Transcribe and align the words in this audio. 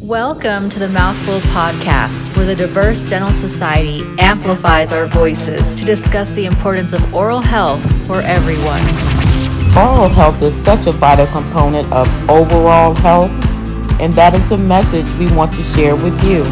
Welcome 0.00 0.68
to 0.70 0.80
the 0.80 0.88
Mouthful 0.88 1.38
Podcast, 1.52 2.36
where 2.36 2.44
the 2.44 2.56
Diverse 2.56 3.06
Dental 3.06 3.30
Society 3.30 4.02
amplifies 4.18 4.92
our 4.92 5.06
voices 5.06 5.76
to 5.76 5.84
discuss 5.84 6.34
the 6.34 6.46
importance 6.46 6.92
of 6.92 7.14
oral 7.14 7.40
health 7.40 7.80
for 8.08 8.20
everyone. 8.22 8.82
Oral 9.76 10.08
health 10.08 10.42
is 10.42 10.52
such 10.52 10.88
a 10.88 10.92
vital 10.92 11.26
component 11.28 11.90
of 11.92 12.08
overall 12.28 12.92
health, 12.92 13.30
and 14.00 14.12
that 14.14 14.34
is 14.34 14.48
the 14.48 14.58
message 14.58 15.14
we 15.14 15.32
want 15.32 15.52
to 15.52 15.62
share 15.62 15.94
with 15.94 16.20
you. 16.24 16.42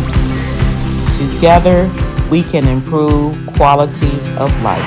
Together, 1.18 1.90
we 2.30 2.44
can 2.44 2.68
improve 2.68 3.34
quality 3.56 4.20
of 4.38 4.50
life. 4.62 4.86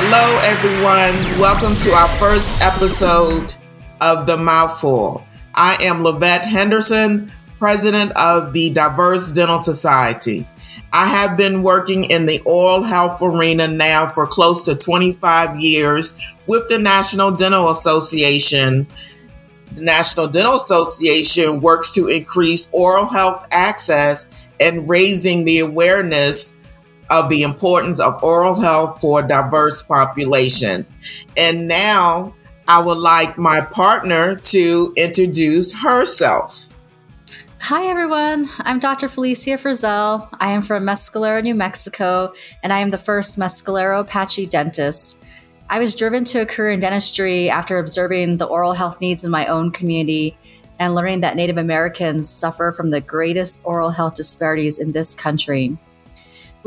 Hello, 0.00 0.40
everyone. 0.44 1.38
Welcome 1.38 1.76
to 1.82 1.90
our 1.92 2.08
first 2.16 2.62
episode 2.62 3.57
of 4.00 4.26
The 4.26 4.36
Mouthful. 4.36 5.26
I 5.54 5.76
am 5.82 6.04
LaVette 6.04 6.42
Henderson, 6.42 7.32
president 7.58 8.12
of 8.16 8.52
the 8.52 8.70
Diverse 8.72 9.30
Dental 9.30 9.58
Society. 9.58 10.46
I 10.92 11.06
have 11.06 11.36
been 11.36 11.62
working 11.62 12.04
in 12.04 12.26
the 12.26 12.40
oral 12.46 12.82
health 12.82 13.20
arena 13.20 13.68
now 13.68 14.06
for 14.06 14.26
close 14.26 14.62
to 14.64 14.74
25 14.74 15.56
years 15.56 16.18
with 16.46 16.66
the 16.68 16.78
National 16.78 17.30
Dental 17.30 17.70
Association. 17.70 18.86
The 19.74 19.82
National 19.82 20.28
Dental 20.28 20.54
Association 20.54 21.60
works 21.60 21.92
to 21.92 22.08
increase 22.08 22.70
oral 22.72 23.06
health 23.06 23.46
access 23.50 24.28
and 24.60 24.88
raising 24.88 25.44
the 25.44 25.58
awareness 25.58 26.54
of 27.10 27.28
the 27.28 27.42
importance 27.42 28.00
of 28.00 28.22
oral 28.22 28.58
health 28.58 29.00
for 29.00 29.20
a 29.20 29.28
diverse 29.28 29.82
population. 29.82 30.86
And 31.36 31.68
now 31.68 32.34
I 32.70 32.82
would 32.82 32.98
like 32.98 33.38
my 33.38 33.62
partner 33.62 34.36
to 34.36 34.92
introduce 34.94 35.72
herself. 35.72 36.76
Hi, 37.62 37.86
everyone. 37.86 38.50
I'm 38.58 38.78
Dr. 38.78 39.08
Felicia 39.08 39.52
Frizzell. 39.52 40.28
I 40.38 40.50
am 40.50 40.60
from 40.60 40.84
Mescalero, 40.84 41.42
New 41.42 41.54
Mexico, 41.54 42.34
and 42.62 42.70
I 42.70 42.80
am 42.80 42.90
the 42.90 42.98
first 42.98 43.38
Mescalero 43.38 44.00
Apache 44.00 44.46
dentist. 44.46 45.24
I 45.70 45.78
was 45.78 45.94
driven 45.94 46.24
to 46.24 46.42
a 46.42 46.46
career 46.46 46.72
in 46.72 46.80
dentistry 46.80 47.48
after 47.48 47.78
observing 47.78 48.36
the 48.36 48.44
oral 48.44 48.74
health 48.74 49.00
needs 49.00 49.24
in 49.24 49.30
my 49.30 49.46
own 49.46 49.70
community 49.70 50.36
and 50.78 50.94
learning 50.94 51.20
that 51.20 51.36
Native 51.36 51.56
Americans 51.56 52.28
suffer 52.28 52.70
from 52.70 52.90
the 52.90 53.00
greatest 53.00 53.64
oral 53.64 53.90
health 53.90 54.14
disparities 54.14 54.78
in 54.78 54.92
this 54.92 55.14
country. 55.14 55.78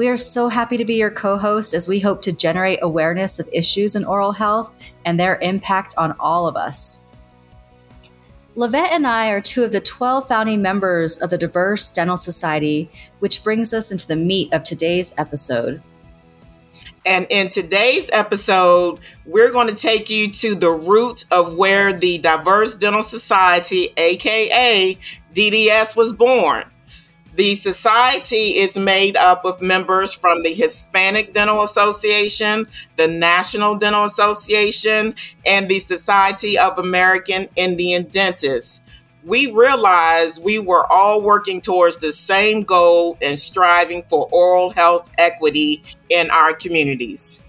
We 0.02 0.08
are 0.08 0.18
so 0.18 0.48
happy 0.48 0.78
to 0.78 0.84
be 0.84 0.96
your 0.96 1.12
co 1.12 1.38
host 1.38 1.76
as 1.76 1.88
we 1.88 2.00
hope 2.00 2.24
to 2.24 2.36
generate 2.36 2.80
awareness 2.82 3.40
of 3.40 3.48
issues 3.54 3.96
in 3.96 4.04
oral 4.04 4.32
health 4.32 4.74
and 5.06 5.20
their 5.20 5.38
impact 5.42 5.94
on 5.96 6.16
all 6.20 6.48
of 6.48 6.56
us. 6.56 7.06
LaVette 8.58 8.90
and 8.94 9.06
I 9.06 9.30
are 9.30 9.42
two 9.42 9.64
of 9.64 9.72
the 9.72 9.80
12 9.80 10.28
founding 10.28 10.60
members 10.60 11.20
of 11.20 11.30
the 11.30 11.38
Diverse 11.38 11.92
Dental 11.92 12.18
Society, 12.18 12.90
which 13.20 13.44
brings 13.44 13.76
us 13.76 13.92
into 13.92 14.08
the 14.08 14.16
meat 14.16 14.52
of 14.54 14.64
today's 14.64 15.14
episode. 15.20 15.84
And 17.06 17.28
in 17.30 17.50
today's 17.50 18.10
episode, 18.12 19.02
we're 19.28 19.52
going 19.52 19.68
to 19.68 19.76
take 19.76 20.10
you 20.10 20.32
to 20.32 20.56
the 20.56 20.72
root 20.72 21.26
of 21.30 21.58
where 21.58 21.94
the 21.94 22.18
Diverse 22.18 22.76
Dental 22.76 23.04
Society, 23.04 23.90
aka 23.98 24.98
DDS, 25.36 25.96
was 25.96 26.12
born. 26.12 26.71
The 27.34 27.56
society 27.56 28.60
is 28.60 28.78
made 28.78 29.16
up 29.16 29.46
of 29.46 29.62
members 29.62 30.14
from 30.14 30.44
the 30.44 30.54
Hispanic 30.54 31.34
Dental 31.34 31.64
Association, 31.64 32.66
the 32.98 33.08
National 33.08 33.78
Dental 33.78 34.04
Association, 34.04 35.16
and 35.48 35.70
the 35.70 35.80
Society 35.80 36.58
of 36.58 36.78
American 36.78 37.48
Indian 37.56 38.04
Dentists. 38.04 38.82
We 39.24 39.50
realized 39.52 40.44
we 40.44 40.60
were 40.60 40.86
all 40.92 41.22
working 41.22 41.62
towards 41.62 41.98
the 41.98 42.12
same 42.12 42.64
goal 42.64 43.18
and 43.22 43.40
striving 43.40 44.04
for 44.10 44.28
oral 44.32 44.72
health 44.72 45.10
equity 45.18 45.84
in 46.10 46.30
our 46.32 46.54
communities. 46.54 47.42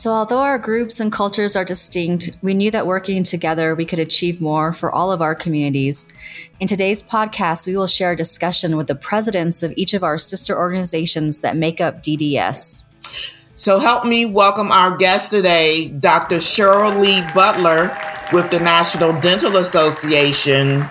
So, 0.00 0.12
although 0.12 0.38
our 0.38 0.56
groups 0.56 0.98
and 0.98 1.12
cultures 1.12 1.54
are 1.54 1.62
distinct, 1.62 2.30
we 2.40 2.54
knew 2.54 2.70
that 2.70 2.86
working 2.86 3.22
together 3.22 3.74
we 3.74 3.84
could 3.84 3.98
achieve 3.98 4.40
more 4.40 4.72
for 4.72 4.90
all 4.90 5.12
of 5.12 5.20
our 5.20 5.34
communities. 5.34 6.10
In 6.58 6.66
today's 6.66 7.02
podcast, 7.02 7.66
we 7.66 7.76
will 7.76 7.86
share 7.86 8.12
a 8.12 8.16
discussion 8.16 8.78
with 8.78 8.86
the 8.86 8.94
presidents 8.94 9.62
of 9.62 9.74
each 9.76 9.92
of 9.92 10.02
our 10.02 10.16
sister 10.16 10.56
organizations 10.56 11.40
that 11.40 11.54
make 11.54 11.82
up 11.82 12.02
DDS. 12.02 12.86
So, 13.54 13.78
help 13.78 14.06
me 14.06 14.24
welcome 14.24 14.72
our 14.72 14.96
guest 14.96 15.32
today, 15.32 15.94
Dr. 16.00 16.36
Lee 16.36 17.20
Butler 17.34 17.94
with 18.32 18.48
the 18.48 18.58
National 18.58 19.12
Dental 19.20 19.58
Association, 19.58 20.82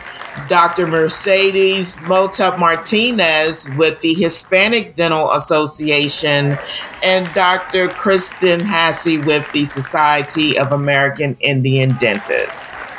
Dr. 0.47 0.87
Mercedes 0.87 1.99
Mota 2.07 2.55
Martinez 2.59 3.69
with 3.77 3.99
the 4.01 4.13
Hispanic 4.13 4.95
Dental 4.95 5.31
Association, 5.31 6.57
and 7.03 7.33
Dr. 7.33 7.87
Cristin 7.87 8.61
Haase 8.61 9.25
with 9.25 9.51
the 9.51 9.65
Society 9.65 10.57
of 10.57 10.71
American 10.71 11.37
Indian 11.39 11.95
Dentists. 11.97 12.91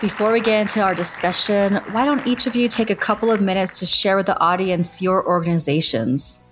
Before 0.00 0.30
we 0.30 0.40
get 0.40 0.60
into 0.60 0.82
our 0.82 0.94
discussion, 0.94 1.76
why 1.92 2.04
don't 2.04 2.26
each 2.26 2.46
of 2.46 2.54
you 2.54 2.68
take 2.68 2.90
a 2.90 2.96
couple 2.96 3.30
of 3.30 3.40
minutes 3.40 3.78
to 3.80 3.86
share 3.86 4.16
with 4.16 4.26
the 4.26 4.38
audience 4.38 5.00
your 5.00 5.26
organizations? 5.26 6.46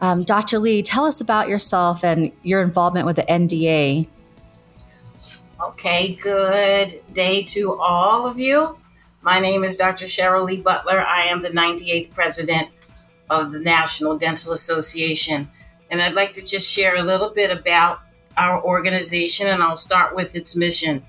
Um, 0.00 0.24
Dr. 0.24 0.58
Lee, 0.58 0.82
tell 0.82 1.04
us 1.04 1.20
about 1.20 1.48
yourself 1.48 2.02
and 2.02 2.32
your 2.42 2.62
involvement 2.62 3.06
with 3.06 3.16
the 3.16 3.22
NDA. 3.22 4.08
Okay, 5.62 6.16
good 6.16 7.00
day 7.12 7.44
to 7.44 7.78
all 7.78 8.26
of 8.26 8.36
you. 8.36 8.76
My 9.20 9.38
name 9.38 9.62
is 9.62 9.76
Dr. 9.76 10.06
Cheryl 10.06 10.44
Lee 10.44 10.60
Butler. 10.60 10.98
I 10.98 11.20
am 11.26 11.40
the 11.40 11.50
98th 11.50 12.10
president 12.10 12.68
of 13.30 13.52
the 13.52 13.60
National 13.60 14.18
Dental 14.18 14.54
Association. 14.54 15.48
And 15.88 16.02
I'd 16.02 16.16
like 16.16 16.32
to 16.32 16.44
just 16.44 16.68
share 16.68 16.96
a 16.96 17.02
little 17.04 17.30
bit 17.30 17.56
about 17.56 18.00
our 18.36 18.60
organization, 18.64 19.46
and 19.46 19.62
I'll 19.62 19.76
start 19.76 20.16
with 20.16 20.34
its 20.34 20.56
mission. 20.56 21.06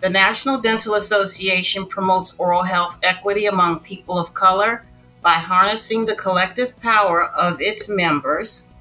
The 0.00 0.10
National 0.10 0.60
Dental 0.60 0.94
Association 0.94 1.86
promotes 1.86 2.36
oral 2.40 2.64
health 2.64 2.98
equity 3.04 3.46
among 3.46 3.80
people 3.80 4.18
of 4.18 4.34
color 4.34 4.84
by 5.20 5.34
harnessing 5.34 6.06
the 6.06 6.16
collective 6.16 6.76
power 6.80 7.26
of 7.26 7.60
its 7.60 7.88
members 7.88 8.71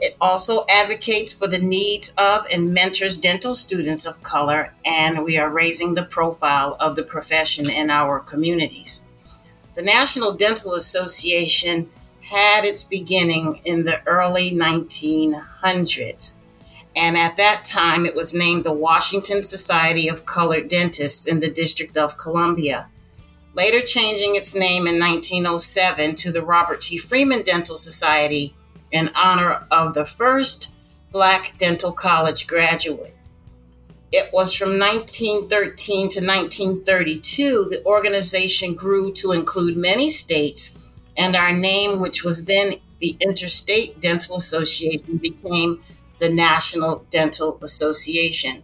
it 0.00 0.16
also 0.20 0.64
advocates 0.70 1.32
for 1.32 1.46
the 1.46 1.58
needs 1.58 2.14
of 2.16 2.46
and 2.52 2.72
mentors 2.72 3.18
dental 3.18 3.52
students 3.52 4.06
of 4.06 4.22
color, 4.22 4.72
and 4.84 5.24
we 5.24 5.36
are 5.36 5.50
raising 5.50 5.94
the 5.94 6.06
profile 6.06 6.76
of 6.80 6.96
the 6.96 7.02
profession 7.02 7.68
in 7.68 7.90
our 7.90 8.18
communities. 8.18 9.06
The 9.74 9.82
National 9.82 10.34
Dental 10.34 10.74
Association 10.74 11.90
had 12.22 12.64
its 12.64 12.82
beginning 12.82 13.60
in 13.64 13.84
the 13.84 14.00
early 14.06 14.52
1900s. 14.52 16.36
And 16.96 17.16
at 17.16 17.36
that 17.36 17.64
time, 17.64 18.06
it 18.06 18.16
was 18.16 18.34
named 18.34 18.64
the 18.64 18.72
Washington 18.72 19.42
Society 19.42 20.08
of 20.08 20.26
Colored 20.26 20.68
Dentists 20.68 21.26
in 21.26 21.40
the 21.40 21.50
District 21.50 21.96
of 21.96 22.16
Columbia. 22.18 22.88
Later 23.54 23.80
changing 23.80 24.36
its 24.36 24.54
name 24.54 24.86
in 24.86 24.98
1907 24.98 26.14
to 26.16 26.32
the 26.32 26.44
Robert 26.44 26.80
T. 26.80 26.96
Freeman 26.96 27.42
Dental 27.42 27.76
Society 27.76 28.56
in 28.92 29.10
honor 29.14 29.66
of 29.70 29.94
the 29.94 30.04
first 30.04 30.74
Black 31.12 31.56
dental 31.58 31.92
college 31.92 32.46
graduate. 32.46 33.16
It 34.12 34.32
was 34.32 34.54
from 34.54 34.78
1913 34.78 36.08
to 36.08 36.20
1932 36.24 37.66
the 37.70 37.82
organization 37.84 38.74
grew 38.74 39.12
to 39.14 39.32
include 39.32 39.76
many 39.76 40.08
states, 40.08 40.94
and 41.16 41.34
our 41.34 41.52
name, 41.52 42.00
which 42.00 42.24
was 42.24 42.44
then 42.44 42.72
the 43.00 43.16
Interstate 43.20 44.00
Dental 44.00 44.36
Association, 44.36 45.16
became 45.16 45.80
the 46.20 46.28
National 46.28 47.04
Dental 47.10 47.58
Association. 47.62 48.62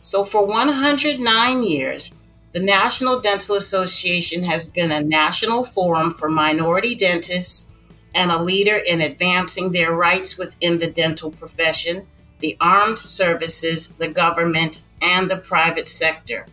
So, 0.00 0.24
for 0.24 0.44
109 0.44 1.62
years, 1.62 2.22
the 2.52 2.60
National 2.60 3.20
Dental 3.20 3.56
Association 3.56 4.44
has 4.44 4.66
been 4.70 4.90
a 4.90 5.02
national 5.02 5.64
forum 5.64 6.10
for 6.10 6.28
minority 6.28 6.94
dentists 6.94 7.72
and 8.16 8.32
a 8.32 8.42
leader 8.42 8.78
in 8.88 9.02
advancing 9.02 9.70
their 9.70 9.94
rights 9.94 10.38
within 10.38 10.78
the 10.78 10.90
dental 10.90 11.30
profession, 11.30 12.06
the 12.40 12.56
armed 12.60 12.98
services, 12.98 13.88
the 13.98 14.08
government, 14.08 14.86
and 15.02 15.30
the 15.30 15.36
private 15.36 15.88
sector. 15.88 16.46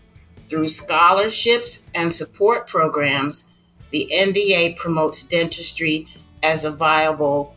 Through 0.49 0.67
scholarships 0.67 1.89
and 1.95 2.13
support 2.13 2.67
programs, 2.67 3.53
the 3.91 4.09
NDA 4.13 4.75
promotes 4.75 5.23
dentistry 5.23 6.07
as 6.43 6.65
a 6.65 6.71
viable 6.71 7.55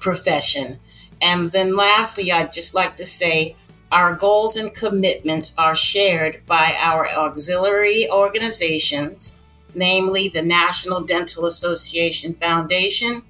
profession. 0.00 0.78
And 1.22 1.52
then, 1.52 1.76
lastly, 1.76 2.32
I'd 2.32 2.52
just 2.52 2.74
like 2.74 2.96
to 2.96 3.04
say 3.04 3.54
our 3.92 4.14
goals 4.14 4.56
and 4.56 4.74
commitments 4.74 5.54
are 5.56 5.76
shared 5.76 6.42
by 6.46 6.74
our 6.80 7.08
auxiliary 7.08 8.10
organizations, 8.10 9.38
namely 9.74 10.28
the 10.28 10.42
National 10.42 11.02
Dental 11.04 11.46
Association 11.46 12.34
Foundation, 12.34 13.22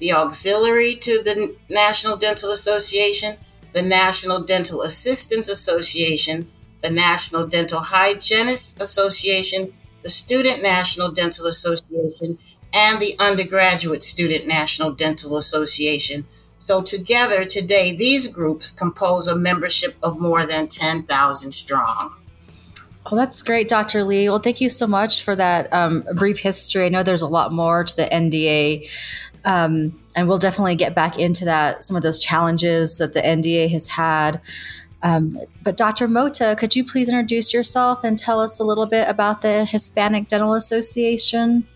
the 0.00 0.12
auxiliary 0.12 0.94
to 0.96 1.22
the 1.22 1.54
National 1.68 2.16
Dental 2.16 2.50
Association, 2.50 3.36
the 3.72 3.82
National 3.82 4.42
Dental 4.42 4.82
Assistants 4.82 5.48
Association, 5.48 6.48
the 6.82 6.90
National 6.90 7.46
Dental 7.46 7.80
Hygienists 7.80 8.80
Association, 8.80 9.72
the 10.02 10.10
Student 10.10 10.62
National 10.62 11.10
Dental 11.10 11.46
Association, 11.46 12.38
and 12.72 13.00
the 13.00 13.14
Undergraduate 13.18 14.02
Student 14.02 14.46
National 14.46 14.90
Dental 14.90 15.36
Association. 15.36 16.24
So, 16.58 16.82
together 16.82 17.44
today, 17.44 17.94
these 17.94 18.32
groups 18.32 18.70
compose 18.70 19.26
a 19.26 19.36
membership 19.36 19.96
of 20.02 20.20
more 20.20 20.44
than 20.44 20.68
10,000 20.68 21.52
strong. 21.52 22.14
Oh, 23.06 23.16
that's 23.16 23.42
great, 23.42 23.66
Dr. 23.66 24.04
Lee. 24.04 24.28
Well, 24.28 24.38
thank 24.38 24.60
you 24.60 24.68
so 24.68 24.86
much 24.86 25.22
for 25.24 25.34
that 25.34 25.72
um, 25.72 26.04
brief 26.14 26.38
history. 26.38 26.84
I 26.84 26.88
know 26.90 27.02
there's 27.02 27.22
a 27.22 27.28
lot 27.28 27.52
more 27.52 27.82
to 27.82 27.96
the 27.96 28.04
NDA, 28.04 28.88
um, 29.44 30.00
and 30.14 30.28
we'll 30.28 30.38
definitely 30.38 30.76
get 30.76 30.94
back 30.94 31.18
into 31.18 31.44
that, 31.44 31.82
some 31.82 31.96
of 31.96 32.02
those 32.02 32.18
challenges 32.18 32.98
that 32.98 33.14
the 33.14 33.20
NDA 33.20 33.70
has 33.70 33.88
had. 33.88 34.40
Um, 35.02 35.40
but 35.62 35.76
Dr. 35.76 36.08
Mota, 36.08 36.56
could 36.58 36.76
you 36.76 36.84
please 36.84 37.08
introduce 37.08 37.54
yourself 37.54 38.04
and 38.04 38.18
tell 38.18 38.40
us 38.40 38.60
a 38.60 38.64
little 38.64 38.86
bit 38.86 39.08
about 39.08 39.40
the 39.40 39.64
Hispanic 39.64 40.28
Dental 40.28 40.54
Association? 40.54 41.66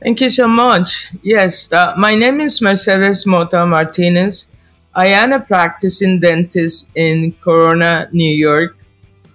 Thank 0.00 0.20
you 0.20 0.30
so 0.30 0.48
much. 0.48 1.08
Yes, 1.22 1.72
uh, 1.72 1.94
my 1.96 2.14
name 2.14 2.40
is 2.40 2.60
Mercedes 2.60 3.26
Mota 3.26 3.66
Martinez. 3.66 4.48
I 4.94 5.06
am 5.06 5.32
a 5.32 5.40
practicing 5.40 6.20
dentist 6.20 6.90
in 6.94 7.32
Corona, 7.40 8.08
New 8.12 8.34
York. 8.34 8.76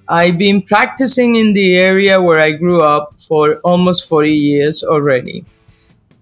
I've 0.07 0.37
been 0.37 0.61
practicing 0.61 1.35
in 1.35 1.53
the 1.53 1.77
area 1.77 2.21
where 2.21 2.39
I 2.39 2.51
grew 2.51 2.81
up 2.81 3.19
for 3.19 3.55
almost 3.63 4.07
40 4.07 4.31
years 4.31 4.83
already. 4.83 5.45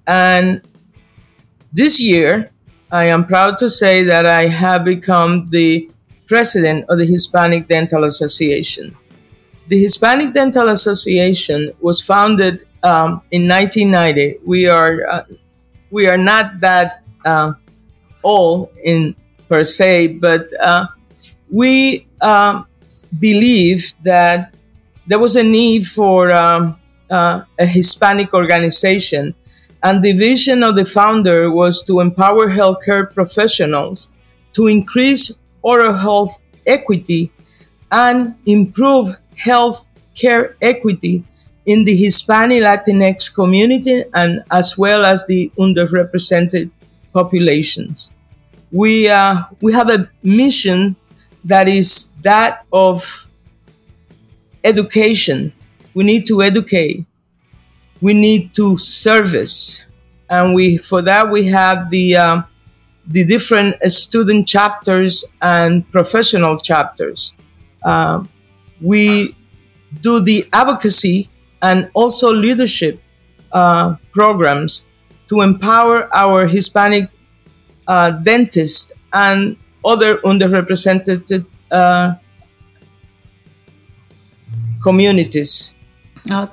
And 0.08 0.62
this 1.76 2.00
year, 2.00 2.50
I 2.90 3.06
am 3.06 3.26
proud 3.26 3.58
to 3.60 3.70
say 3.70 4.04
that 4.04 4.26
I 4.26 4.48
have 4.48 4.86
become 4.86 5.46
the 5.50 5.92
president 6.26 6.86
of 6.90 6.98
the 6.98 7.06
Hispanic 7.06 7.68
Dental 7.68 8.06
Association. 8.06 8.96
The 9.68 9.82
Hispanic 9.82 10.34
Dental 10.34 10.70
Association 10.70 11.74
was 11.82 12.02
founded 12.02 12.66
um, 12.82 13.22
in 13.32 13.48
1990. 13.48 14.40
We 14.46 14.68
are 14.70 15.06
uh, 15.06 15.24
we 15.92 16.08
are 16.08 16.18
not 16.18 16.62
that 16.62 17.04
uh, 17.26 17.54
old 18.24 18.70
in 18.84 19.16
per 19.50 19.64
se, 19.64 20.20
but 20.24 20.48
uh, 20.62 20.88
we 21.52 22.08
um, 22.22 22.68
believe 23.20 23.92
that 24.04 24.54
there 25.08 25.20
was 25.20 25.36
a 25.36 25.44
need 25.44 25.88
for 25.88 26.32
um, 26.32 26.80
uh, 27.10 27.42
a 27.60 27.66
Hispanic 27.66 28.34
organization, 28.34 29.36
and 29.86 30.04
the 30.04 30.14
vision 30.14 30.64
of 30.64 30.76
the 30.76 30.84
founder 30.84 31.52
was 31.52 31.84
to 31.84 32.00
empower 32.00 32.50
healthcare 32.50 33.06
professionals 33.14 34.10
to 34.52 34.66
increase 34.66 35.40
oral 35.62 35.94
health 35.94 36.42
equity 36.66 37.32
and 37.92 38.34
improve 38.48 39.16
health 39.38 39.88
care 40.16 40.58
equity 40.60 41.24
in 41.68 41.86
the 41.86 41.96
Hispanic 41.96 42.64
Latinx 42.64 43.32
community 43.32 44.04
and 44.16 44.44
as 44.50 44.76
well 44.76 45.06
as 45.06 45.28
the 45.28 45.52
underrepresented 45.60 46.72
populations. 47.14 48.12
We, 48.72 49.08
uh, 49.08 49.44
we 49.62 49.72
have 49.74 49.92
a 49.92 50.10
mission 50.24 50.96
that 51.44 51.70
is 51.70 52.14
that 52.24 52.66
of 52.74 53.30
education. 54.64 55.54
We 55.94 56.06
need 56.06 56.26
to 56.26 56.42
educate. 56.42 57.06
We 58.06 58.14
need 58.14 58.54
to 58.54 58.78
service. 58.78 59.88
And 60.30 60.54
we, 60.54 60.78
for 60.78 61.02
that, 61.02 61.24
we 61.36 61.42
have 61.48 61.90
the, 61.90 62.16
uh, 62.16 62.42
the 63.08 63.24
different 63.24 63.82
student 63.92 64.48
chapters 64.48 65.26
and 65.42 65.90
professional 65.92 66.60
chapters. 66.60 67.34
Uh, 67.82 68.24
we 68.80 69.36
do 70.02 70.20
the 70.20 70.48
advocacy 70.54 71.30
and 71.64 71.90
also 71.96 72.32
leadership 72.32 73.02
uh, 73.52 73.96
programs 74.12 74.86
to 75.30 75.42
empower 75.42 75.98
our 76.14 76.46
Hispanic 76.46 77.10
uh, 77.88 78.12
dentists 78.12 78.94
and 79.14 79.58
other 79.84 80.18
underrepresented 80.18 81.46
uh, 81.72 82.14
communities. 84.84 85.74
Oh, 86.30 86.52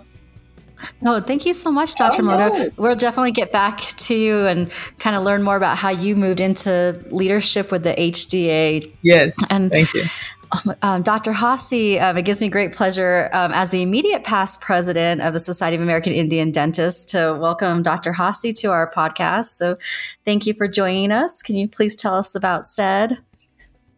no, 1.01 1.21
thank 1.29 1.47
you 1.47 1.55
so 1.55 1.71
much, 1.71 1.95
Dr. 1.95 2.23
Oh, 2.23 2.25
Mota. 2.25 2.73
We'll 2.77 2.97
definitely 2.97 3.33
get 3.33 3.53
back 3.53 3.81
to 3.81 4.15
you 4.15 4.47
and 4.47 4.71
kind 4.99 5.17
of 5.17 5.23
learn 5.23 5.43
more 5.43 5.57
about 5.57 5.79
how 5.79 5.91
you 5.91 6.17
moved 6.17 6.41
into 6.41 7.03
leadership 7.11 7.71
with 7.71 7.85
the 7.85 7.95
HDA. 7.95 8.93
Yes, 9.03 9.51
and 9.51 9.71
thank 9.71 9.93
you. 9.95 10.05
Um, 10.53 10.75
um 10.83 11.03
Dr. 11.03 11.33
Haase, 11.33 12.01
um, 12.01 12.17
it 12.19 12.23
gives 12.23 12.41
me 12.41 12.49
great 12.49 12.73
pleasure 12.73 13.31
um, 13.33 13.53
as 13.53 13.71
the 13.71 13.83
immediate 13.83 14.23
past 14.23 14.61
president 14.61 15.23
of 15.23 15.33
the 15.33 15.41
Society 15.41 15.77
of 15.77 15.83
American 15.83 16.13
Indian 16.13 16.51
Dentists 16.51 17.07
to 17.13 17.37
welcome 17.41 17.83
Dr. 17.83 18.13
Haase 18.13 18.55
to 18.61 18.71
our 18.71 18.91
podcast. 18.91 19.47
So 19.47 19.79
thank 20.25 20.47
you 20.47 20.53
for 20.53 20.69
joining 20.69 21.11
us. 21.11 21.43
Can 21.43 21.57
you 21.57 21.69
please 21.69 21.97
tell 21.97 22.15
us 22.15 22.35
about 22.35 22.67
SAID? 22.67 23.19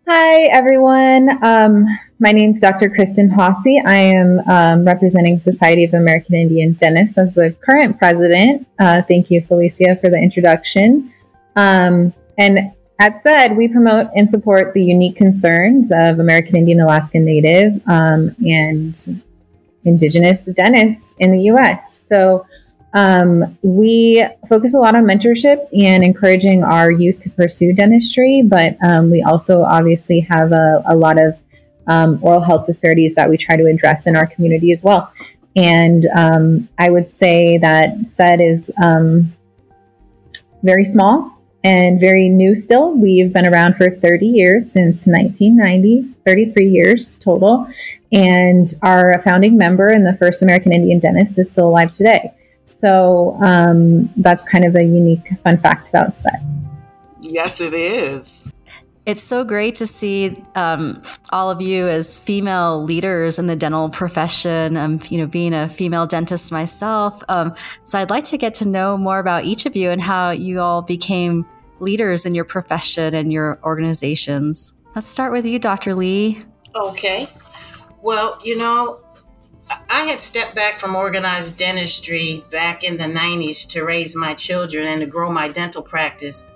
Hi, 0.06 0.42
everyone. 0.52 1.42
Um, 1.42 1.86
my 2.18 2.30
name 2.30 2.50
is 2.50 2.58
Dr. 2.58 2.90
Cristin 2.90 3.30
Haase. 3.30 3.82
I 3.86 3.96
am 3.96 4.38
um, 4.40 4.84
representing 4.84 5.38
Society 5.38 5.84
of 5.84 5.94
American 5.94 6.34
Indian 6.34 6.74
Dentists 6.74 7.16
as 7.16 7.32
the 7.32 7.56
current 7.62 7.98
president. 7.98 8.66
Uh, 8.78 9.00
thank 9.00 9.30
you, 9.30 9.40
Felicia, 9.40 9.96
for 9.96 10.10
the 10.10 10.18
introduction. 10.18 11.10
Um, 11.56 12.12
and 12.36 12.74
at 12.98 13.16
SAID, 13.16 13.56
we 13.56 13.66
promote 13.66 14.08
and 14.14 14.28
support 14.28 14.74
the 14.74 14.84
unique 14.84 15.16
concerns 15.16 15.90
of 15.90 16.18
American 16.18 16.56
Indian, 16.56 16.80
Alaska 16.80 17.18
Native, 17.18 17.80
um, 17.86 18.36
and 18.46 19.22
Indigenous 19.86 20.44
dentists 20.52 21.14
in 21.18 21.30
the 21.30 21.44
U.S. 21.44 22.06
So 22.06 22.44
um, 22.94 23.58
we 23.62 24.24
focus 24.48 24.72
a 24.72 24.78
lot 24.78 24.94
on 24.94 25.04
mentorship 25.04 25.66
and 25.76 26.04
encouraging 26.04 26.62
our 26.62 26.92
youth 26.92 27.20
to 27.20 27.30
pursue 27.30 27.72
dentistry, 27.72 28.42
but 28.42 28.76
um, 28.82 29.10
we 29.10 29.22
also 29.22 29.64
obviously 29.64 30.20
have 30.20 30.52
a, 30.52 30.82
a 30.86 30.94
lot 30.94 31.20
of 31.20 31.36
um, 31.88 32.20
oral 32.22 32.40
health 32.40 32.66
disparities 32.66 33.16
that 33.16 33.28
we 33.28 33.36
try 33.36 33.56
to 33.56 33.66
address 33.66 34.06
in 34.06 34.16
our 34.16 34.26
community 34.26 34.70
as 34.70 34.84
well. 34.84 35.12
And 35.56 36.06
um, 36.16 36.68
I 36.78 36.90
would 36.90 37.08
say 37.08 37.58
that 37.58 38.06
SAID 38.06 38.40
is 38.40 38.72
um, 38.80 39.34
very 40.62 40.84
small 40.84 41.36
and 41.64 41.98
very 41.98 42.28
new 42.28 42.54
still. 42.54 42.92
We've 42.92 43.32
been 43.32 43.46
around 43.46 43.74
for 43.74 43.90
30 43.90 44.26
years 44.26 44.70
since 44.70 45.06
1990, 45.06 46.14
33 46.24 46.68
years 46.68 47.16
total. 47.16 47.66
And 48.12 48.72
our 48.82 49.20
founding 49.22 49.56
member 49.56 49.88
and 49.88 50.06
the 50.06 50.16
first 50.16 50.42
American 50.42 50.72
Indian 50.72 51.00
dentist 51.00 51.38
is 51.38 51.50
still 51.50 51.68
alive 51.68 51.90
today. 51.90 52.32
So 52.64 53.36
um, 53.42 54.10
that's 54.16 54.44
kind 54.44 54.64
of 54.64 54.74
a 54.74 54.84
unique 54.84 55.30
fun 55.42 55.58
fact 55.58 55.88
about 55.88 56.16
SAID. 56.16 56.40
Yes, 57.20 57.60
it 57.60 57.74
is. 57.74 58.50
It's 59.06 59.22
so 59.22 59.44
great 59.44 59.74
to 59.76 59.86
see 59.86 60.42
um, 60.54 61.02
all 61.30 61.50
of 61.50 61.60
you 61.60 61.86
as 61.88 62.18
female 62.18 62.82
leaders 62.82 63.38
in 63.38 63.46
the 63.46 63.56
dental 63.56 63.90
profession. 63.90 64.78
Um, 64.78 64.98
you 65.10 65.18
know, 65.18 65.26
being 65.26 65.52
a 65.52 65.68
female 65.68 66.06
dentist 66.06 66.50
myself, 66.50 67.22
um, 67.28 67.54
so 67.84 67.98
I'd 67.98 68.08
like 68.08 68.24
to 68.24 68.38
get 68.38 68.54
to 68.54 68.68
know 68.68 68.96
more 68.96 69.18
about 69.18 69.44
each 69.44 69.66
of 69.66 69.76
you 69.76 69.90
and 69.90 70.00
how 70.00 70.30
you 70.30 70.60
all 70.60 70.80
became 70.80 71.44
leaders 71.80 72.24
in 72.24 72.34
your 72.34 72.46
profession 72.46 73.14
and 73.14 73.30
your 73.30 73.58
organizations. 73.62 74.80
Let's 74.94 75.06
start 75.06 75.32
with 75.32 75.44
you, 75.44 75.58
Dr. 75.58 75.94
Lee. 75.94 76.42
Okay. 76.74 77.26
Well, 78.00 78.38
you 78.42 78.56
know, 78.56 79.03
I 79.70 80.04
had 80.04 80.20
stepped 80.20 80.54
back 80.54 80.76
from 80.78 80.94
organized 80.94 81.58
dentistry 81.58 82.44
back 82.50 82.84
in 82.84 82.96
the 82.96 83.04
90s 83.04 83.68
to 83.70 83.84
raise 83.84 84.16
my 84.16 84.34
children 84.34 84.86
and 84.86 85.00
to 85.00 85.06
grow 85.06 85.30
my 85.30 85.48
dental 85.48 85.82
practice 85.82 86.50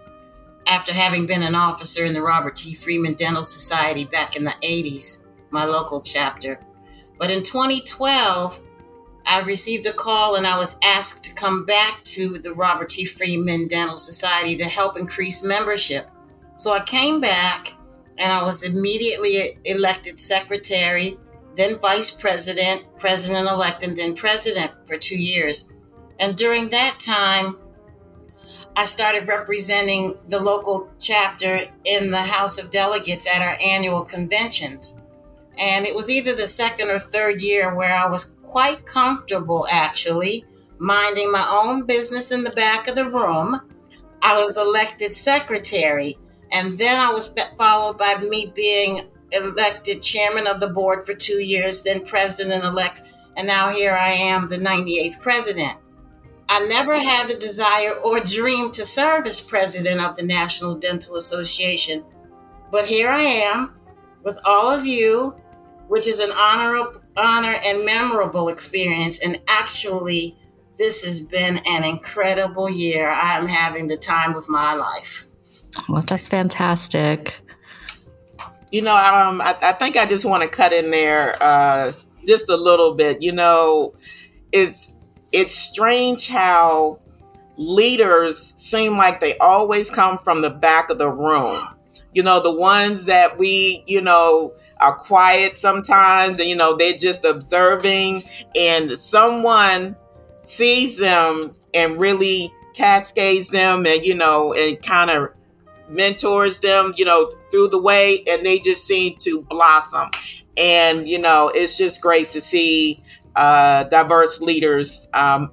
after 0.67 0.93
having 0.93 1.27
been 1.27 1.43
an 1.43 1.55
officer 1.55 2.05
in 2.05 2.13
the 2.13 2.23
Robert 2.23 2.57
T. 2.57 2.75
Freeman 2.75 3.15
Dental 3.15 3.43
Society 3.43 4.05
back 4.05 4.37
in 4.37 4.45
the 4.45 4.55
80s, 4.63 5.27
my 5.51 5.65
local 5.65 6.03
chapter. 6.03 6.61
But 7.19 7.31
in 7.31 7.43
2012, 7.43 8.63
I 9.25 9.41
received 9.41 9.87
a 9.87 9.93
call 9.93 10.37
and 10.37 10.47
I 10.47 10.59
was 10.59 10.79
asked 10.85 11.25
to 11.25 11.35
come 11.35 11.65
back 11.65 12.03
to 12.05 12.35
the 12.39 12.53
Robert 12.53 12.91
T. 12.91 13.07
Freeman 13.07 13.69
Dental 13.69 13.97
Society 13.97 14.57
to 14.57 14.65
help 14.65 14.99
increase 14.99 15.45
membership. 15.45 16.11
So 16.57 16.73
I 16.73 16.85
came 16.85 17.21
back 17.21 17.69
and 18.19 18.31
I 18.33 18.43
was 18.43 18.69
immediately 18.69 19.59
elected 19.65 20.21
secretary 20.21 21.17
then 21.59 21.79
vice 21.81 22.13
president, 22.13 22.85
president 22.97 23.49
elect, 23.49 23.83
and 23.83 23.97
then 23.97 24.15
president 24.15 24.73
for 24.87 24.97
two 24.97 25.19
years. 25.19 25.75
And 26.21 26.37
during 26.37 26.71
that 26.71 26.99
time, 27.01 27.59
I 28.77 28.85
started 28.85 29.27
representing 29.27 30.15
the 30.29 30.41
local 30.41 30.89
chapter 31.01 31.59
in 31.85 32.13
the 32.13 32.17
House 32.17 32.63
of 32.63 32.71
Delegates 32.71 33.29
at 33.29 33.43
our 33.43 33.57
annual 33.63 34.05
conventions. 34.05 35.03
And 35.59 35.85
it 35.85 35.97
was 35.97 36.09
either 36.09 36.33
the 36.33 36.47
second 36.47 36.91
or 36.91 36.99
third 37.01 37.43
year 37.43 37.75
where 37.75 37.93
I 37.93 38.09
was 38.09 38.37
quite 38.45 38.87
comfortable 38.87 39.67
actually 39.69 40.45
minding 40.79 41.33
my 41.33 41.45
own 41.51 41.87
business 41.87 42.31
in 42.31 42.45
the 42.45 42.51
back 42.51 42.89
of 42.89 42.95
the 42.95 43.11
room. 43.11 43.61
I 44.23 44.39
was 44.39 44.57
elected 44.57 45.13
secretary, 45.13 46.17
and 46.53 46.79
then 46.79 47.01
I 47.01 47.13
was 47.13 47.35
followed 47.59 47.99
by 47.99 48.17
me 48.21 48.53
being 48.55 49.01
elected 49.33 50.03
chairman 50.03 50.47
of 50.47 50.61
the 50.61 50.69
board 50.69 51.03
for 51.03 51.15
two 51.15 51.41
years, 51.41 51.83
then 51.83 52.05
president 52.05 52.65
elect, 52.65 53.03
and 53.37 53.47
now 53.47 53.71
here 53.71 53.93
I 53.93 54.11
am, 54.11 54.49
the 54.49 54.57
98th 54.57 55.21
president. 55.21 55.79
I 56.49 56.67
never 56.67 56.99
had 56.99 57.29
the 57.29 57.35
desire 57.35 57.93
or 58.05 58.21
dream 58.21 58.71
to 58.73 58.85
serve 58.85 59.27
as 59.27 59.41
president 59.41 60.01
of 60.01 60.17
the 60.17 60.25
National 60.25 60.75
Dental 60.75 61.17
Association, 61.17 62.05
but 62.71 62.87
here 62.87 63.11
I 63.11 63.21
am 63.21 63.75
with 64.25 64.41
all 64.45 64.71
of 64.71 64.87
you, 64.87 65.37
which 65.89 66.07
is 66.07 66.21
an 66.21 66.31
honor, 66.39 66.85
honor 67.17 67.55
and 67.65 67.85
memorable 67.85 68.49
experience. 68.49 69.19
And 69.25 69.41
actually, 69.49 70.39
this 70.79 71.05
has 71.05 71.21
been 71.21 71.59
an 71.67 71.85
incredible 71.85 72.71
year. 72.71 73.09
I 73.11 73.39
am 73.39 73.47
having 73.47 73.89
the 73.89 73.97
time 73.97 74.35
of 74.35 74.49
my 74.49 74.75
life. 74.75 75.25
Well, 75.89 76.03
that's 76.03 76.29
fantastic. 76.29 77.35
You 78.71 78.83
know, 78.83 78.95
um, 78.95 79.41
I, 79.41 79.57
I 79.63 79.73
think 79.73 79.97
I 79.97 80.07
just 80.07 80.25
want 80.25 80.43
to 80.43 80.49
cut 80.49 80.73
in 80.73 80.91
there 80.91 81.43
uh, 81.43 81.93
just 82.27 82.49
a 82.51 82.57
little 82.57 82.95
bit. 82.95 83.23
You 83.23 83.33
know, 83.33 83.95
it's 84.53 84.93
it's 85.33 85.55
strange 85.55 86.29
how 86.29 87.01
leaders 87.57 88.55
seem 88.57 88.97
like 88.97 89.21
they 89.21 89.37
always 89.39 89.91
come 89.91 90.19
from 90.19 90.43
the 90.43 90.51
back 90.51 90.91
of 90.91 90.99
the 90.99 91.11
room. 91.11 91.59
You 92.15 92.23
know, 92.23 92.43
the 92.43 92.55
ones 92.55 93.07
that 93.07 93.39
we, 93.39 93.85
you 93.87 94.01
know, 94.01 94.55
are 94.81 94.95
quiet 94.95 95.57
sometimes 95.57 96.41
and 96.41 96.49
you 96.49 96.57
know 96.57 96.77
they're 96.77 96.97
just 96.97 97.25
observing 97.25 98.23
and 98.57 98.93
someone 98.93 99.97
sees 100.43 100.97
them 100.99 101.53
and 101.75 101.99
really 101.99 102.53
cascades 102.75 103.49
them 103.49 103.87
and 103.87 104.05
you 104.05 104.15
know 104.15 104.55
and 104.55 104.81
kind 104.83 105.11
of 105.11 105.29
mentors 105.89 106.61
them, 106.61 106.93
you 106.97 107.05
know, 107.05 107.31
through 107.51 107.69
the 107.69 107.81
way, 107.81 108.23
and 108.29 108.45
they 108.45 108.59
just 108.59 108.87
seem 108.87 109.17
to 109.19 109.43
blossom. 109.43 110.11
And 110.57 111.09
you 111.09 111.19
know, 111.19 111.51
it's 111.55 111.79
just 111.79 112.01
great 112.01 112.31
to 112.33 112.41
see 112.41 113.03
uh, 113.37 113.85
diverse 113.85 114.41
leaders 114.41 115.09
um, 115.15 115.53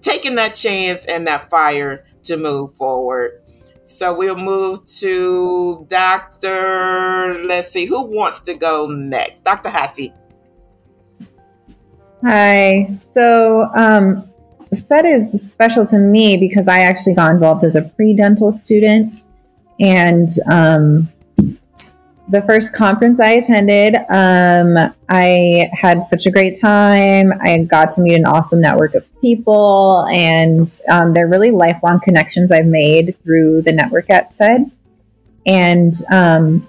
taking 0.00 0.34
that 0.36 0.54
chance 0.54 1.04
and 1.06 1.26
that 1.26 1.48
fire 1.50 2.04
to 2.24 2.36
move 2.36 2.74
forward. 2.74 3.42
So 3.84 4.16
we'll 4.16 4.36
move 4.36 4.84
to 4.98 5.84
Dr. 5.88 7.44
Let's 7.46 7.70
see, 7.70 7.86
who 7.86 8.04
wants 8.04 8.40
to 8.40 8.54
go 8.54 8.88
next? 8.88 9.44
Dr. 9.44 9.68
Haase. 9.68 10.12
Hi. 12.24 12.96
So, 12.96 13.70
um, 13.76 14.28
SAID 14.74 15.04
is 15.04 15.50
special 15.50 15.86
to 15.86 15.98
me 15.98 16.36
because 16.36 16.66
I 16.66 16.80
actually 16.80 17.14
got 17.14 17.30
involved 17.30 17.62
as 17.62 17.76
a 17.76 17.82
pre 17.82 18.14
dental 18.14 18.50
student. 18.50 19.22
And 19.78 20.28
um, 20.50 21.08
the 22.28 22.42
first 22.42 22.74
conference 22.74 23.20
I 23.20 23.32
attended, 23.32 23.94
um, 24.08 24.92
I 25.08 25.68
had 25.72 26.04
such 26.04 26.26
a 26.26 26.30
great 26.30 26.58
time. 26.60 27.32
I 27.40 27.58
got 27.58 27.90
to 27.90 28.00
meet 28.00 28.14
an 28.14 28.24
awesome 28.24 28.60
network 28.60 28.94
of 28.94 29.08
people, 29.20 30.06
and 30.10 30.68
um, 30.88 31.12
they're 31.12 31.28
really 31.28 31.50
lifelong 31.50 32.00
connections 32.00 32.50
I've 32.50 32.66
made 32.66 33.16
through 33.22 33.62
the 33.62 33.72
network 33.72 34.10
at 34.10 34.32
SAID. 34.32 34.70
And 35.46 35.92
um, 36.10 36.68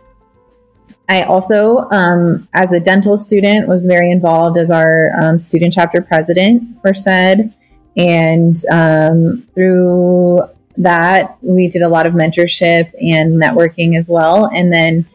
I 1.10 1.24
also, 1.24 1.90
um, 1.90 2.48
as 2.54 2.72
a 2.74 2.80
dental 2.80 3.18
student, 3.18 3.68
was 3.68 3.88
very 3.88 4.12
involved 4.12 4.58
as 4.58 4.70
our 4.70 5.12
um, 5.20 5.40
student 5.40 5.74
chapter 5.74 6.02
president 6.02 6.80
for 6.82 6.94
SAID. 6.94 7.54
And 7.96 8.56
um, 8.70 9.48
through 9.56 10.48
that, 10.77 11.38
we 11.41 11.67
did 11.67 11.81
a 11.81 11.89
lot 11.89 12.05
of 12.07 12.13
mentorship 12.13 12.91
and 13.01 13.41
networking 13.41 13.98
as 13.98 14.10
well. 14.10 14.50
And 14.53 14.72
then 14.72 15.05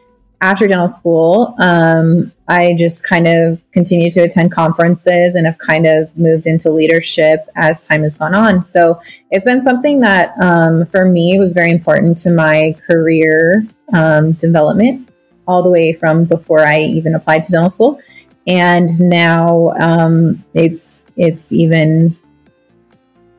after 0.41 0.67
dental 0.67 0.89
school, 0.89 1.55
um, 1.59 2.31
I 2.49 2.75
just 2.77 3.05
kind 3.07 3.27
of 3.27 3.61
continued 3.71 4.11
to 4.13 4.21
attend 4.21 4.51
conferences 4.51 5.35
and 5.35 5.45
have 5.45 5.57
kind 5.57 5.85
of 5.87 6.15
moved 6.17 6.47
into 6.47 6.69
leadership 6.69 7.47
as 7.55 7.87
time 7.87 8.03
has 8.03 8.17
gone 8.17 8.35
on. 8.35 8.61
So 8.61 8.99
it's 9.31 9.45
been 9.45 9.61
something 9.61 10.01
that 10.01 10.33
um, 10.41 10.85
for 10.87 11.05
me 11.05 11.39
was 11.39 11.53
very 11.53 11.71
important 11.71 12.17
to 12.19 12.31
my 12.31 12.75
career 12.85 13.65
um, 13.93 14.33
development, 14.33 15.09
all 15.47 15.63
the 15.63 15.69
way 15.69 15.93
from 15.93 16.25
before 16.25 16.59
I 16.59 16.81
even 16.81 17.15
applied 17.15 17.43
to 17.43 17.51
dental 17.53 17.69
school, 17.69 17.99
and 18.45 18.89
now 18.99 19.69
um, 19.79 20.43
it's 20.53 21.03
it's 21.15 21.53
even 21.53 22.17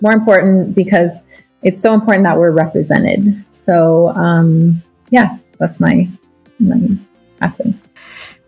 more 0.00 0.12
important 0.12 0.74
because 0.74 1.18
it's 1.64 1.80
so 1.80 1.94
important 1.94 2.24
that 2.24 2.38
we're 2.38 2.50
represented. 2.50 3.44
So, 3.50 4.10
um, 4.10 4.82
yeah, 5.10 5.38
that's 5.58 5.80
my, 5.80 6.08
my 6.60 6.78
pathway. 7.40 7.74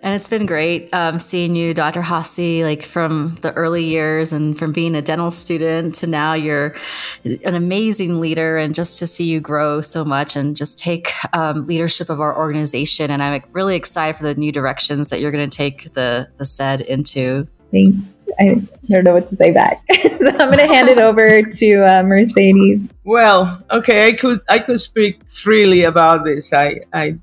And 0.03 0.15
it's 0.15 0.29
been 0.29 0.47
great 0.47 0.95
um, 0.95 1.19
seeing 1.19 1.57
you, 1.57 1.75
Dr. 1.75 2.01
Haase, 2.01 2.63
like 2.63 2.85
from 2.85 3.37
the 3.41 3.53
early 3.55 3.83
years 3.83 4.33
and 4.33 4.57
from 4.57 4.71
being 4.71 4.95
a 4.95 5.03
dental 5.03 5.33
student 5.33 5.97
to 5.97 6.07
now 6.07 6.35
you're 6.35 6.77
an 7.25 7.57
amazing 7.57 8.21
leader 8.21 8.57
and 8.57 8.73
just 8.73 9.01
to 9.01 9.07
see 9.07 9.25
you 9.25 9.41
grow 9.41 9.81
so 9.81 10.05
much 10.05 10.37
and 10.37 10.55
just 10.55 10.79
take 10.79 11.13
um, 11.33 11.65
leadership 11.65 12.09
of 12.09 12.21
our 12.21 12.37
organization. 12.37 13.11
And 13.11 13.21
I'm 13.21 13.43
really 13.51 13.75
excited 13.75 14.17
for 14.17 14.23
the 14.23 14.37
new 14.37 14.53
directions 14.53 15.09
that 15.11 15.19
you're 15.19 15.33
going 15.33 15.49
to 15.49 15.57
take 15.57 15.93
the, 15.95 16.29
the 16.37 16.45
SAID 16.45 16.83
into. 16.83 17.49
Thanks. 17.73 18.16
I 18.39 18.67
don't 18.89 19.05
know 19.05 19.15
what 19.15 19.27
to 19.29 19.37
say 19.37 19.53
back. 19.53 19.83
so 20.19 20.29
I'm 20.29 20.51
going 20.51 20.59
to 20.59 20.67
hand 20.67 20.89
it 20.89 20.99
over 20.99 21.43
to 21.43 21.77
uh, 21.83 22.03
Mercedes. 22.03 22.89
Well, 23.05 23.63
okay, 23.71 24.09
I 24.09 24.13
could 24.13 24.41
I 24.49 24.59
could 24.59 24.81
speak 24.81 25.21
freely 25.31 25.85
about 25.85 26.25
this. 26.25 26.53
I, 26.53 26.81
I 26.93 27.17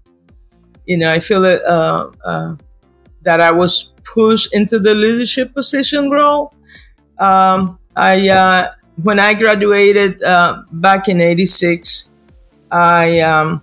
you 0.86 0.98
know, 0.98 1.12
I 1.12 1.20
feel 1.20 1.42
that 1.42 1.64
uh, 1.64 2.12
uh, 2.24 2.56
that 3.22 3.42
I 3.42 3.52
was 3.52 3.94
pushed 4.04 4.54
into 4.54 4.80
the 4.80 4.94
leadership 4.94 5.54
position 5.54 6.10
role. 6.10 6.54
Um, 7.20 7.80
I 7.96 8.30
uh, 8.30 8.72
when 9.02 9.20
I 9.20 9.34
graduated 9.34 10.22
uh, 10.24 10.64
back 10.72 11.08
in 11.08 11.22
'86, 11.22 12.10
I 12.72 13.20
um, 13.20 13.62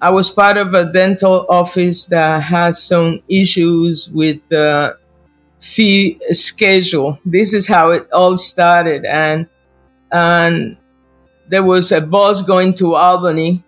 I 0.00 0.10
was 0.10 0.28
part 0.30 0.56
of 0.56 0.74
a 0.74 0.92
dental 0.92 1.46
office 1.48 2.06
that 2.06 2.42
had 2.42 2.76
some 2.76 3.20
issues 3.28 4.10
with 4.10 4.40
the 4.48 4.98
fee 5.74 6.18
schedule. 6.30 7.18
This 7.24 7.52
is 7.54 7.66
how 7.66 7.90
it 7.90 8.08
all 8.12 8.36
started, 8.36 9.04
and 9.04 9.46
and 10.12 10.76
there 11.48 11.62
was 11.62 11.92
a 11.92 12.00
bus 12.00 12.42
going 12.42 12.74
to 12.74 12.94
Albany 12.94 13.62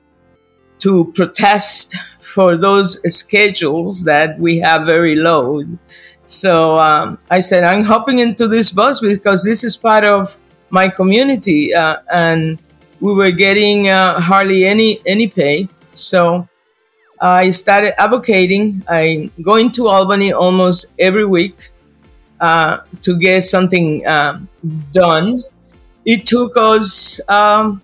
to 0.78 1.12
protest 1.14 1.96
for 2.20 2.56
those 2.56 3.00
schedules 3.14 4.04
that 4.04 4.38
we 4.38 4.58
have 4.58 4.86
very 4.86 5.16
low. 5.16 5.64
So 6.24 6.76
um, 6.76 7.18
I 7.30 7.40
said, 7.40 7.64
I'm 7.64 7.84
hopping 7.84 8.18
into 8.18 8.46
this 8.48 8.70
bus 8.70 9.00
because 9.00 9.44
this 9.44 9.64
is 9.64 9.76
part 9.76 10.04
of 10.04 10.38
my 10.70 10.88
community, 10.88 11.74
uh, 11.74 11.98
and 12.12 12.58
we 13.00 13.12
were 13.12 13.30
getting 13.30 13.88
uh, 13.88 14.20
hardly 14.20 14.66
any 14.66 15.00
any 15.06 15.26
pay. 15.26 15.68
So 15.92 16.48
I 17.20 17.50
started 17.50 17.98
advocating. 18.00 18.84
I 18.88 19.30
going 19.42 19.72
to 19.72 19.88
Albany 19.88 20.32
almost 20.32 20.94
every 20.98 21.24
week 21.24 21.72
uh, 22.40 22.78
to 23.02 23.18
get 23.18 23.44
something 23.44 24.06
um, 24.06 24.48
done. 24.92 25.42
It 26.04 26.26
took 26.26 26.56
us 26.56 27.20
um, 27.28 27.82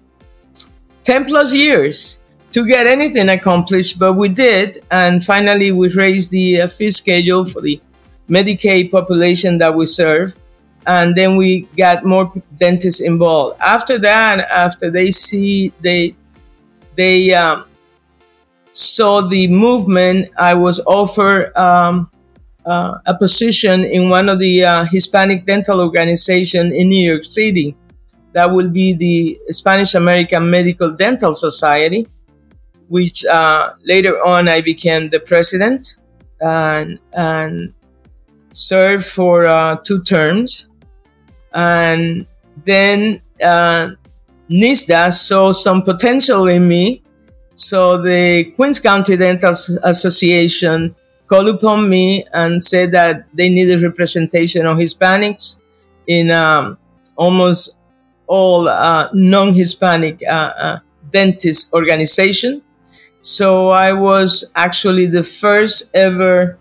10 1.02 1.26
plus 1.26 1.52
years 1.52 2.20
to 2.52 2.66
get 2.66 2.86
anything 2.86 3.28
accomplished, 3.28 3.98
but 3.98 4.14
we 4.14 4.28
did. 4.28 4.84
And 4.90 5.24
finally, 5.24 5.72
we 5.72 5.88
raised 5.90 6.30
the 6.30 6.62
uh, 6.62 6.68
fee 6.68 6.90
schedule 6.90 7.44
for 7.44 7.60
the 7.60 7.80
Medicaid 8.28 8.90
population 8.90 9.58
that 9.58 9.74
we 9.74 9.86
serve. 9.86 10.36
And 10.86 11.16
then 11.16 11.36
we 11.36 11.62
got 11.76 12.04
more 12.04 12.32
dentists 12.56 13.00
involved. 13.00 13.58
After 13.60 13.98
that, 13.98 14.48
after 14.50 14.90
they 14.90 15.10
see, 15.10 15.72
they, 15.80 16.14
they 16.94 17.34
um, 17.34 17.64
saw 18.72 19.20
the 19.20 19.48
movement, 19.48 20.30
I 20.36 20.54
was 20.54 20.80
offered 20.86 21.56
um, 21.56 22.10
uh, 22.66 22.98
a 23.06 23.16
position 23.16 23.84
in 23.84 24.08
one 24.08 24.28
of 24.28 24.38
the 24.38 24.64
uh, 24.64 24.84
Hispanic 24.84 25.46
dental 25.46 25.80
organization 25.80 26.72
in 26.72 26.88
New 26.88 27.06
York 27.06 27.24
City. 27.24 27.76
That 28.32 28.52
will 28.52 28.68
be 28.68 28.94
the 28.94 29.38
Spanish 29.50 29.94
American 29.94 30.50
Medical 30.50 30.90
Dental 30.90 31.34
Society, 31.34 32.06
which 32.88 33.24
uh, 33.26 33.74
later 33.84 34.24
on 34.24 34.48
I 34.48 34.60
became 34.60 35.08
the 35.08 35.20
president 35.20 35.96
and, 36.40 36.98
and 37.12 37.72
served 38.52 39.04
for 39.04 39.44
uh, 39.44 39.76
two 39.84 40.02
terms. 40.02 40.68
And 41.52 42.26
then 42.64 43.20
uh, 43.42 43.90
NYSDA 44.50 45.12
saw 45.12 45.52
some 45.52 45.82
potential 45.82 46.48
in 46.48 46.66
me. 46.66 47.02
So 47.56 48.02
the 48.02 48.52
Queens 48.56 48.80
County 48.80 49.16
Dental 49.16 49.54
Association 49.84 50.96
called 51.26 51.48
upon 51.48 51.88
me 51.88 52.26
and 52.32 52.62
said 52.62 52.92
that 52.92 53.26
they 53.34 53.48
needed 53.48 53.82
representation 53.82 54.66
of 54.66 54.76
Hispanics 54.76 55.60
in 56.06 56.30
um, 56.30 56.78
almost 57.16 57.76
all 58.26 58.68
uh, 58.68 59.08
non-Hispanic 59.12 60.22
uh, 60.26 60.30
uh, 60.30 60.78
dentist 61.10 61.72
organization. 61.72 62.62
So 63.20 63.70
I 63.70 63.92
was 63.92 64.50
actually 64.54 65.06
the 65.06 65.22
first 65.22 65.94
ever 65.96 66.58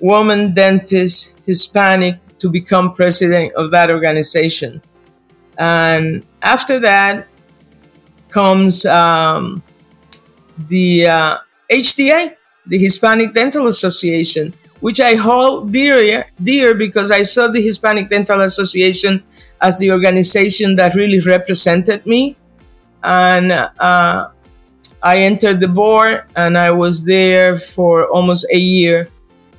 woman 0.00 0.52
dentist, 0.52 1.40
Hispanic, 1.46 2.18
to 2.38 2.50
become 2.50 2.94
president 2.94 3.54
of 3.54 3.70
that 3.70 3.90
organization. 3.90 4.82
And 5.56 6.26
after 6.42 6.78
that 6.80 7.28
comes 8.28 8.84
um, 8.84 9.62
the 10.68 11.06
uh, 11.06 11.38
HDA, 11.70 12.36
the 12.66 12.78
Hispanic 12.78 13.34
Dental 13.34 13.68
Association, 13.68 14.54
which 14.80 15.00
I 15.00 15.14
hold 15.14 15.72
dear, 15.72 16.26
dear 16.42 16.74
because 16.74 17.10
I 17.10 17.22
saw 17.22 17.48
the 17.48 17.62
Hispanic 17.62 18.08
Dental 18.10 18.40
Association 18.40 19.22
as 19.60 19.78
the 19.78 19.90
organization 19.90 20.76
that 20.76 20.94
really 20.94 21.20
represented 21.20 22.04
me. 22.06 22.36
And 23.02 23.52
uh, 23.52 24.28
I 25.02 25.18
entered 25.18 25.60
the 25.60 25.68
board 25.68 26.24
and 26.36 26.56
I 26.56 26.70
was 26.70 27.04
there 27.04 27.58
for 27.58 28.08
almost 28.08 28.46
a 28.52 28.58
year. 28.58 29.08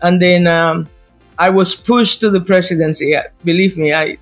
And 0.02 0.22
then 0.22 0.48
um, 0.48 0.90
I 1.38 1.50
was 1.50 1.76
pushed 1.76 2.22
to 2.22 2.30
the 2.30 2.42
presidency. 2.42 3.16
Believe 3.44 3.78
me, 3.78 3.94
I 3.94 4.18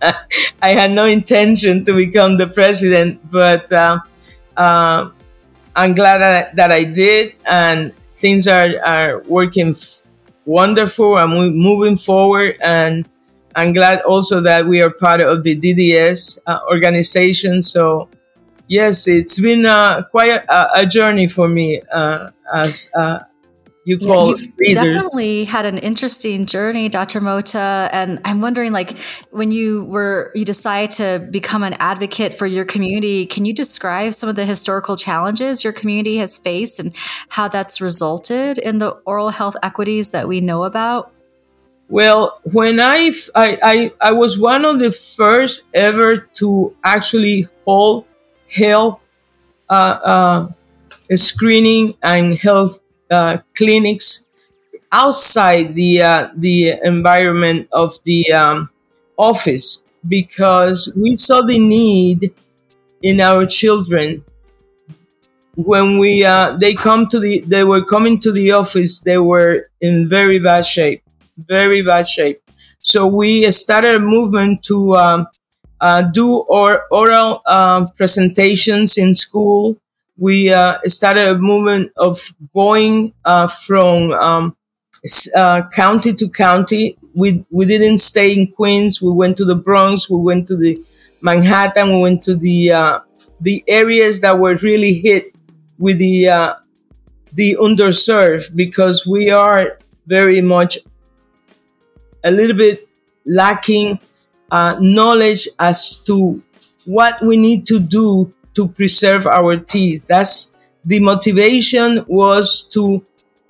I 0.62 0.70
had 0.72 0.90
no 0.90 1.06
intention 1.06 1.84
to 1.84 1.94
become 1.94 2.36
the 2.36 2.46
president, 2.46 3.20
but 3.30 3.70
uh, 3.72 3.98
uh, 4.56 5.10
I'm 5.74 5.94
glad 5.94 6.18
that, 6.18 6.56
that, 6.56 6.72
I 6.72 6.84
did, 6.84 7.34
and 7.44 7.92
things 8.16 8.48
are, 8.48 8.68
are 8.84 9.22
working 9.22 9.70
f- 9.70 10.02
wonderful. 10.44 11.16
I'm 11.16 11.30
moving 11.56 11.96
forward, 11.96 12.56
and 12.60 13.08
I'm 13.54 13.72
glad 13.72 14.02
also 14.02 14.40
that 14.42 14.66
we 14.66 14.82
are 14.82 14.90
part 14.90 15.20
of 15.20 15.42
the 15.42 15.58
DDS 15.58 16.40
uh, 16.46 16.60
organization. 16.70 17.62
So, 17.62 18.08
yes, 18.68 19.08
it's 19.08 19.38
been 19.38 19.66
uh, 19.66 20.02
quite 20.10 20.44
a, 20.48 20.80
a, 20.80 20.86
journey 20.86 21.28
for 21.28 21.48
me 21.48 21.82
uh, 21.92 22.30
as 22.52 22.90
uh, 22.94 23.20
you 23.86 23.96
call 23.98 24.30
yeah, 24.30 24.46
you've 24.58 24.74
definitely 24.74 25.44
had 25.44 25.64
an 25.64 25.78
interesting 25.78 26.44
journey 26.44 26.88
dr 26.88 27.20
mota 27.20 27.88
and 27.92 28.20
i'm 28.24 28.40
wondering 28.40 28.72
like 28.72 28.98
when 29.30 29.52
you 29.52 29.84
were 29.84 30.32
you 30.34 30.44
decide 30.44 30.90
to 30.90 31.26
become 31.30 31.62
an 31.62 31.72
advocate 31.74 32.34
for 32.34 32.46
your 32.46 32.64
community 32.64 33.24
can 33.24 33.44
you 33.44 33.54
describe 33.54 34.12
some 34.12 34.28
of 34.28 34.34
the 34.34 34.44
historical 34.44 34.96
challenges 34.96 35.62
your 35.62 35.72
community 35.72 36.18
has 36.18 36.36
faced 36.36 36.80
and 36.80 36.94
how 37.28 37.46
that's 37.46 37.80
resulted 37.80 38.58
in 38.58 38.78
the 38.78 38.90
oral 39.06 39.30
health 39.30 39.56
equities 39.62 40.10
that 40.10 40.26
we 40.26 40.40
know 40.40 40.64
about? 40.64 41.12
Well 41.88 42.40
when 42.42 42.80
i 42.80 43.12
i 43.36 43.58
i, 43.62 43.92
I 44.00 44.12
was 44.12 44.38
one 44.38 44.64
of 44.64 44.80
the 44.80 44.90
first 44.90 45.68
ever 45.72 46.28
to 46.34 46.74
actually 46.82 47.48
hold 47.64 48.06
health 48.48 49.00
uh, 49.68 49.98
uh, 50.02 50.48
screening 51.14 51.94
and 52.02 52.36
health 52.36 52.80
uh, 53.10 53.38
clinics 53.54 54.26
outside 54.92 55.74
the 55.74 56.02
uh, 56.02 56.28
the 56.36 56.74
environment 56.82 57.68
of 57.72 57.94
the 58.04 58.32
um, 58.32 58.68
office 59.16 59.84
because 60.08 60.94
we 60.96 61.16
saw 61.16 61.42
the 61.42 61.58
need 61.58 62.32
in 63.02 63.20
our 63.20 63.46
children 63.46 64.24
when 65.56 65.98
we 65.98 66.24
uh, 66.24 66.56
they 66.58 66.74
come 66.74 67.06
to 67.06 67.18
the 67.18 67.40
they 67.46 67.64
were 67.64 67.84
coming 67.84 68.20
to 68.20 68.30
the 68.32 68.52
office 68.52 69.00
they 69.00 69.18
were 69.18 69.68
in 69.80 70.08
very 70.08 70.38
bad 70.38 70.64
shape 70.64 71.02
very 71.36 71.82
bad 71.82 72.06
shape. 72.08 72.42
So 72.80 73.06
we 73.06 73.50
started 73.52 73.96
a 73.96 74.00
movement 74.00 74.62
to 74.64 74.96
um, 74.96 75.26
uh, 75.80 76.02
do 76.02 76.36
or 76.36 76.84
oral 76.90 77.42
um, 77.46 77.88
presentations 77.88 78.96
in 78.96 79.14
school 79.14 79.76
we 80.18 80.52
uh, 80.52 80.78
started 80.86 81.28
a 81.28 81.38
movement 81.38 81.92
of 81.96 82.32
going 82.54 83.12
uh, 83.24 83.48
from 83.48 84.12
um, 84.12 84.56
uh, 85.34 85.62
county 85.72 86.14
to 86.14 86.28
county. 86.28 86.98
We, 87.14 87.44
we 87.50 87.66
didn't 87.66 87.98
stay 87.98 88.32
in 88.32 88.52
Queens. 88.52 89.00
We 89.00 89.12
went 89.12 89.36
to 89.38 89.44
the 89.44 89.54
Bronx. 89.54 90.08
We 90.10 90.18
went 90.18 90.48
to 90.48 90.56
the 90.56 90.78
Manhattan. 91.20 91.90
We 91.90 92.00
went 92.00 92.24
to 92.24 92.34
the 92.34 93.02
the 93.40 93.62
areas 93.68 94.20
that 94.20 94.38
were 94.38 94.56
really 94.56 94.94
hit 94.94 95.34
with 95.78 95.98
the 95.98 96.28
uh, 96.28 96.54
the 97.32 97.56
underserved 97.60 98.56
because 98.56 99.06
we 99.06 99.30
are 99.30 99.78
very 100.06 100.40
much 100.40 100.78
a 102.24 102.30
little 102.30 102.56
bit 102.56 102.88
lacking 103.24 103.98
uh, 104.50 104.76
knowledge 104.80 105.48
as 105.58 106.02
to 106.04 106.42
what 106.86 107.20
we 107.20 107.36
need 107.36 107.66
to 107.66 107.78
do 107.78 108.32
to 108.56 108.68
preserve 108.68 109.26
our 109.26 109.56
teeth. 109.56 110.06
That's 110.06 110.54
the 110.84 111.00
motivation 111.00 112.04
was 112.08 112.62
to 112.72 113.04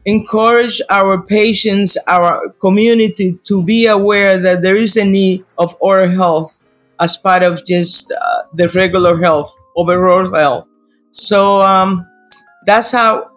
encourage 0.05 0.81
our 0.89 1.21
patients, 1.21 1.99
our 2.07 2.51
community 2.61 3.39
to 3.45 3.63
be 3.63 3.87
aware 3.87 4.39
that 4.39 4.63
there 4.63 4.77
is 4.77 4.97
a 4.97 5.05
need 5.05 5.45
of 5.59 5.77
oral 5.81 6.11
health 6.11 6.63
as 7.01 7.17
part 7.17 7.43
of 7.43 7.65
just 7.67 8.13
uh, 8.13 8.43
the 8.55 8.69
regular 8.69 9.21
health, 9.21 9.55
overall 9.77 10.33
health. 10.33 10.67
So 11.11 11.61
um, 11.61 12.07
that's 12.67 12.93
how 12.93 13.31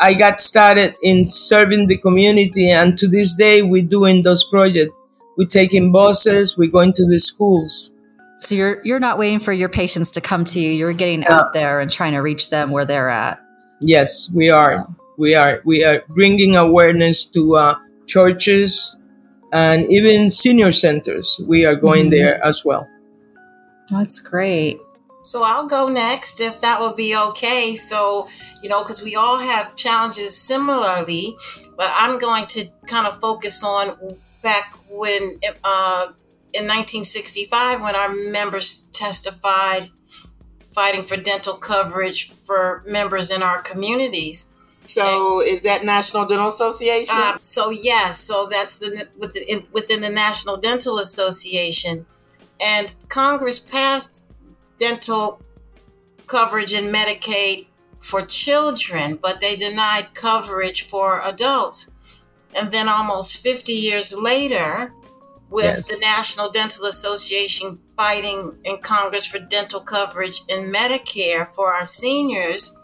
I 0.00 0.14
got 0.14 0.40
started 0.40 0.96
in 1.02 1.24
serving 1.24 1.86
the 1.86 1.98
community. 1.98 2.70
And 2.70 2.96
to 2.98 3.08
this 3.08 3.34
day, 3.34 3.62
we're 3.62 3.82
doing 3.82 4.22
those 4.22 4.44
projects. 4.44 4.92
We're 5.36 5.46
taking 5.46 5.92
buses, 5.92 6.56
we're 6.56 6.70
going 6.70 6.94
to 6.94 7.06
the 7.06 7.18
schools. 7.18 7.92
So 8.40 8.54
you're 8.54 8.80
you're 8.84 9.00
not 9.00 9.18
waiting 9.18 9.38
for 9.38 9.52
your 9.52 9.68
patients 9.68 10.10
to 10.12 10.20
come 10.20 10.44
to 10.46 10.60
you. 10.60 10.70
You're 10.70 10.92
getting 10.92 11.24
out 11.26 11.52
there 11.52 11.80
and 11.80 11.90
trying 11.90 12.12
to 12.12 12.18
reach 12.18 12.50
them 12.50 12.70
where 12.70 12.84
they're 12.84 13.08
at. 13.08 13.40
Yes, 13.80 14.30
we 14.34 14.50
are. 14.50 14.86
We 15.18 15.34
are. 15.34 15.60
We 15.64 15.84
are 15.84 16.02
bringing 16.08 16.56
awareness 16.56 17.24
to 17.30 17.56
uh, 17.56 17.78
churches 18.06 18.96
and 19.52 19.90
even 19.90 20.30
senior 20.30 20.72
centers. 20.72 21.40
We 21.46 21.64
are 21.64 21.74
going 21.74 22.10
mm-hmm. 22.10 22.24
there 22.24 22.44
as 22.44 22.64
well. 22.64 22.86
That's 23.90 24.20
great. 24.20 24.78
So 25.22 25.42
I'll 25.42 25.66
go 25.66 25.88
next 25.88 26.40
if 26.40 26.60
that 26.60 26.78
will 26.78 26.94
be 26.94 27.16
okay. 27.16 27.74
So, 27.74 28.28
you 28.62 28.68
know, 28.68 28.82
because 28.82 29.02
we 29.02 29.16
all 29.16 29.38
have 29.38 29.74
challenges 29.74 30.36
similarly, 30.36 31.36
but 31.76 31.90
I'm 31.92 32.18
going 32.20 32.46
to 32.46 32.68
kind 32.86 33.06
of 33.06 33.18
focus 33.18 33.64
on 33.64 34.16
back 34.42 34.76
when 34.88 35.40
uh, 35.64 36.12
in 36.56 36.64
1965 36.64 37.82
when 37.82 37.94
our 37.94 38.08
members 38.32 38.88
testified 38.92 39.90
fighting 40.68 41.02
for 41.02 41.16
dental 41.16 41.54
coverage 41.54 42.30
for 42.30 42.82
members 42.86 43.30
in 43.30 43.42
our 43.42 43.60
communities. 43.60 44.54
So 44.82 45.40
and, 45.40 45.48
is 45.48 45.62
that 45.62 45.84
National 45.84 46.24
Dental 46.24 46.48
Association? 46.48 47.14
Uh, 47.16 47.38
so 47.38 47.70
yes, 47.70 48.20
so 48.20 48.48
that's 48.50 48.78
the 48.78 49.08
within, 49.18 49.64
within 49.72 50.00
the 50.00 50.08
National 50.08 50.56
Dental 50.56 50.98
Association, 50.98 52.06
and 52.60 52.96
Congress 53.08 53.58
passed 53.58 54.26
dental 54.78 55.42
coverage 56.26 56.72
in 56.72 56.92
Medicaid 56.92 57.66
for 57.98 58.22
children, 58.22 59.16
but 59.16 59.40
they 59.40 59.56
denied 59.56 60.14
coverage 60.14 60.82
for 60.82 61.20
adults. 61.24 61.90
And 62.54 62.72
then 62.72 62.88
almost 62.88 63.42
50 63.42 63.72
years 63.72 64.16
later, 64.16 64.92
with 65.50 65.64
yes. 65.64 65.88
the 65.88 65.98
National 66.00 66.50
Dental 66.50 66.86
Association 66.86 67.78
fighting 67.96 68.58
in 68.64 68.78
Congress 68.78 69.26
for 69.26 69.38
dental 69.38 69.80
coverage 69.80 70.40
in 70.48 70.72
Medicare 70.72 71.46
for 71.46 71.72
our 71.72 71.86
seniors. 71.86 72.78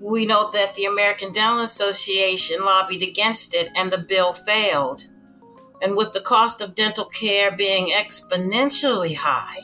We 0.00 0.26
know 0.26 0.50
that 0.50 0.74
the 0.74 0.86
American 0.86 1.32
Dental 1.32 1.60
Association 1.60 2.64
lobbied 2.64 3.02
against 3.02 3.54
it 3.54 3.70
and 3.76 3.92
the 3.92 4.04
bill 4.08 4.32
failed. 4.32 5.08
And 5.80 5.96
with 5.96 6.12
the 6.12 6.20
cost 6.20 6.60
of 6.60 6.74
dental 6.74 7.06
care 7.06 7.56
being 7.56 7.86
exponentially 7.88 9.16
high, 9.16 9.56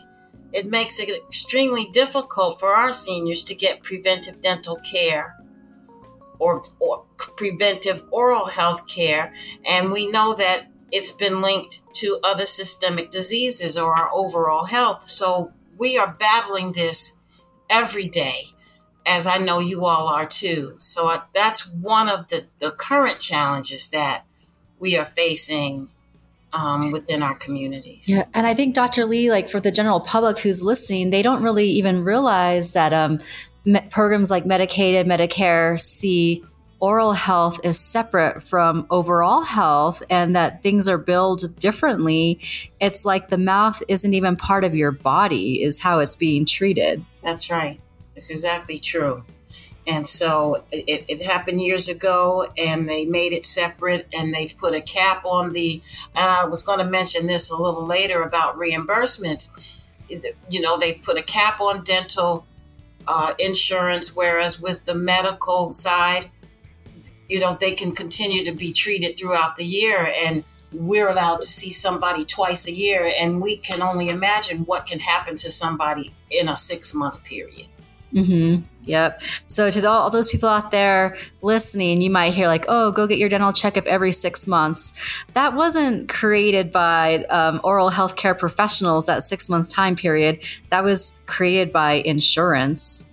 it 0.52 0.66
makes 0.66 0.98
it 0.98 1.10
extremely 1.26 1.88
difficult 1.92 2.58
for 2.58 2.68
our 2.68 2.92
seniors 2.92 3.44
to 3.44 3.54
get 3.54 3.82
preventive 3.82 4.40
dental 4.40 4.76
care 4.76 5.36
or, 6.38 6.62
or 6.78 7.04
preventive 7.18 8.04
oral 8.10 8.46
health 8.46 8.86
care. 8.88 9.32
And 9.66 9.92
we 9.92 10.10
know 10.10 10.34
that 10.34 10.67
it's 10.90 11.10
been 11.10 11.40
linked 11.40 11.82
to 11.94 12.18
other 12.22 12.44
systemic 12.44 13.10
diseases 13.10 13.76
or 13.76 13.94
our 13.94 14.10
overall 14.12 14.64
health. 14.64 15.04
So 15.04 15.52
we 15.76 15.98
are 15.98 16.16
battling 16.18 16.72
this 16.72 17.20
every 17.70 18.08
day, 18.08 18.40
as 19.06 19.26
I 19.26 19.38
know 19.38 19.58
you 19.58 19.84
all 19.84 20.08
are 20.08 20.26
too. 20.26 20.72
So 20.76 21.12
that's 21.34 21.70
one 21.72 22.08
of 22.08 22.28
the, 22.28 22.46
the 22.58 22.70
current 22.70 23.18
challenges 23.20 23.88
that 23.90 24.24
we 24.78 24.96
are 24.96 25.04
facing 25.04 25.88
um, 26.52 26.92
within 26.92 27.22
our 27.22 27.34
communities. 27.34 28.08
Yeah, 28.08 28.24
and 28.32 28.46
I 28.46 28.54
think 28.54 28.74
Dr. 28.74 29.04
Lee, 29.04 29.30
like 29.30 29.48
for 29.48 29.60
the 29.60 29.70
general 29.70 30.00
public 30.00 30.38
who's 30.38 30.62
listening, 30.62 31.10
they 31.10 31.22
don't 31.22 31.42
really 31.42 31.68
even 31.70 32.04
realize 32.04 32.72
that 32.72 32.92
um, 32.92 33.18
programs 33.90 34.30
like 34.30 34.44
Medicaid 34.44 34.98
and 34.98 35.10
Medicare 35.10 35.78
see 35.78 36.42
oral 36.80 37.12
health 37.12 37.60
is 37.64 37.78
separate 37.78 38.42
from 38.42 38.86
overall 38.90 39.42
health 39.42 40.02
and 40.08 40.36
that 40.36 40.62
things 40.62 40.88
are 40.88 40.98
billed 40.98 41.58
differently, 41.58 42.40
it's 42.80 43.04
like 43.04 43.28
the 43.28 43.38
mouth 43.38 43.82
isn't 43.88 44.14
even 44.14 44.36
part 44.36 44.64
of 44.64 44.74
your 44.74 44.92
body, 44.92 45.62
is 45.62 45.80
how 45.80 45.98
it's 45.98 46.16
being 46.16 46.44
treated. 46.44 47.04
That's 47.22 47.50
right. 47.50 47.78
It's 48.14 48.30
exactly 48.30 48.78
true. 48.78 49.24
And 49.86 50.06
so 50.06 50.64
it, 50.70 51.06
it, 51.08 51.22
happened 51.22 51.62
years 51.62 51.88
ago, 51.88 52.46
and 52.58 52.86
they 52.86 53.06
made 53.06 53.32
it 53.32 53.46
separate, 53.46 54.06
and 54.14 54.34
they've 54.34 54.54
put 54.58 54.74
a 54.74 54.82
cap 54.82 55.24
on 55.24 55.54
the. 55.54 55.82
And 56.14 56.30
I 56.30 56.44
was 56.44 56.62
going 56.62 56.78
to 56.80 56.84
mention 56.84 57.26
this 57.26 57.50
a 57.50 57.56
little 57.56 57.86
later 57.86 58.22
about 58.22 58.56
reimbursements. 58.56 59.80
You 60.50 60.60
know, 60.60 60.76
they 60.76 60.94
put 60.94 61.18
a 61.18 61.22
cap 61.22 61.58
on 61.62 61.84
dental 61.84 62.46
uh, 63.06 63.32
insurance, 63.38 64.14
whereas 64.14 64.60
with 64.60 64.84
the 64.84 64.94
medical 64.94 65.70
side, 65.70 66.30
you 67.28 67.40
know, 67.40 67.56
they 67.60 67.72
can 67.72 67.92
continue 67.92 68.44
to 68.44 68.52
be 68.52 68.72
treated 68.72 69.18
throughout 69.18 69.56
the 69.56 69.64
year. 69.64 70.08
And 70.26 70.44
we're 70.72 71.08
allowed 71.08 71.40
to 71.40 71.48
see 71.48 71.70
somebody 71.70 72.24
twice 72.24 72.68
a 72.68 72.72
year, 72.72 73.10
and 73.20 73.40
we 73.40 73.56
can 73.56 73.80
only 73.82 74.08
imagine 74.10 74.58
what 74.60 74.86
can 74.86 74.98
happen 74.98 75.36
to 75.36 75.50
somebody 75.50 76.12
in 76.30 76.48
a 76.48 76.56
six 76.56 76.94
month 76.94 77.24
period. 77.24 77.68
Mm-hmm. 78.12 78.62
Yep. 78.84 79.20
So 79.46 79.70
to 79.70 79.86
all, 79.86 80.02
all, 80.02 80.10
those 80.10 80.28
people 80.28 80.48
out 80.48 80.70
there 80.70 81.18
listening, 81.42 82.00
you 82.00 82.08
might 82.08 82.32
hear 82.32 82.46
like, 82.46 82.64
"Oh, 82.66 82.90
go 82.90 83.06
get 83.06 83.18
your 83.18 83.28
dental 83.28 83.52
checkup 83.52 83.86
every 83.86 84.12
six 84.12 84.46
months." 84.46 84.94
That 85.34 85.54
wasn't 85.54 86.08
created 86.08 86.72
by 86.72 87.24
um, 87.24 87.60
oral 87.64 87.90
healthcare 87.90 88.38
professionals. 88.38 89.06
That 89.06 89.22
six 89.22 89.50
month 89.50 89.70
time 89.70 89.94
period 89.94 90.42
that 90.70 90.84
was 90.84 91.20
created 91.26 91.70
by 91.70 91.94
insurance. 91.94 93.04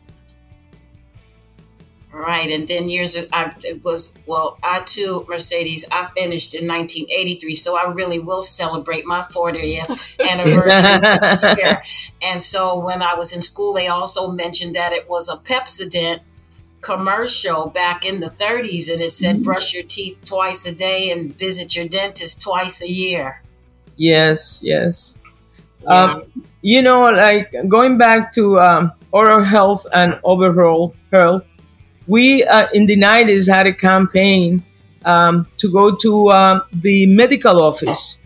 Right, 2.17 2.49
and 2.49 2.65
then 2.65 2.87
years 2.87 3.17
I 3.33 3.53
it 3.65 3.83
was 3.83 4.17
well, 4.25 4.57
I 4.63 4.83
too 4.85 5.25
Mercedes. 5.27 5.85
I 5.91 6.09
finished 6.15 6.55
in 6.55 6.65
1983, 6.65 7.55
so 7.55 7.75
I 7.75 7.91
really 7.91 8.19
will 8.19 8.41
celebrate 8.41 9.05
my 9.05 9.19
40th 9.19 10.17
anniversary 10.31 11.01
next 11.01 11.43
year. 11.43 11.81
And 12.23 12.41
so 12.41 12.79
when 12.79 13.01
I 13.01 13.15
was 13.15 13.35
in 13.35 13.41
school, 13.41 13.73
they 13.73 13.87
also 13.87 14.31
mentioned 14.31 14.75
that 14.75 14.93
it 14.93 15.09
was 15.09 15.27
a 15.27 15.35
Pepsodent 15.35 16.21
commercial 16.79 17.67
back 17.67 18.05
in 18.05 18.21
the 18.21 18.27
30s, 18.27 18.89
and 18.89 19.01
it 19.01 19.11
said 19.11 19.35
mm-hmm. 19.35 19.43
brush 19.43 19.73
your 19.73 19.83
teeth 19.83 20.21
twice 20.23 20.65
a 20.65 20.73
day 20.73 21.11
and 21.11 21.37
visit 21.37 21.75
your 21.75 21.89
dentist 21.89 22.41
twice 22.41 22.81
a 22.81 22.89
year. 22.89 23.41
Yes, 23.97 24.61
yes. 24.63 25.19
Yeah. 25.81 25.89
Um, 25.89 26.43
you 26.61 26.81
know, 26.81 27.01
like 27.11 27.53
going 27.67 27.97
back 27.97 28.31
to 28.35 28.57
um, 28.61 28.93
oral 29.11 29.43
health 29.43 29.85
and 29.93 30.17
overall 30.23 30.95
health 31.11 31.54
we 32.07 32.43
uh, 32.43 32.67
in 32.73 32.85
the 32.85 32.97
90s 32.97 33.51
had 33.51 33.67
a 33.67 33.73
campaign 33.73 34.63
um, 35.05 35.47
to 35.57 35.71
go 35.71 35.95
to 35.95 36.27
uh, 36.29 36.61
the 36.73 37.05
medical 37.07 37.61
office 37.61 38.21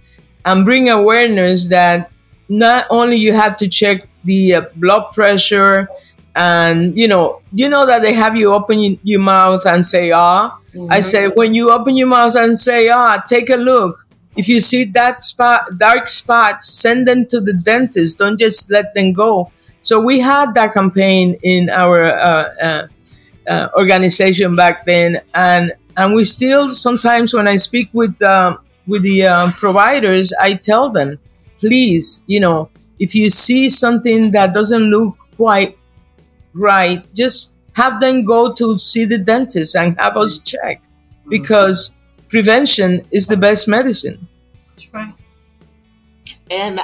and 0.46 0.66
bring 0.66 0.90
awareness 0.90 1.68
that 1.68 2.12
not 2.48 2.88
only 2.90 3.18
you 3.18 3.34
have 3.34 3.58
to 3.58 3.68
check 3.68 4.08
the 4.24 4.56
uh, 4.56 4.62
blood 4.76 5.12
pressure 5.14 5.88
and 6.36 6.98
you 6.98 7.08
know 7.08 7.42
you 7.52 7.68
know 7.70 7.86
that 7.86 8.02
they 8.02 8.14
have 8.14 8.36
you 8.36 8.54
open 8.54 9.00
your 9.04 9.20
mouth 9.20 9.66
and 9.66 9.86
say 9.86 10.12
ah. 10.12 10.58
Mm-hmm. 10.74 10.92
i 10.92 11.00
said 11.00 11.36
when 11.36 11.54
you 11.54 11.72
open 11.72 11.96
your 11.98 12.08
mouth 12.08 12.36
and 12.36 12.58
say 12.58 12.90
ah 12.90 13.22
take 13.28 13.50
a 13.50 13.56
look. 13.56 14.06
If 14.38 14.48
you 14.48 14.62
see 14.62 14.86
that 14.86 15.24
spot 15.24 15.78
dark 15.78 16.08
spots 16.08 16.80
send 16.80 17.08
them 17.08 17.26
to 17.28 17.42
the 17.42 17.54
dentist. 17.54 18.20
Don't 18.20 18.40
just 18.40 18.72
let 18.72 18.94
them 18.94 19.12
go. 19.12 19.52
So 19.82 20.00
we 20.00 20.20
had 20.20 20.54
that 20.54 20.74
campaign 20.74 21.38
in 21.42 21.70
our 21.70 22.06
uh, 22.06 22.88
uh 23.50 23.70
organization 23.76 24.56
back 24.56 24.86
then, 24.86 25.20
and 25.34 25.74
and 25.98 26.14
we 26.14 26.24
still 26.24 26.70
sometimes 26.70 27.34
when 27.34 27.48
I 27.48 27.58
speak 27.58 27.90
with 27.94 28.22
um, 28.22 28.60
with 28.88 29.04
the 29.04 29.26
um, 29.26 29.52
providers, 29.52 30.34
I 30.40 30.54
tell 30.54 30.90
them, 30.90 31.20
please, 31.60 32.24
you 32.28 32.40
know, 32.40 32.70
if 33.00 33.16
you 33.16 33.30
see 33.30 33.70
something 33.70 34.32
that 34.32 34.54
doesn't 34.54 34.90
look 34.92 35.18
quite 35.36 35.78
right, 36.54 37.04
just 37.14 37.56
have 37.74 38.00
them 38.00 38.26
go 38.26 38.54
to 38.54 38.78
see 38.78 39.06
the 39.06 39.18
dentist 39.18 39.76
and 39.76 40.00
have 40.00 40.18
us 40.18 40.40
check, 40.40 40.82
because 41.28 41.96
prevention 42.28 43.06
is 43.12 43.28
the 43.28 43.38
best 43.38 43.68
medicine. 43.68 44.28
That's 44.68 44.94
right. 44.94 45.14
And 46.52 46.80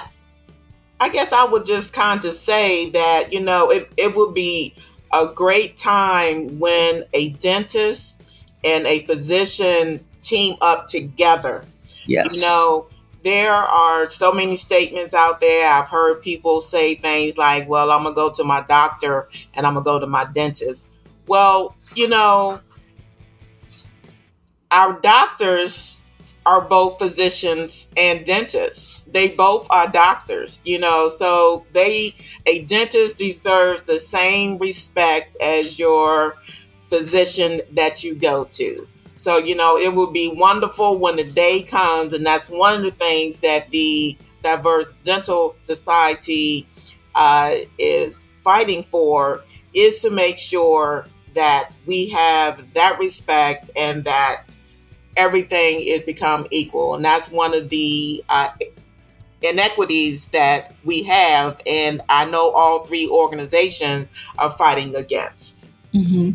I 1.00 1.10
guess 1.10 1.34
I 1.34 1.46
would 1.46 1.66
just 1.66 1.94
kind 1.94 2.24
of 2.24 2.34
say 2.34 2.90
that, 2.92 3.34
you 3.34 3.42
know, 3.42 3.70
it, 3.72 3.92
it 3.98 4.16
would 4.16 4.34
be 4.34 4.74
a 5.16 5.34
great 5.34 5.78
time 5.78 6.60
when 6.60 7.04
a 7.14 7.32
dentist 7.34 8.22
and 8.64 8.86
a 8.86 9.06
physician 9.06 10.04
team 10.22 10.58
up 10.62 10.88
together. 10.88 11.66
Yes. 12.06 12.36
You 12.36 12.42
know, 12.42 12.88
there 13.24 13.54
are 13.54 14.10
so 14.10 14.32
many 14.32 14.56
statements 14.56 15.14
out 15.14 15.40
there. 15.40 15.72
I've 15.72 15.90
heard 15.90 16.22
people 16.22 16.62
say 16.62 16.96
things 16.96 17.38
like, 17.38 17.68
well, 17.70 17.92
I'm 17.92 18.04
going 18.04 18.14
to 18.14 18.16
go 18.16 18.32
to 18.32 18.44
my 18.44 18.62
doctor 18.68 19.30
and 19.54 19.66
I'm 19.66 19.74
going 19.74 19.84
to 19.84 19.90
go 19.90 20.00
to 20.00 20.08
my 20.08 20.26
dentist. 20.26 20.90
Well, 21.28 21.76
you 21.96 22.08
know, 22.10 22.60
our 24.70 25.00
doctors 25.00 26.02
are 26.46 26.62
both 26.62 27.00
physicians 27.00 27.90
and 27.98 28.26
dentists. 28.26 29.06
They 29.12 29.30
both 29.30 29.68
are 29.72 29.90
doctors, 29.90 30.62
you 30.64 30.78
know, 30.78 31.10
so 31.10 31.66
they 31.74 32.14
a 32.46 32.64
dentist 32.66 33.18
deserves 33.18 33.84
the 33.84 34.00
same 34.00 34.58
respect 34.58 35.36
as 35.42 35.80
your 35.80 36.36
physician 36.90 37.62
that 37.74 38.04
you 38.04 38.16
go 38.16 38.44
to. 38.46 38.88
So, 39.18 39.38
you 39.38 39.56
know, 39.56 39.78
it 39.78 39.94
will 39.94 40.12
be 40.12 40.34
wonderful 40.36 41.00
when 41.00 41.16
the 41.16 41.24
day 41.24 41.64
comes, 41.64 42.14
and 42.14 42.26
that's 42.26 42.50
one 42.50 42.76
of 42.76 42.84
the 42.84 42.92
things 42.92 43.40
that 43.40 43.70
the 43.72 44.18
Diverse 44.44 44.94
Dental 45.04 45.56
Society 45.64 46.68
uh, 47.16 47.56
is 47.80 48.26
fighting 48.44 48.84
for 48.84 49.42
is 49.74 50.02
to 50.02 50.12
make 50.12 50.38
sure 50.38 51.08
that 51.34 51.72
we 51.86 52.10
have 52.10 52.74
that 52.74 53.00
respect 53.00 53.72
and 53.78 54.04
that 54.06 54.44
everything 55.18 55.82
is 55.86 56.02
become 56.02 56.46
equal. 56.52 56.96
And 56.96 57.04
that's 57.04 57.30
one 57.30 57.54
of 57.56 57.70
the 57.70 58.24
uh, 58.30 58.50
inequities 59.42 60.28
that 60.28 60.74
we 60.84 61.04
have. 61.04 61.62
And 61.66 62.02
I 62.10 62.30
know 62.30 62.52
all 62.52 62.86
three 62.86 63.08
organizations 63.10 64.08
are 64.38 64.52
fighting 64.52 64.96
against. 64.96 65.72
Mm-hmm. 65.94 66.32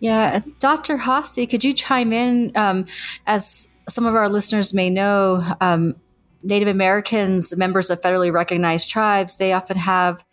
Yeah. 0.00 0.40
Dr. 0.58 0.98
Haase, 0.98 1.48
could 1.48 1.64
you 1.64 1.74
chime 1.74 2.12
in? 2.12 2.52
Um, 2.56 2.86
as 3.26 3.68
some 3.88 4.06
of 4.06 4.14
our 4.14 4.28
listeners 4.28 4.72
may 4.72 4.88
know, 4.88 5.44
um, 5.60 5.96
Native 6.42 6.68
Americans, 6.68 7.56
members 7.56 7.90
of 7.90 8.00
federally 8.00 8.32
recognized 8.32 8.90
tribes, 8.90 9.36
they 9.36 9.52
often 9.52 9.76
have 9.76 10.24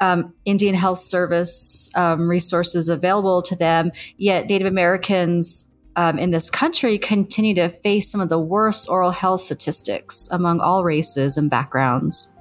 um, 0.00 0.34
Indian 0.44 0.74
Health 0.74 0.98
Service 0.98 1.90
um, 1.96 2.28
resources 2.28 2.88
available 2.88 3.42
to 3.42 3.56
them, 3.56 3.90
yet 4.16 4.46
Native 4.46 4.68
Americans 4.68 5.65
um, 5.96 6.18
in 6.18 6.30
this 6.30 6.50
country 6.50 6.98
continue 6.98 7.54
to 7.54 7.68
face 7.68 8.10
some 8.10 8.20
of 8.20 8.28
the 8.28 8.38
worst 8.38 8.88
oral 8.88 9.10
health 9.10 9.40
statistics 9.40 10.28
among 10.30 10.60
all 10.60 10.84
races 10.84 11.36
and 11.36 11.50
backgrounds. 11.50 12.36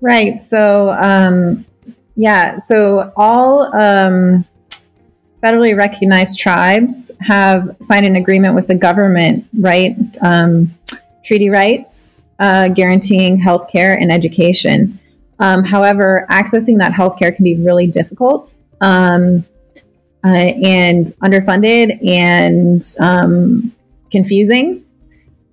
Right. 0.00 0.40
So, 0.40 0.90
um, 0.98 1.66
yeah. 2.16 2.58
So, 2.58 3.12
all 3.16 3.64
um, 3.76 4.46
federally 5.42 5.76
recognized 5.76 6.38
tribes 6.38 7.12
have 7.20 7.76
signed 7.80 8.06
an 8.06 8.16
agreement 8.16 8.54
with 8.54 8.66
the 8.66 8.74
government, 8.74 9.46
right? 9.58 9.94
Um, 10.22 10.74
treaty 11.22 11.50
rights 11.50 12.24
uh, 12.40 12.68
guaranteeing 12.68 13.40
healthcare 13.40 14.00
and 14.00 14.10
education. 14.10 14.98
Um, 15.38 15.62
however, 15.62 16.26
accessing 16.30 16.78
that 16.78 16.92
healthcare 16.92 17.34
can 17.34 17.44
be 17.44 17.56
really 17.56 17.86
difficult. 17.86 18.56
Um, 18.80 19.44
uh, 20.24 20.28
and 20.28 21.06
underfunded 21.22 21.98
and 22.06 22.82
um, 23.00 23.72
confusing, 24.10 24.84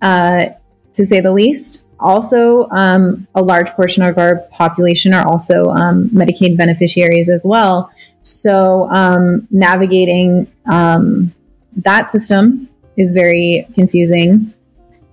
uh, 0.02 0.46
to 0.94 1.06
say 1.06 1.22
the 1.22 1.32
least. 1.32 1.84
Also, 2.00 2.70
um, 2.70 3.28
a 3.34 3.42
large 3.42 3.70
portion 3.72 4.04
of 4.04 4.18
our 4.18 4.38
population 4.52 5.14
are 5.14 5.26
also 5.26 5.70
um, 5.70 6.10
Medicaid 6.10 6.58
beneficiaries 6.58 7.30
as 7.30 7.44
well. 7.46 7.90
So, 8.24 8.90
um, 8.92 9.48
navigating 9.52 10.52
um, 10.66 11.34
that 11.78 12.10
system 12.10 12.70
is 12.98 13.14
very 13.14 13.68
confusing. 13.74 14.54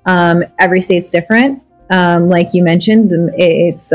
Um, 0.05 0.45
every 0.59 0.81
state's 0.81 1.11
different. 1.11 1.63
like 1.91 2.53
you 2.55 2.65
mentioned, 2.65 3.13
it's 3.39 3.91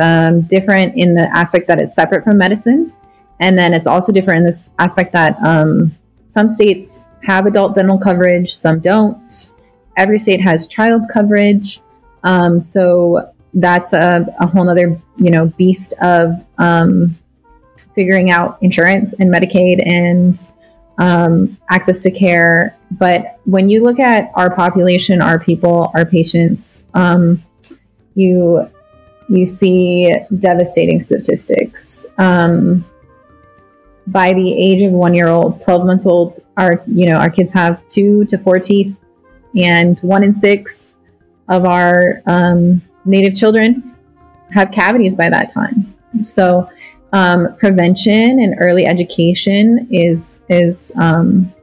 different 0.48 0.96
in 0.96 1.16
the 1.16 1.30
aspect 1.36 1.68
that 1.68 1.80
it's 1.80 1.94
separate 1.94 2.24
from 2.24 2.38
medicine. 2.38 2.94
And 3.40 3.58
then 3.58 3.74
it's 3.74 3.88
also 3.88 4.12
different 4.12 4.40
in 4.40 4.46
this 4.46 4.70
aspect 4.80 5.14
that 5.14 5.38
um, 5.44 5.96
some 6.26 6.48
states 6.48 7.08
have 7.24 7.46
adult 7.46 7.76
dental 7.76 7.98
coverage, 7.98 8.56
some 8.56 8.80
don't. 8.80 9.52
Every 9.98 10.18
state 10.18 10.42
has 10.42 10.68
child 10.68 11.04
coverage. 11.12 11.82
Um, 12.24 12.60
so 12.60 13.32
that's 13.54 13.94
a, 13.94 14.26
a 14.40 14.48
whole 14.48 14.70
other, 14.70 15.00
you 15.18 15.32
know, 15.32 15.48
beast 15.58 15.94
of 16.02 16.34
um, 16.58 17.18
figuring 17.94 18.32
out 18.32 18.58
insurance 18.62 19.14
and 19.14 19.34
Medicaid 19.34 19.82
and 19.86 20.38
um, 20.98 21.58
access 21.70 22.04
to 22.04 22.12
care. 22.12 22.78
But 22.92 23.40
when 23.46 23.70
you 23.70 23.84
look 23.84 24.00
at 24.00 24.32
our 24.36 24.54
population, 24.54 25.22
our 25.22 25.40
people, 25.40 25.92
our 25.94 26.06
patients, 26.06 26.84
um, 26.94 27.44
you 28.16 28.70
you 29.30 29.46
see 29.46 30.16
devastating 30.40 31.00
statistics. 31.00 32.06
Um, 32.18 32.84
by 34.12 34.34
the 34.34 34.54
age 34.54 34.82
of 34.82 34.92
one 34.92 35.14
year 35.14 35.28
old, 35.28 35.60
12 35.60 35.86
months 35.86 36.06
old, 36.06 36.40
our, 36.58 36.82
you 36.88 37.06
know, 37.06 37.16
our 37.16 37.30
kids 37.30 37.54
have 37.54 37.86
two 37.88 38.26
to 38.26 38.38
four 38.38 38.60
teeth 38.60 38.96
and 39.56 40.00
one 40.00 40.24
in 40.24 40.34
six 40.34 40.96
of 41.48 41.66
our 41.66 42.22
um, 42.26 42.82
native 43.06 43.36
children 43.36 43.96
have 44.52 44.72
cavities 44.72 45.16
by 45.16 45.30
that 45.30 45.52
time. 45.52 45.94
So 46.24 46.70
um, 47.14 47.56
prevention 47.58 48.40
and 48.40 48.56
early 48.60 48.86
education 48.86 49.88
is 49.92 50.40
is 50.50 50.92
um, 50.96 51.54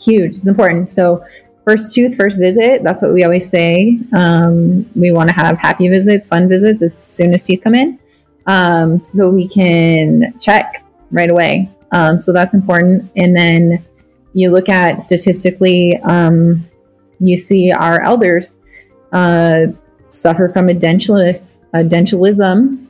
huge. 0.00 0.30
It's 0.30 0.48
important. 0.48 0.88
So 0.88 1.24
first 1.64 1.94
tooth, 1.94 2.16
first 2.16 2.38
visit. 2.38 2.82
That's 2.82 3.02
what 3.02 3.12
we 3.12 3.24
always 3.24 3.48
say. 3.48 3.98
Um, 4.12 4.88
we 4.94 5.12
want 5.12 5.28
to 5.30 5.34
have 5.34 5.58
happy 5.58 5.88
visits, 5.88 6.28
fun 6.28 6.48
visits 6.48 6.82
as 6.82 6.96
soon 6.96 7.34
as 7.34 7.42
teeth 7.42 7.60
come 7.62 7.74
in, 7.74 7.98
um, 8.46 9.04
so 9.04 9.28
we 9.28 9.48
can 9.48 10.34
check 10.40 10.84
right 11.10 11.30
away. 11.30 11.70
Um, 11.92 12.18
so 12.18 12.32
that's 12.32 12.54
important. 12.54 13.10
And 13.16 13.36
then 13.36 13.84
you 14.34 14.50
look 14.50 14.68
at 14.68 15.00
statistically, 15.00 15.96
um, 16.04 16.68
you 17.20 17.36
see 17.36 17.72
our 17.72 18.00
elders 18.00 18.56
uh, 19.12 19.66
suffer 20.10 20.48
from 20.48 20.68
edentulous, 20.68 21.56
a. 21.74 22.86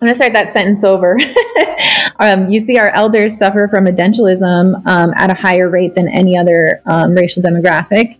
I'm 0.00 0.06
going 0.06 0.12
to 0.12 0.14
start 0.14 0.32
that 0.34 0.52
sentence 0.52 0.84
over. 0.84 1.18
um, 2.20 2.48
you 2.48 2.60
see 2.60 2.78
our 2.78 2.90
elders 2.90 3.36
suffer 3.36 3.66
from 3.68 3.86
edentulism 3.86 4.86
um, 4.86 5.12
at 5.16 5.30
a 5.30 5.34
higher 5.34 5.68
rate 5.68 5.94
than 5.94 6.08
any 6.08 6.36
other 6.36 6.80
um, 6.86 7.14
racial 7.14 7.42
demographic. 7.42 8.18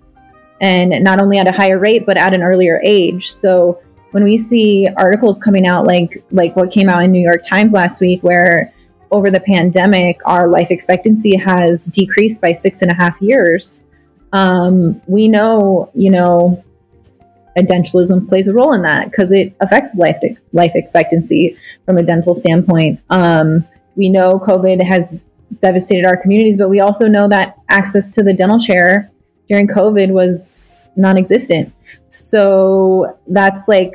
And 0.61 1.05
not 1.05 1.21
only 1.21 1.39
at 1.39 1.47
a 1.47 1.53
higher 1.53 1.79
rate, 1.79 2.05
but 2.05 2.19
at 2.19 2.35
an 2.35 2.43
earlier 2.43 2.81
age. 2.85 3.31
So 3.31 3.81
when 4.11 4.25
we 4.25 4.37
see 4.37 4.89
articles 4.97 5.39
coming 5.39 5.67
out 5.67 5.87
like 5.87 6.25
like 6.33 6.57
what 6.57 6.73
came 6.73 6.89
out 6.89 7.03
in 7.03 7.13
New 7.13 7.21
York 7.21 7.43
Times 7.43 7.73
last 7.73 8.01
week, 8.01 8.23
where 8.23 8.73
over 9.11 9.31
the 9.31 9.41
pandemic 9.41 10.21
our 10.25 10.49
life 10.49 10.71
expectancy 10.71 11.37
has 11.37 11.87
decreased 11.87 12.41
by 12.41 12.53
six 12.53 12.83
and 12.83 12.91
a 12.91 12.95
half 12.95 13.21
years, 13.21 13.81
um, 14.33 15.01
we 15.07 15.29
know 15.29 15.91
you 15.95 16.11
know 16.11 16.63
edentulism 17.57 18.29
plays 18.29 18.47
a 18.49 18.55
role 18.55 18.73
in 18.73 18.83
that 18.83 19.11
because 19.11 19.33
it 19.33 19.55
affects 19.61 19.95
life 19.97 20.19
life 20.53 20.73
expectancy 20.75 21.57
from 21.85 21.99
a 21.99 22.03
dental 22.03 22.35
standpoint. 22.35 23.01
Um, 23.11 23.67
we 23.97 24.09
know 24.09 24.39
COVID 24.39 24.83
has 24.85 25.21
devastated 25.61 26.07
our 26.07 26.17
communities, 26.17 26.57
but 26.57 26.69
we 26.69 26.81
also 26.81 27.09
know 27.09 27.29
that 27.29 27.57
access 27.69 28.15
to 28.15 28.23
the 28.23 28.33
dental 28.35 28.59
chair 28.59 29.11
during 29.49 29.67
COVID 29.67 30.11
was 30.11 30.89
non-existent. 30.97 31.73
So 32.11 33.19
that's 33.27 33.67
like 33.67 33.95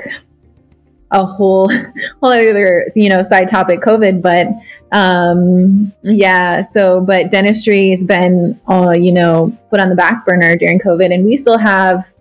a 1.14 1.26
whole 1.26 1.70
whole 2.22 2.32
other 2.32 2.86
you 2.96 3.08
know 3.08 3.22
side 3.22 3.48
topic 3.48 3.80
covid 3.80 4.22
but 4.22 4.48
um 4.92 5.94
yeah 6.04 6.60
so 6.62 7.00
but 7.00 7.32
dentistry 7.32 7.90
has 7.90 8.04
been 8.04 8.60
uh 8.70 8.92
you 8.92 9.12
know 9.12 9.56
put 9.70 9.80
on 9.80 9.90
the 9.90 9.96
back 9.96 10.26
burner 10.26 10.58
during 10.58 10.80
covid 10.80 11.14
and 11.14 11.24
we 11.24 11.38
still 11.38 11.58
have 11.58 12.14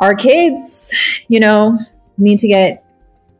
our 0.00 0.14
kids, 0.14 0.92
you 1.28 1.40
know, 1.40 1.78
need 2.16 2.38
to 2.40 2.48
get 2.48 2.84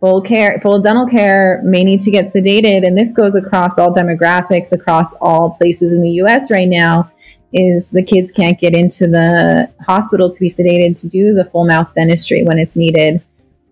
full 0.00 0.20
care, 0.20 0.58
full 0.60 0.80
dental 0.80 1.06
care, 1.06 1.60
may 1.64 1.84
need 1.84 2.00
to 2.02 2.10
get 2.10 2.26
sedated. 2.26 2.86
And 2.86 2.96
this 2.96 3.12
goes 3.12 3.34
across 3.34 3.78
all 3.78 3.92
demographics, 3.92 4.72
across 4.72 5.12
all 5.14 5.50
places 5.50 5.92
in 5.92 6.02
the 6.02 6.10
US 6.22 6.50
right 6.50 6.68
now. 6.68 7.10
Is 7.50 7.88
the 7.88 8.02
kids 8.02 8.30
can't 8.30 8.60
get 8.60 8.74
into 8.74 9.06
the 9.06 9.70
hospital 9.80 10.30
to 10.30 10.38
be 10.38 10.50
sedated 10.50 11.00
to 11.00 11.08
do 11.08 11.32
the 11.32 11.46
full 11.46 11.64
mouth 11.64 11.88
dentistry 11.94 12.42
when 12.42 12.58
it's 12.58 12.76
needed. 12.76 13.22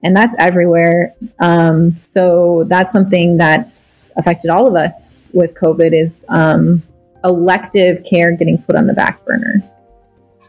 And 0.02 0.16
that's 0.16 0.36
everywhere. 0.38 1.14
Um, 1.40 1.96
so 1.96 2.64
that's 2.64 2.92
something 2.92 3.36
that's 3.36 4.12
affected 4.16 4.50
all 4.50 4.66
of 4.66 4.74
us 4.74 5.32
with 5.34 5.54
COVID 5.54 5.92
is 5.92 6.24
um, 6.28 6.82
elective 7.24 8.04
care 8.04 8.32
getting 8.36 8.58
put 8.62 8.76
on 8.76 8.86
the 8.86 8.94
back 8.94 9.24
burner. 9.24 9.62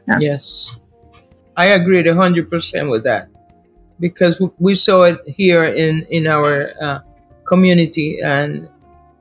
Yeah. 0.08 0.18
Yes. 0.20 0.78
I 1.56 1.68
agreed 1.68 2.06
100% 2.06 2.92
with 2.92 3.04
that 3.04 3.30
because 4.00 4.40
we 4.60 4.76
saw 4.76 5.04
it 5.04 5.20
here 5.26 5.66
in, 5.66 6.04
in 6.10 6.28
our 6.28 6.70
uh, 6.80 7.00
community 7.46 8.20
and 8.24 8.70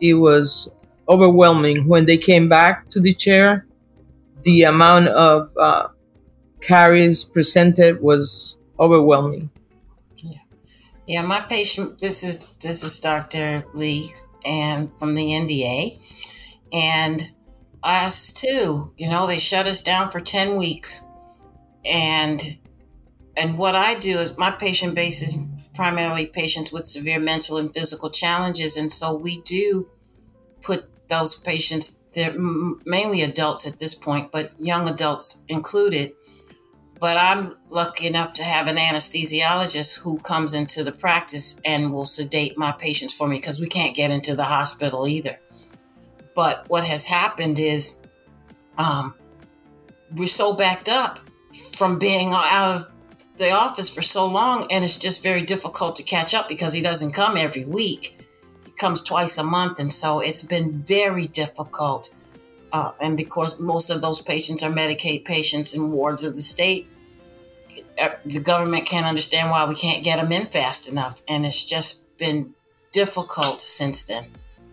it 0.01 0.15
was 0.15 0.75
overwhelming. 1.09 1.87
When 1.89 2.05
they 2.05 2.19
came 2.19 2.49
back 2.49 2.89
to 2.91 3.01
the 3.01 3.15
chair, 3.15 3.67
the 4.43 4.65
amount 4.65 5.09
of 5.09 5.51
uh, 5.57 5.89
caries 6.61 7.25
presented 7.25 8.03
was 8.03 8.59
overwhelming. 8.79 9.51
Yeah. 11.07 11.23
My 11.23 11.40
patient, 11.40 11.99
this 11.99 12.23
is, 12.23 12.55
this 12.55 12.83
is 12.83 13.01
Dr. 13.01 13.64
Lee 13.75 14.11
and 14.45 14.90
from 14.99 15.14
the 15.14 15.23
NDA. 15.23 15.99
And 16.73 17.23
us 17.83 18.33
too, 18.33 18.92
you 18.99 19.09
know, 19.09 19.27
they 19.27 19.38
shut 19.38 19.66
us 19.66 19.83
down 19.83 20.11
for 20.11 20.21
10 20.21 20.59
weeks 20.59 21.07
and 21.87 22.59
and 23.37 23.59
what 23.59 23.75
I 23.75 23.99
do 23.99 24.19
is 24.19 24.37
my 24.38 24.51
patient 24.51 24.95
base 24.95 25.23
is 25.23 25.47
primarily 25.75 26.27
patients 26.27 26.73
with 26.73 26.87
severe 26.87 27.21
mental 27.21 27.59
and 27.59 27.73
physical 27.73 28.11
challenges, 28.11 28.77
and 28.77 28.92
so 28.92 29.14
we 29.14 29.42
do 29.42 29.88
put 30.62 30.88
those 31.09 31.38
patients. 31.38 32.03
They're 32.14 32.35
mainly 32.87 33.23
adults 33.23 33.66
at 33.66 33.79
this 33.79 33.95
point, 33.95 34.33
but 34.33 34.53
young 34.59 34.88
adults 34.88 35.45
included. 35.49 36.14
But 36.99 37.17
I'm 37.19 37.53
lucky 37.69 38.07
enough 38.07 38.33
to 38.35 38.43
have 38.43 38.69
an 38.69 38.77
anesthesiologist 38.77 39.99
who 39.99 40.19
comes 40.19 40.55
into 40.55 40.83
the 40.83 40.93
practice 40.93 41.61
and 41.65 41.93
will 41.93 42.07
sedate 42.07 42.57
my 42.57 42.73
patients 42.73 43.13
for 43.13 43.29
me 43.29 43.37
because 43.37 43.61
we 43.61 43.69
can't 43.69 43.95
get 43.95 44.11
into 44.11 44.35
the 44.35 44.45
hospital 44.45 45.07
either. 45.07 45.39
But 46.35 46.69
what 46.69 46.85
has 46.85 47.07
happened 47.07 47.59
is 47.59 48.03
um, 48.79 49.15
we're 50.15 50.27
so 50.27 50.55
backed 50.55 50.89
up 50.89 51.21
from 51.73 51.99
being 51.99 52.31
out 52.33 52.77
of 52.77 52.93
the 53.37 53.51
office 53.51 53.95
for 53.95 54.03
so 54.03 54.27
long 54.27 54.67
and 54.71 54.85
it's 54.85 54.99
just 54.99 55.23
very 55.23 55.43
difficult 55.43 55.97
to 55.97 56.03
catch 56.03 56.35
up 56.35 56.49
because 56.49 56.73
he 56.73 56.81
doesn't 56.81 57.13
come 57.13 57.37
every 57.37 57.65
week 57.65 58.19
he 58.65 58.73
comes 58.73 59.03
twice 59.03 59.37
a 59.37 59.45
month 59.45 59.79
and 59.79 59.93
so 59.93 60.21
it's 60.21 60.43
been 60.43 60.83
very 60.83 61.27
difficult 61.27 62.15
uh, 62.77 62.93
and 63.01 63.17
because 63.17 63.61
most 63.61 63.91
of 63.91 64.03
those 64.03 64.21
patients 64.21 64.62
are 64.62 64.71
medicaid 64.71 65.25
patients 65.25 65.75
in 65.75 65.91
wards 65.91 66.25
of 66.25 66.35
the 66.35 66.43
state 66.43 66.87
uh, 68.01 68.11
the 68.25 68.41
government 68.41 68.85
can't 68.85 69.07
understand 69.07 69.51
why 69.51 69.65
we 69.65 69.75
can't 69.75 70.05
get 70.05 70.21
them 70.21 70.31
in 70.33 70.47
fast 70.47 70.91
enough 70.91 71.23
and 71.29 71.47
it's 71.47 71.65
just 71.65 72.05
been 72.19 72.55
difficult 72.93 73.61
since 73.61 74.05
then 74.05 74.25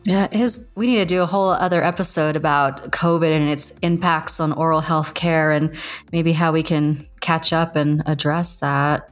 yeah, 0.06 0.28
his 0.34 0.70
we 0.76 0.88
need 0.88 0.98
to 0.98 1.06
do 1.06 1.22
a 1.22 1.26
whole 1.26 1.52
other 1.52 1.82
episode 1.82 2.36
about 2.36 2.92
COVID 2.92 3.32
and 3.32 3.48
its 3.50 3.72
impacts 3.82 4.42
on 4.42 4.52
oral 4.52 4.82
health 4.82 5.14
care 5.14 5.52
and 5.52 5.74
maybe 6.12 6.34
how 6.34 6.52
we 6.52 6.62
can 6.62 7.08
catch 7.22 7.54
up 7.54 7.78
and 7.78 8.04
address 8.06 8.58
that. 8.58 9.10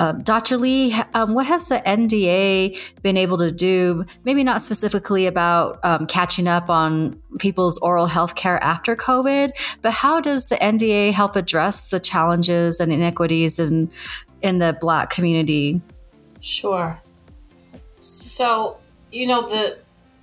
Uh, 0.00 0.12
Dr. 0.12 0.56
Lee, 0.56 0.94
um, 1.12 1.34
what 1.34 1.44
has 1.44 1.68
the 1.68 1.82
NDA 1.86 2.74
been 3.02 3.18
able 3.18 3.36
to 3.36 3.52
do? 3.52 4.06
Maybe 4.24 4.42
not 4.42 4.62
specifically 4.62 5.26
about 5.26 5.78
um, 5.84 6.06
catching 6.06 6.48
up 6.48 6.70
on 6.70 7.20
people's 7.38 7.76
oral 7.78 8.06
health 8.06 8.34
care 8.34 8.62
after 8.64 8.96
COVID, 8.96 9.50
but 9.82 9.92
how 9.92 10.18
does 10.18 10.48
the 10.48 10.56
NDA 10.56 11.12
help 11.12 11.36
address 11.36 11.90
the 11.90 12.00
challenges 12.00 12.80
and 12.80 12.90
inequities 12.90 13.58
in 13.58 13.90
in 14.40 14.56
the 14.56 14.74
Black 14.80 15.10
community? 15.10 15.82
Sure. 16.40 17.00
So, 17.98 18.78
you 19.12 19.26
know, 19.26 19.42
the 19.42 19.78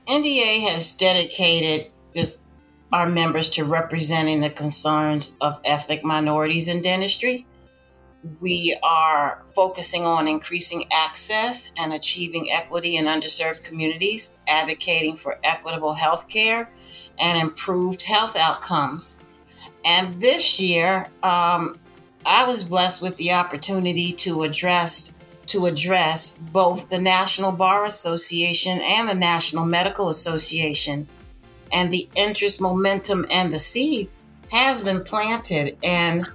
NDA 0.08 0.68
has 0.70 0.92
dedicated 0.94 1.92
this, 2.16 2.42
our 2.92 3.06
members 3.06 3.48
to 3.52 3.63
representing 3.63 4.40
the 4.40 4.50
concerns 4.50 5.38
of 5.40 5.60
ethnic 5.63 6.04
minorities 6.04 6.68
in 6.68 6.82
dentistry. 6.82 7.46
We 8.39 8.77
are 8.84 9.43
focusing 9.45 10.03
on 10.03 10.27
increasing 10.27 10.86
access 10.91 11.73
and 11.77 11.93
achieving 11.93 12.51
equity 12.51 12.97
in 12.97 13.06
underserved 13.06 13.63
communities, 13.63 14.36
advocating 14.47 15.15
for 15.17 15.39
equitable 15.43 15.93
health 15.93 16.27
care 16.27 16.69
and 17.19 17.39
improved 17.39 18.01
health 18.01 18.36
outcomes. 18.36 19.23
And 19.86 20.21
this 20.21 20.60
year, 20.60 21.10
um, 21.23 21.80
I 22.25 22.45
was 22.45 22.63
blessed 22.63 23.01
with 23.01 23.17
the 23.17 23.32
opportunity 23.32 24.12
to 24.13 24.43
address 24.43 25.13
to 25.47 25.65
address 25.65 26.38
both 26.38 26.89
the 26.89 26.99
National 26.99 27.53
Bar 27.53 27.86
Association 27.86 28.82
and 28.82 29.08
the 29.08 29.15
National 29.15 29.65
Medical 29.65 30.10
Association. 30.10 31.08
And 31.71 31.91
the 31.91 32.10
interest, 32.15 32.62
momentum, 32.62 33.25
and 33.32 33.53
the 33.53 33.60
seed 33.60 34.10
has 34.51 34.82
been 34.82 35.03
planted. 35.03 35.77
And 35.84 36.27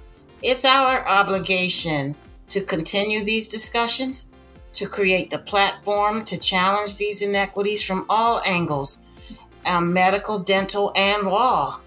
it's 0.43 0.65
our 0.65 1.07
obligation 1.07 2.15
to 2.49 2.61
continue 2.61 3.23
these 3.23 3.47
discussions, 3.47 4.33
to 4.73 4.87
create 4.87 5.31
the 5.31 5.39
platform 5.39 6.23
to 6.25 6.39
challenge 6.39 6.97
these 6.97 7.21
inequities 7.21 7.83
from 7.83 8.05
all 8.09 8.41
angles 8.45 8.99
um, 9.65 9.93
medical, 9.93 10.39
dental, 10.39 10.91
and 10.95 11.25
law 11.27 11.79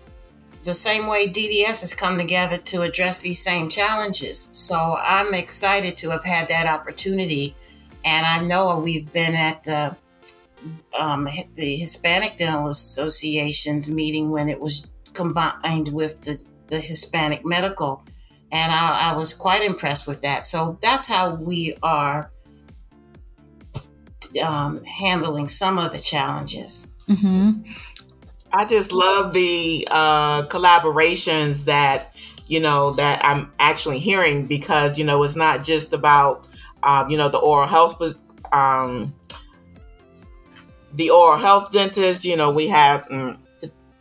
the 0.67 0.75
same 0.75 1.09
way 1.09 1.29
DDS 1.29 1.81
has 1.81 1.95
come 1.95 2.19
together 2.19 2.59
to 2.59 2.83
address 2.83 3.23
these 3.23 3.41
same 3.41 3.69
challenges. 3.69 4.37
So 4.37 4.75
I'm 5.01 5.33
excited 5.33 5.97
to 5.99 6.11
have 6.11 6.25
had 6.25 6.49
that 6.49 6.67
opportunity. 6.67 7.55
And 8.05 8.27
I 8.27 8.43
know 8.43 8.77
we've 8.79 9.11
been 9.13 9.35
at 9.35 9.63
the 9.63 9.97
um, 10.99 11.29
the 11.55 11.77
Hispanic 11.77 12.37
Dental 12.37 12.67
Association's 12.67 13.89
meeting 13.89 14.33
when 14.33 14.49
it 14.49 14.61
was 14.61 14.91
combined 15.13 15.93
with 15.93 16.23
the, 16.23 16.43
the 16.67 16.81
Hispanic 16.81 17.47
Medical. 17.47 18.03
And 18.53 18.73
I, 18.73 19.11
I 19.13 19.17
was 19.17 19.35
quite 19.35 19.63
impressed 19.63 20.07
with 20.07 20.23
that. 20.23 20.47
So 20.47 20.79
that's 20.81 21.07
how 21.07 21.35
we 21.35 21.77
are 21.83 22.31
um, 24.43 24.83
handling 24.85 25.49
some 25.49 25.79
of 25.79 25.93
the 25.93 25.99
challenges. 25.99 26.97
Mm-hmm. 27.09 27.63
I 28.53 28.65
just 28.65 28.93
love 28.93 29.33
the 29.33 29.87
uh, 29.91 30.47
collaborations 30.47 31.65
that 31.65 32.15
you 32.47 32.61
know 32.61 32.93
that 32.93 33.25
I'm 33.25 33.53
actually 33.59 33.99
hearing 33.99 34.47
because 34.47 34.99
you 34.99 35.05
know 35.05 35.23
it's 35.25 35.37
not 35.37 35.65
just 35.65 35.93
about 35.93 36.47
um, 36.83 37.11
you 37.11 37.19
know 37.19 37.29
the 37.29 37.39
oral 37.39 37.67
health 37.67 38.01
um, 38.53 39.13
the 40.95 41.11
oral 41.11 41.39
health 41.39 41.73
dentist. 41.73 42.25
You 42.25 42.37
know 42.37 42.51
we 42.51 42.69
have. 42.69 43.07
Mm, 43.09 43.39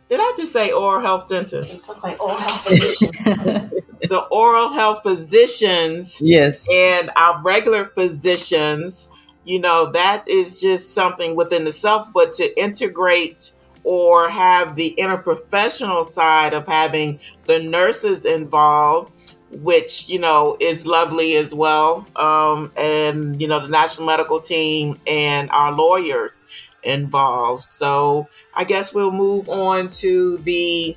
did 0.08 0.20
I 0.20 0.32
just 0.36 0.52
say 0.52 0.70
oral 0.70 1.00
health 1.00 1.28
dentist? 1.28 1.90
It 1.90 2.02
like 2.02 2.20
oral 2.20 2.36
health 2.36 2.66
physicians. 2.66 3.72
the 4.08 4.22
oral 4.30 4.72
health 4.72 5.02
physicians, 5.02 6.20
yes, 6.20 6.68
and 6.72 7.10
our 7.16 7.42
regular 7.42 7.86
physicians. 7.86 9.10
You 9.44 9.60
know 9.60 9.90
that 9.92 10.24
is 10.26 10.60
just 10.60 10.92
something 10.94 11.36
within 11.36 11.66
itself, 11.66 12.10
but 12.12 12.34
to 12.34 12.60
integrate 12.60 13.52
or 13.84 14.28
have 14.28 14.74
the 14.74 14.96
interprofessional 14.98 16.04
side 16.04 16.52
of 16.52 16.66
having 16.66 17.20
the 17.46 17.62
nurses 17.62 18.24
involved 18.24 19.12
which 19.50 20.08
you 20.08 20.18
know 20.18 20.56
is 20.60 20.86
lovely 20.86 21.36
as 21.36 21.54
well 21.54 22.06
um, 22.16 22.72
and 22.76 23.40
you 23.40 23.46
know 23.46 23.60
the 23.60 23.70
national 23.70 24.06
medical 24.06 24.40
team 24.40 24.98
and 25.06 25.48
our 25.50 25.72
lawyers 25.72 26.44
involved 26.82 27.70
so 27.70 28.28
i 28.54 28.64
guess 28.64 28.92
we'll 28.94 29.12
move 29.12 29.48
on 29.48 29.88
to 29.88 30.38
the 30.38 30.96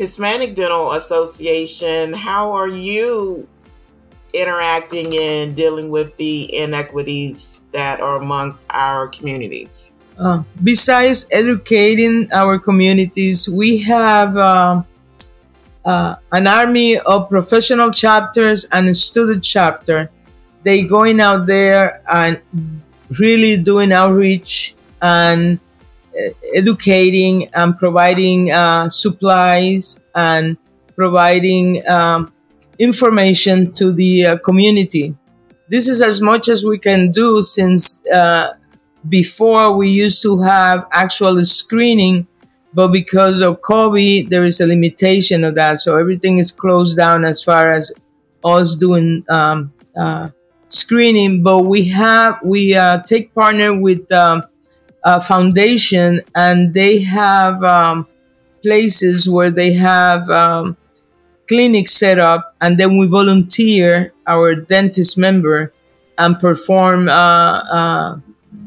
hispanic 0.00 0.54
dental 0.54 0.92
association 0.92 2.12
how 2.12 2.52
are 2.52 2.68
you 2.68 3.46
interacting 4.32 5.12
and 5.14 5.54
dealing 5.54 5.90
with 5.90 6.16
the 6.16 6.48
inequities 6.56 7.66
that 7.72 8.00
are 8.00 8.16
amongst 8.16 8.66
our 8.70 9.08
communities 9.08 9.92
uh, 10.20 10.42
besides 10.62 11.26
educating 11.32 12.30
our 12.30 12.58
communities, 12.58 13.48
we 13.48 13.78
have 13.78 14.36
uh, 14.36 14.82
uh, 15.82 16.16
an 16.32 16.46
army 16.46 16.98
of 16.98 17.30
professional 17.30 17.90
chapters 17.90 18.66
and 18.66 18.94
student 18.94 19.42
chapter. 19.42 20.10
They 20.62 20.82
going 20.82 21.20
out 21.20 21.46
there 21.46 22.02
and 22.12 22.38
really 23.18 23.56
doing 23.56 23.92
outreach 23.92 24.74
and 25.00 25.58
educating 26.54 27.48
and 27.54 27.76
providing 27.78 28.50
uh, 28.50 28.88
supplies 28.90 30.00
and 30.14 30.56
providing 30.96 31.86
um, 31.88 32.32
information 32.78 33.72
to 33.72 33.92
the 33.92 34.26
uh, 34.26 34.38
community. 34.38 35.14
This 35.68 35.88
is 35.88 36.00
as 36.00 36.20
much 36.20 36.48
as 36.48 36.64
we 36.64 36.78
can 36.78 37.12
do 37.12 37.42
since 37.42 38.02
before 39.08 39.76
we 39.76 39.88
used 39.88 40.22
to 40.22 40.40
have 40.42 40.86
actual 40.92 41.42
screening, 41.44 42.26
but 42.74 42.88
because 42.88 43.40
of 43.40 43.60
COVID, 43.62 44.28
there 44.28 44.44
is 44.44 44.60
a 44.60 44.66
limitation 44.66 45.44
of 45.44 45.54
that. 45.54 45.78
So 45.78 45.96
everything 45.96 46.38
is 46.38 46.50
closed 46.50 46.96
down 46.96 47.24
as 47.24 47.42
far 47.42 47.72
as 47.72 47.92
us 48.44 48.74
doing 48.74 49.24
um, 49.28 49.72
uh, 49.96 50.30
screening. 50.68 51.42
But 51.42 51.60
we 51.60 51.84
have 51.88 52.38
we 52.44 52.74
uh, 52.74 53.02
take 53.02 53.34
partner 53.34 53.74
with 53.74 54.10
um, 54.12 54.44
a 55.04 55.20
foundation, 55.20 56.20
and 56.34 56.74
they 56.74 57.00
have 57.00 57.62
um, 57.62 58.06
places 58.62 59.28
where 59.28 59.50
they 59.50 59.72
have 59.72 60.28
um, 60.30 60.76
clinics 61.48 61.92
set 61.92 62.18
up, 62.18 62.54
and 62.60 62.78
then 62.78 62.98
we 62.98 63.06
volunteer 63.06 64.12
our 64.26 64.54
dentist 64.54 65.18
member 65.18 65.72
and 66.18 66.38
perform. 66.38 67.08
Uh, 67.08 67.12
uh 67.12 68.20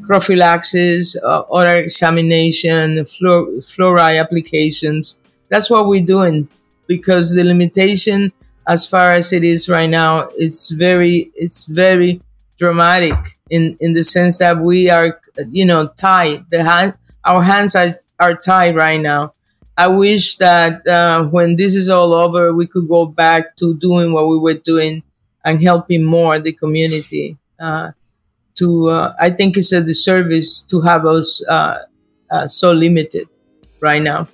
prophylaxis, 0.06 1.16
uh, 1.22 1.40
oral 1.40 1.78
examination, 1.78 2.98
fluor- 3.04 3.58
fluoride 3.58 4.20
applications. 4.20 5.18
That's 5.48 5.70
what 5.70 5.86
we're 5.86 6.04
doing 6.04 6.48
because 6.86 7.34
the 7.34 7.44
limitation, 7.44 8.32
as 8.68 8.86
far 8.86 9.12
as 9.12 9.32
it 9.32 9.44
is 9.44 9.68
right 9.68 9.88
now, 9.88 10.28
it's 10.36 10.70
very, 10.70 11.30
it's 11.34 11.64
very 11.64 12.20
dramatic 12.58 13.16
in, 13.50 13.76
in 13.80 13.92
the 13.94 14.02
sense 14.02 14.38
that 14.38 14.58
we 14.58 14.90
are, 14.90 15.20
you 15.48 15.64
know, 15.64 15.88
tied. 15.88 16.44
The 16.50 16.64
hand, 16.64 16.94
our 17.24 17.42
hands 17.42 17.74
are, 17.74 18.00
are 18.18 18.36
tied 18.36 18.76
right 18.76 19.00
now. 19.00 19.34
I 19.76 19.88
wish 19.88 20.36
that 20.36 20.86
uh, 20.86 21.24
when 21.24 21.56
this 21.56 21.74
is 21.74 21.88
all 21.88 22.14
over, 22.14 22.52
we 22.52 22.66
could 22.66 22.88
go 22.88 23.06
back 23.06 23.56
to 23.56 23.74
doing 23.74 24.12
what 24.12 24.28
we 24.28 24.38
were 24.38 24.54
doing 24.54 25.02
and 25.44 25.62
helping 25.62 26.04
more 26.04 26.38
the 26.38 26.52
community. 26.52 27.36
Uh, 27.58 27.90
to 28.56 28.90
uh, 28.90 29.14
I 29.18 29.30
think 29.30 29.56
it's 29.56 29.72
a 29.72 29.82
disservice 29.82 30.60
to 30.62 30.80
have 30.82 31.06
us 31.06 31.44
uh, 31.48 31.82
uh, 32.30 32.46
so 32.46 32.72
limited 32.72 33.28
right 33.80 34.00
now. 34.00 34.28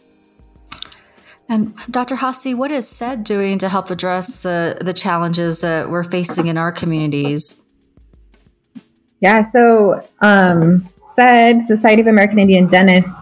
And 1.49 1.75
Dr. 1.91 2.17
Haase, 2.17 2.55
what 2.55 2.71
is 2.71 2.87
SAID 2.87 3.25
doing 3.25 3.59
to 3.59 3.69
help 3.69 3.91
address 3.91 4.43
the 4.43 4.79
the 4.81 4.93
challenges 4.93 5.61
that 5.63 5.91
we're 5.91 6.05
facing 6.05 6.49
in 6.49 6.59
our 6.59 6.71
communities? 6.71 7.67
Yeah, 9.21 9.43
so 9.43 10.07
um, 10.21 10.89
SAID 11.15 11.63
Society 11.63 12.03
of 12.03 12.09
American 12.09 12.39
Indian 12.39 12.67
Dentists. 12.67 13.21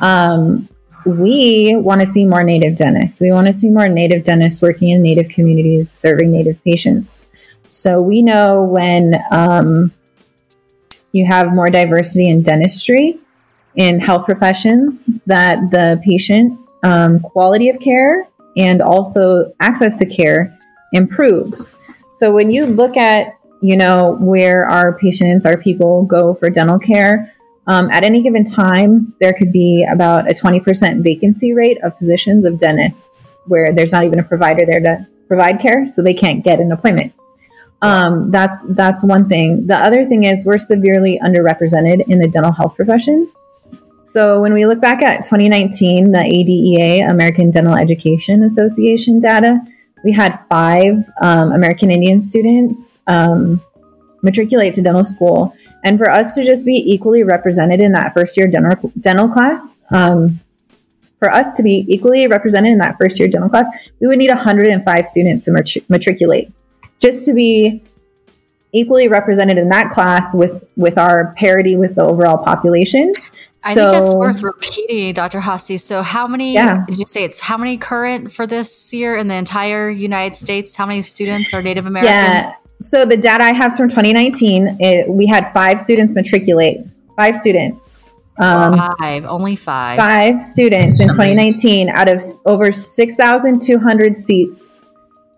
Um, 0.00 0.68
we 1.04 1.76
want 1.76 2.00
to 2.00 2.06
see 2.06 2.26
more 2.26 2.42
Native 2.42 2.74
dentists. 2.74 3.20
We 3.20 3.30
want 3.30 3.46
to 3.46 3.52
see 3.52 3.70
more 3.70 3.88
Native 3.88 4.24
dentists 4.24 4.60
working 4.60 4.90
in 4.90 5.02
Native 5.02 5.28
communities, 5.28 5.90
serving 5.90 6.32
Native 6.32 6.62
patients. 6.64 7.24
So 7.70 8.00
we 8.00 8.22
know 8.22 8.64
when 8.64 9.22
um, 9.30 9.92
you 11.12 11.24
have 11.26 11.52
more 11.52 11.70
diversity 11.70 12.28
in 12.28 12.42
dentistry, 12.42 13.18
in 13.76 14.00
health 14.00 14.24
professions, 14.24 15.08
that 15.26 15.70
the 15.70 16.00
patient 16.02 16.58
um, 16.82 17.20
quality 17.20 17.68
of 17.68 17.78
care 17.78 18.26
and 18.56 18.82
also 18.82 19.52
access 19.60 19.98
to 19.98 20.06
care 20.06 20.58
improves. 20.92 21.78
So 22.12 22.32
when 22.32 22.50
you 22.50 22.66
look 22.66 22.96
at, 22.96 23.34
you 23.66 23.76
know, 23.76 24.16
where 24.20 24.66
our 24.66 24.96
patients, 24.98 25.44
our 25.44 25.56
people 25.56 26.04
go 26.04 26.34
for 26.34 26.48
dental 26.50 26.78
care, 26.78 27.32
um, 27.66 27.90
at 27.90 28.04
any 28.04 28.22
given 28.22 28.44
time, 28.44 29.12
there 29.20 29.32
could 29.32 29.52
be 29.52 29.86
about 29.90 30.30
a 30.30 30.34
20% 30.34 31.02
vacancy 31.02 31.52
rate 31.52 31.78
of 31.82 31.98
positions 31.98 32.44
of 32.44 32.58
dentists 32.58 33.36
where 33.46 33.72
there's 33.72 33.92
not 33.92 34.04
even 34.04 34.20
a 34.20 34.22
provider 34.22 34.64
there 34.64 34.80
to 34.80 35.06
provide 35.26 35.58
care, 35.58 35.86
so 35.86 36.00
they 36.00 36.14
can't 36.14 36.44
get 36.44 36.60
an 36.60 36.70
appointment. 36.70 37.12
Um, 37.82 38.30
that's 38.30 38.64
that's 38.70 39.04
one 39.04 39.28
thing. 39.28 39.66
The 39.66 39.76
other 39.76 40.04
thing 40.04 40.24
is 40.24 40.44
we're 40.44 40.58
severely 40.58 41.20
underrepresented 41.22 42.06
in 42.08 42.20
the 42.20 42.28
dental 42.28 42.52
health 42.52 42.76
profession. 42.76 43.30
So 44.04 44.40
when 44.40 44.54
we 44.54 44.66
look 44.66 44.80
back 44.80 45.02
at 45.02 45.24
2019, 45.24 46.12
the 46.12 46.18
ADEA, 46.18 47.10
American 47.10 47.50
Dental 47.50 47.74
Education 47.74 48.44
Association 48.44 49.18
data, 49.18 49.58
we 50.06 50.12
had 50.12 50.38
five 50.48 50.94
um, 51.20 51.50
American 51.50 51.90
Indian 51.90 52.20
students 52.20 53.02
um, 53.08 53.60
matriculate 54.22 54.72
to 54.74 54.80
dental 54.80 55.02
school, 55.02 55.52
and 55.82 55.98
for 55.98 56.08
us 56.08 56.36
to 56.36 56.44
just 56.44 56.64
be 56.64 56.76
equally 56.86 57.24
represented 57.24 57.80
in 57.80 57.90
that 57.90 58.14
first 58.14 58.36
year 58.36 58.46
dental 58.46 58.92
dental 59.00 59.28
class. 59.28 59.76
Um, 59.90 60.38
for 61.18 61.32
us 61.32 61.50
to 61.54 61.62
be 61.62 61.84
equally 61.88 62.28
represented 62.28 62.70
in 62.70 62.78
that 62.78 62.96
first 63.00 63.18
year 63.18 63.26
dental 63.26 63.48
class, 63.48 63.66
we 64.00 64.06
would 64.06 64.18
need 64.18 64.30
105 64.30 65.04
students 65.04 65.44
to 65.46 65.82
matriculate 65.88 66.52
just 67.00 67.24
to 67.24 67.32
be 67.32 67.82
equally 68.72 69.08
represented 69.08 69.58
in 69.58 69.68
that 69.70 69.90
class 69.90 70.34
with 70.36 70.62
with 70.76 70.98
our 70.98 71.34
parity 71.36 71.74
with 71.74 71.96
the 71.96 72.02
overall 72.02 72.38
population. 72.38 73.12
I 73.64 73.74
so, 73.74 73.90
think 73.90 74.02
it's 74.02 74.14
worth 74.14 74.42
repeating, 74.42 75.12
Dr. 75.14 75.40
Haase. 75.40 75.80
So, 75.80 76.02
how 76.02 76.26
many 76.26 76.54
yeah. 76.54 76.84
did 76.86 76.98
you 76.98 77.06
say 77.06 77.24
it's 77.24 77.40
how 77.40 77.56
many 77.56 77.78
current 77.78 78.32
for 78.32 78.46
this 78.46 78.92
year 78.92 79.16
in 79.16 79.28
the 79.28 79.34
entire 79.34 79.88
United 79.88 80.36
States? 80.36 80.76
How 80.76 80.86
many 80.86 81.02
students 81.02 81.52
are 81.54 81.62
Native 81.62 81.86
American? 81.86 82.12
Yeah. 82.14 82.54
So, 82.80 83.04
the 83.04 83.16
data 83.16 83.44
I 83.44 83.52
have 83.52 83.74
from 83.74 83.88
2019, 83.88 84.76
it, 84.80 85.08
we 85.08 85.26
had 85.26 85.50
five 85.52 85.80
students 85.80 86.14
matriculate. 86.14 86.78
Five 87.16 87.34
students. 87.34 88.12
Um, 88.38 88.78
five, 88.98 89.24
only 89.24 89.56
five. 89.56 89.98
Five 89.98 90.42
students 90.42 91.00
in 91.00 91.08
2019 91.08 91.88
out 91.88 92.08
of 92.08 92.20
over 92.44 92.70
6,200 92.70 94.16
seats. 94.16 94.82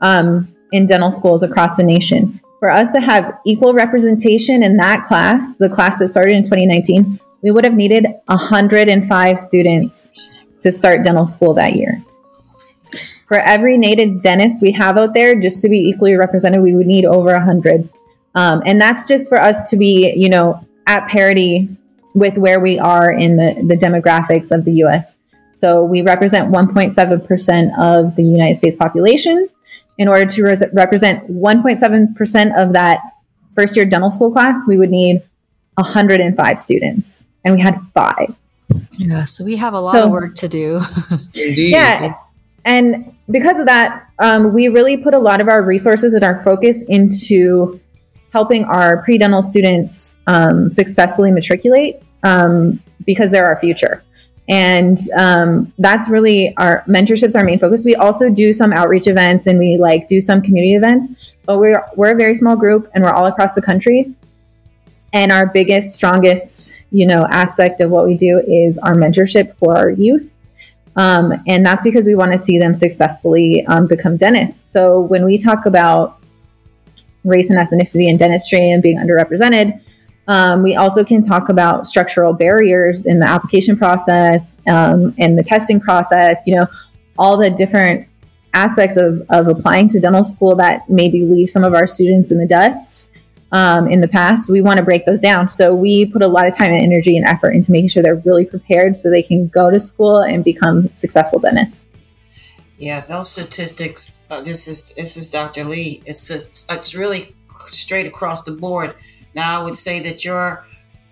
Um, 0.00 0.54
in 0.72 0.86
dental 0.86 1.10
schools 1.10 1.42
across 1.42 1.76
the 1.76 1.82
nation. 1.82 2.40
For 2.58 2.70
us 2.70 2.90
to 2.92 3.00
have 3.00 3.38
equal 3.46 3.72
representation 3.72 4.62
in 4.62 4.76
that 4.78 5.04
class, 5.04 5.54
the 5.54 5.68
class 5.68 5.98
that 5.98 6.08
started 6.08 6.32
in 6.32 6.42
2019, 6.42 7.20
we 7.42 7.50
would 7.52 7.64
have 7.64 7.74
needed 7.74 8.06
105 8.26 9.38
students 9.38 10.44
to 10.62 10.72
start 10.72 11.04
dental 11.04 11.24
school 11.24 11.54
that 11.54 11.74
year. 11.74 12.02
For 13.28 13.38
every 13.38 13.78
native 13.78 14.22
dentist 14.22 14.62
we 14.62 14.72
have 14.72 14.96
out 14.96 15.14
there, 15.14 15.38
just 15.38 15.62
to 15.62 15.68
be 15.68 15.78
equally 15.78 16.14
represented, 16.14 16.62
we 16.62 16.74
would 16.74 16.86
need 16.86 17.04
over 17.04 17.32
100. 17.32 17.88
Um, 18.34 18.62
and 18.66 18.80
that's 18.80 19.06
just 19.06 19.28
for 19.28 19.40
us 19.40 19.70
to 19.70 19.76
be, 19.76 20.12
you 20.16 20.28
know, 20.28 20.66
at 20.86 21.08
parity 21.08 21.68
with 22.14 22.38
where 22.38 22.58
we 22.58 22.78
are 22.78 23.12
in 23.12 23.36
the, 23.36 23.54
the 23.66 23.76
demographics 23.76 24.50
of 24.50 24.64
the 24.64 24.72
US. 24.84 25.16
So 25.52 25.84
we 25.84 26.02
represent 26.02 26.50
1.7% 26.50 27.78
of 27.78 28.16
the 28.16 28.24
United 28.24 28.54
States 28.54 28.76
population. 28.76 29.48
In 29.98 30.08
order 30.08 30.26
to 30.26 30.42
res- 30.44 30.64
represent 30.72 31.28
1.7% 31.28 32.62
of 32.62 32.72
that 32.72 33.00
first 33.54 33.76
year 33.76 33.84
dental 33.84 34.10
school 34.10 34.30
class, 34.30 34.56
we 34.66 34.78
would 34.78 34.90
need 34.90 35.22
105 35.74 36.58
students, 36.58 37.24
and 37.44 37.54
we 37.54 37.60
had 37.60 37.80
five. 37.94 38.34
Yeah, 38.92 39.24
so 39.24 39.44
we 39.44 39.56
have 39.56 39.74
a 39.74 39.78
lot 39.78 39.92
so, 39.92 40.04
of 40.04 40.10
work 40.10 40.34
to 40.36 40.48
do. 40.48 40.82
Indeed. 41.34 41.70
Yeah. 41.70 42.14
And 42.64 43.14
because 43.30 43.58
of 43.58 43.66
that, 43.66 44.08
um, 44.18 44.52
we 44.52 44.68
really 44.68 44.96
put 44.96 45.14
a 45.14 45.18
lot 45.18 45.40
of 45.40 45.48
our 45.48 45.62
resources 45.62 46.14
and 46.14 46.24
our 46.24 46.42
focus 46.42 46.82
into 46.84 47.80
helping 48.32 48.64
our 48.64 49.02
pre 49.02 49.18
dental 49.18 49.42
students 49.42 50.14
um, 50.26 50.70
successfully 50.70 51.30
matriculate 51.30 52.02
um, 52.22 52.82
because 53.06 53.30
they're 53.30 53.46
our 53.46 53.56
future. 53.56 54.02
And 54.48 54.98
um, 55.16 55.72
that's 55.78 56.08
really 56.08 56.56
our 56.56 56.82
mentorships, 56.88 57.36
our 57.36 57.44
main 57.44 57.58
focus. 57.58 57.84
We 57.84 57.94
also 57.94 58.30
do 58.30 58.52
some 58.52 58.72
outreach 58.72 59.06
events 59.06 59.46
and 59.46 59.58
we 59.58 59.76
like 59.76 60.06
do 60.06 60.20
some 60.20 60.40
community 60.40 60.74
events, 60.74 61.34
but 61.44 61.58
we're, 61.58 61.84
we're 61.96 62.12
a 62.12 62.16
very 62.16 62.32
small 62.32 62.56
group 62.56 62.90
and 62.94 63.04
we're 63.04 63.12
all 63.12 63.26
across 63.26 63.54
the 63.54 63.60
country. 63.60 64.14
And 65.12 65.32
our 65.32 65.46
biggest, 65.46 65.94
strongest, 65.94 66.86
you 66.90 67.06
know, 67.06 67.26
aspect 67.30 67.80
of 67.80 67.90
what 67.90 68.04
we 68.04 68.14
do 68.14 68.42
is 68.46 68.78
our 68.78 68.94
mentorship 68.94 69.54
for 69.56 69.76
our 69.76 69.90
youth. 69.90 70.30
Um, 70.96 71.32
and 71.46 71.64
that's 71.64 71.82
because 71.82 72.06
we 72.06 72.14
want 72.14 72.32
to 72.32 72.38
see 72.38 72.58
them 72.58 72.74
successfully 72.74 73.64
um, 73.66 73.86
become 73.86 74.16
dentists. 74.16 74.72
So 74.72 75.00
when 75.00 75.24
we 75.24 75.38
talk 75.38 75.66
about 75.66 76.18
race 77.24 77.50
and 77.50 77.58
ethnicity 77.58 78.08
in 78.08 78.16
dentistry 78.16 78.70
and 78.70 78.82
being 78.82 78.98
underrepresented, 78.98 79.80
um, 80.28 80.62
we 80.62 80.76
also 80.76 81.02
can 81.02 81.22
talk 81.22 81.48
about 81.48 81.86
structural 81.86 82.34
barriers 82.34 83.04
in 83.06 83.18
the 83.18 83.26
application 83.26 83.76
process 83.76 84.54
um, 84.68 85.14
and 85.18 85.38
the 85.38 85.42
testing 85.42 85.80
process, 85.80 86.46
you 86.46 86.54
know, 86.54 86.66
all 87.18 87.38
the 87.38 87.50
different 87.50 88.06
aspects 88.52 88.96
of, 88.96 89.22
of 89.30 89.48
applying 89.48 89.88
to 89.88 89.98
dental 89.98 90.22
school 90.22 90.54
that 90.56 90.88
maybe 90.88 91.22
leave 91.22 91.48
some 91.48 91.64
of 91.64 91.72
our 91.72 91.86
students 91.86 92.30
in 92.30 92.38
the 92.38 92.46
dust 92.46 93.08
um, 93.52 93.88
in 93.88 94.02
the 94.02 94.08
past. 94.08 94.50
We 94.50 94.60
want 94.60 94.76
to 94.76 94.84
break 94.84 95.06
those 95.06 95.20
down. 95.20 95.48
So 95.48 95.74
we 95.74 96.04
put 96.04 96.22
a 96.22 96.28
lot 96.28 96.46
of 96.46 96.54
time 96.54 96.72
and 96.72 96.82
energy 96.82 97.16
and 97.16 97.26
effort 97.26 97.52
into 97.52 97.72
making 97.72 97.88
sure 97.88 98.02
they're 98.02 98.16
really 98.16 98.44
prepared 98.44 98.98
so 98.98 99.10
they 99.10 99.22
can 99.22 99.48
go 99.48 99.70
to 99.70 99.80
school 99.80 100.20
and 100.20 100.44
become 100.44 100.92
successful 100.92 101.38
dentists. 101.38 101.86
Yeah, 102.76 103.00
those 103.00 103.30
statistics. 103.30 104.18
Uh, 104.30 104.42
this 104.42 104.68
is 104.68 104.92
this 104.92 105.16
is 105.16 105.30
Dr. 105.30 105.64
Lee. 105.64 106.02
It's 106.06 106.30
it's, 106.30 106.66
it's 106.70 106.94
really 106.94 107.34
straight 107.72 108.06
across 108.06 108.44
the 108.44 108.52
board 108.52 108.94
now, 109.34 109.60
I 109.60 109.64
would 109.64 109.76
say 109.76 110.00
that 110.00 110.24
your 110.24 110.64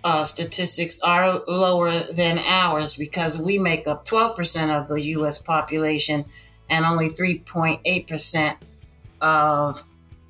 uh, 0.03 0.23
statistics 0.23 1.01
are 1.01 1.41
lower 1.47 1.91
than 2.13 2.39
ours 2.39 2.95
because 2.95 3.41
we 3.41 3.57
make 3.57 3.87
up 3.87 4.05
12% 4.05 4.69
of 4.69 4.87
the 4.87 5.01
US 5.01 5.41
population 5.41 6.25
and 6.69 6.85
only 6.85 7.07
3.8% 7.07 8.57
of 9.21 9.83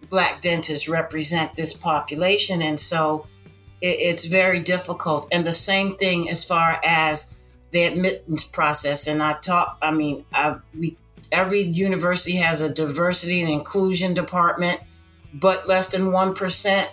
black 0.10 0.42
dentists 0.42 0.88
represent 0.88 1.56
this 1.56 1.74
population. 1.74 2.62
And 2.62 2.80
so 2.80 3.28
it, 3.82 3.98
it's 4.00 4.26
very 4.26 4.60
difficult. 4.60 5.28
And 5.32 5.46
the 5.46 5.54
same 5.54 5.96
thing 5.96 6.30
as 6.30 6.46
far 6.46 6.80
as 6.84 7.38
the 7.72 7.84
admittance 7.84 8.44
process. 8.44 9.08
And 9.08 9.22
I 9.22 9.34
talk, 9.40 9.78
I 9.82 9.92
mean, 9.92 10.26
I, 10.34 10.58
we 10.78 10.98
every 11.32 11.60
university 11.60 12.38
has 12.38 12.62
a 12.62 12.74
diversity 12.74 13.42
and 13.42 13.50
inclusion 13.50 14.14
department, 14.14 14.82
but 15.34 15.68
less 15.68 15.90
than 15.90 16.04
1% 16.04 16.88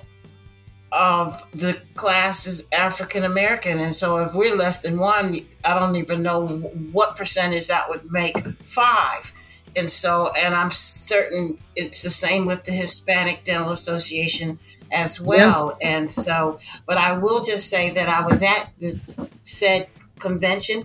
of 0.94 1.44
the 1.52 1.80
class 1.94 2.46
is 2.46 2.68
African 2.72 3.24
American. 3.24 3.80
And 3.80 3.94
so 3.94 4.18
if 4.18 4.34
we're 4.34 4.54
less 4.54 4.82
than 4.82 4.98
one, 4.98 5.36
I 5.64 5.74
don't 5.74 5.96
even 5.96 6.22
know 6.22 6.46
what 6.46 7.16
percentage 7.16 7.66
that 7.66 7.88
would 7.88 8.10
make 8.12 8.36
five. 8.62 9.32
And 9.76 9.90
so, 9.90 10.30
and 10.38 10.54
I'm 10.54 10.70
certain 10.70 11.58
it's 11.74 12.02
the 12.02 12.10
same 12.10 12.46
with 12.46 12.64
the 12.64 12.72
Hispanic 12.72 13.42
Dental 13.42 13.70
Association 13.70 14.58
as 14.92 15.20
well. 15.20 15.76
Yeah. 15.80 15.98
And 15.98 16.10
so, 16.10 16.58
but 16.86 16.96
I 16.96 17.18
will 17.18 17.42
just 17.42 17.68
say 17.68 17.90
that 17.90 18.08
I 18.08 18.24
was 18.24 18.44
at 18.44 18.70
this 18.78 19.16
SAID 19.42 19.88
convention 20.20 20.84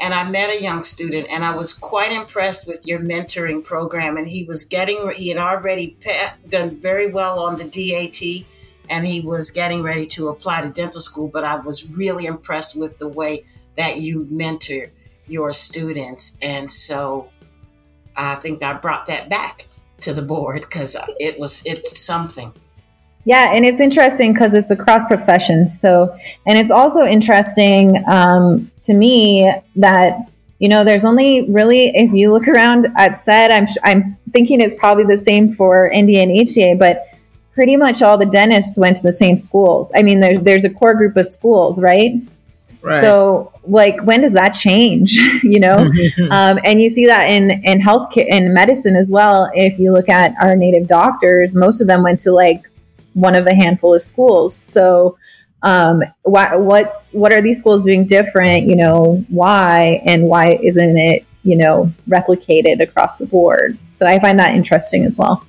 and 0.00 0.12
I 0.12 0.28
met 0.28 0.50
a 0.50 0.60
young 0.60 0.82
student 0.82 1.28
and 1.30 1.44
I 1.44 1.54
was 1.54 1.72
quite 1.72 2.10
impressed 2.10 2.66
with 2.66 2.88
your 2.88 2.98
mentoring 2.98 3.62
program. 3.62 4.16
And 4.16 4.26
he 4.26 4.44
was 4.46 4.64
getting, 4.64 5.12
he 5.12 5.28
had 5.28 5.38
already 5.38 5.96
done 6.48 6.80
very 6.80 7.06
well 7.06 7.38
on 7.38 7.56
the 7.56 7.64
DAT 7.64 8.44
and 8.88 9.06
he 9.06 9.20
was 9.20 9.50
getting 9.50 9.82
ready 9.82 10.06
to 10.06 10.28
apply 10.28 10.62
to 10.62 10.70
dental 10.70 11.00
school. 11.00 11.28
But 11.28 11.44
I 11.44 11.56
was 11.56 11.96
really 11.96 12.26
impressed 12.26 12.76
with 12.76 12.98
the 12.98 13.08
way 13.08 13.44
that 13.76 13.98
you 13.98 14.26
mentor 14.30 14.90
your 15.26 15.52
students. 15.52 16.38
And 16.42 16.70
so 16.70 17.30
I 18.16 18.36
think 18.36 18.62
I 18.62 18.74
brought 18.74 19.06
that 19.06 19.28
back 19.28 19.62
to 20.00 20.12
the 20.12 20.22
board 20.22 20.62
because 20.62 20.96
it 21.18 21.38
was 21.38 21.62
it's 21.66 21.98
something. 21.98 22.52
Yeah, 23.26 23.54
and 23.54 23.64
it's 23.64 23.80
interesting 23.80 24.34
because 24.34 24.52
it's 24.52 24.70
across 24.70 25.06
professions. 25.06 25.78
So, 25.78 26.14
and 26.46 26.58
it's 26.58 26.70
also 26.70 27.02
interesting 27.02 28.04
um, 28.06 28.70
to 28.82 28.92
me 28.92 29.50
that 29.76 30.30
you 30.58 30.68
know 30.68 30.84
there's 30.84 31.04
only 31.04 31.50
really 31.50 31.86
if 31.96 32.12
you 32.12 32.32
look 32.32 32.46
around 32.46 32.86
at 32.96 33.14
SAID, 33.14 33.50
I'm 33.50 33.66
I'm 33.82 34.16
thinking 34.32 34.60
it's 34.60 34.74
probably 34.74 35.04
the 35.04 35.16
same 35.16 35.50
for 35.50 35.90
NDA 35.90 36.22
and 36.22 36.32
HDA, 36.32 36.78
but 36.78 37.06
pretty 37.54 37.76
much 37.76 38.02
all 38.02 38.18
the 38.18 38.26
dentists 38.26 38.76
went 38.76 38.96
to 38.96 39.02
the 39.02 39.12
same 39.12 39.36
schools. 39.36 39.90
I 39.94 40.02
mean, 40.02 40.20
there's 40.20 40.40
there's 40.40 40.64
a 40.64 40.70
core 40.70 40.94
group 40.94 41.16
of 41.16 41.26
schools, 41.26 41.80
right? 41.80 42.14
Right. 42.86 43.00
So, 43.00 43.52
like, 43.64 44.02
when 44.02 44.20
does 44.20 44.34
that 44.34 44.50
change? 44.50 45.12
you 45.42 45.60
know, 45.60 45.76
um, 46.30 46.58
and 46.64 46.82
you 46.82 46.88
see 46.88 47.06
that 47.06 47.24
in 47.30 47.50
in 47.64 47.80
healthcare 47.80 48.26
in 48.28 48.52
medicine 48.52 48.96
as 48.96 49.10
well. 49.10 49.50
If 49.54 49.78
you 49.78 49.92
look 49.92 50.08
at 50.08 50.34
our 50.42 50.54
native 50.56 50.86
doctors, 50.86 51.54
most 51.54 51.80
of 51.80 51.86
them 51.86 52.02
went 52.02 52.18
to 52.20 52.32
like 52.32 52.70
one 53.14 53.34
of 53.34 53.46
a 53.46 53.54
handful 53.54 53.94
of 53.94 54.02
schools. 54.02 54.54
So, 54.56 55.16
um, 55.62 56.02
why, 56.22 56.56
what's 56.56 57.12
what 57.12 57.32
are 57.32 57.40
these 57.40 57.58
schools 57.58 57.84
doing 57.86 58.04
different? 58.04 58.66
You 58.66 58.76
know, 58.76 59.24
why 59.28 60.02
and 60.04 60.24
why 60.24 60.58
isn't 60.62 60.98
it 60.98 61.24
you 61.42 61.56
know 61.56 61.90
replicated 62.08 62.82
across 62.82 63.18
the 63.18 63.26
board? 63.26 63.78
So, 63.90 64.06
I 64.06 64.18
find 64.18 64.38
that 64.40 64.54
interesting 64.54 65.04
as 65.06 65.16
well. 65.16 65.46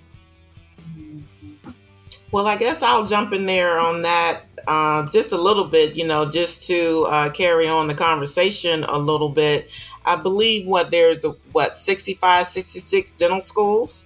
Well, 2.36 2.47
I 2.47 2.57
guess 2.57 2.83
I'll 2.83 3.07
jump 3.07 3.31
in 3.31 3.45
there 3.45 3.79
on 3.79 4.01
that 4.01 4.41
uh, 4.67 5.09
just 5.09 5.31
a 5.31 5.41
little 5.41 5.63
bit, 5.63 5.95
you 5.95 6.05
know, 6.05 6.29
just 6.29 6.67
to 6.67 7.07
uh, 7.09 7.29
carry 7.29 7.65
on 7.65 7.88
the 7.88 7.95
conversation 7.95 8.83
a 8.83 8.99
little 8.99 9.29
bit. 9.29 9.71
I 10.03 10.21
believe 10.21 10.67
what 10.67 10.91
there's 10.91 11.23
a, 11.23 11.29
what 11.53 11.77
65, 11.77 12.45
66 12.45 13.13
dental 13.13 13.39
schools, 13.39 14.05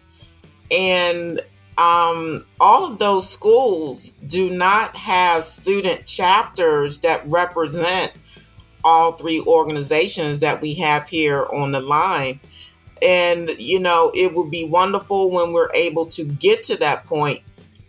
and 0.69 1.39
um, 1.79 2.37
all 2.59 2.85
of 2.85 2.99
those 2.99 3.27
schools 3.27 4.11
do 4.27 4.51
not 4.51 4.95
have 4.95 5.43
student 5.43 6.05
chapters 6.05 6.99
that 6.99 7.23
represent 7.25 8.13
all 8.83 9.13
three 9.13 9.43
organizations 9.47 10.37
that 10.41 10.61
we 10.61 10.75
have 10.75 11.07
here 11.07 11.47
on 11.51 11.71
the 11.71 11.81
line. 11.81 12.39
And, 13.01 13.49
you 13.57 13.79
know, 13.79 14.11
it 14.13 14.35
would 14.35 14.51
be 14.51 14.65
wonderful 14.65 15.31
when 15.31 15.51
we're 15.51 15.71
able 15.73 16.05
to 16.07 16.25
get 16.25 16.63
to 16.65 16.77
that 16.77 17.05
point 17.05 17.41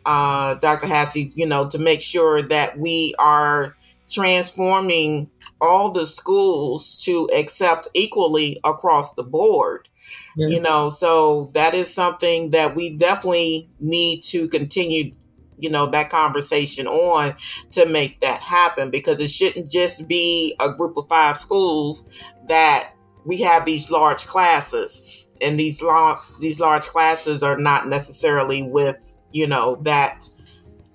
uh, 0.06 0.54
Dr. 0.54 0.86
Haase, 0.86 1.32
you 1.34 1.46
know, 1.46 1.68
to 1.68 1.78
make 1.78 2.00
sure 2.00 2.42
that 2.42 2.78
we 2.78 3.14
are 3.18 3.76
transforming 4.08 5.30
all 5.60 5.90
the 5.90 6.06
schools 6.06 7.02
to 7.04 7.28
accept 7.36 7.88
equally 7.94 8.58
across 8.64 9.14
the 9.14 9.22
board. 9.22 9.88
Yes. 10.36 10.50
You 10.50 10.60
know, 10.60 10.90
so 10.90 11.50
that 11.54 11.74
is 11.74 11.92
something 11.92 12.50
that 12.50 12.74
we 12.74 12.96
definitely 12.96 13.68
need 13.78 14.22
to 14.24 14.48
continue, 14.48 15.12
you 15.58 15.70
know, 15.70 15.86
that 15.90 16.10
conversation 16.10 16.86
on 16.86 17.36
to 17.72 17.86
make 17.86 18.20
that 18.20 18.40
happen 18.40 18.90
because 18.90 19.20
it 19.20 19.30
shouldn't 19.30 19.70
just 19.70 20.08
be 20.08 20.54
a 20.60 20.72
group 20.72 20.96
of 20.96 21.08
five 21.08 21.36
schools 21.36 22.08
that 22.48 22.92
we 23.24 23.40
have 23.42 23.64
these 23.64 23.90
large 23.90 24.26
classes 24.26 25.28
and 25.40 25.58
these 25.58 25.82
long 25.82 26.18
these 26.40 26.60
large 26.60 26.86
classes 26.86 27.42
are 27.42 27.56
not 27.56 27.88
necessarily 27.88 28.62
with 28.62 29.16
you 29.32 29.46
know, 29.46 29.76
that 29.82 30.28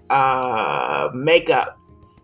uh, 0.09 1.09
makeup, 1.13 1.77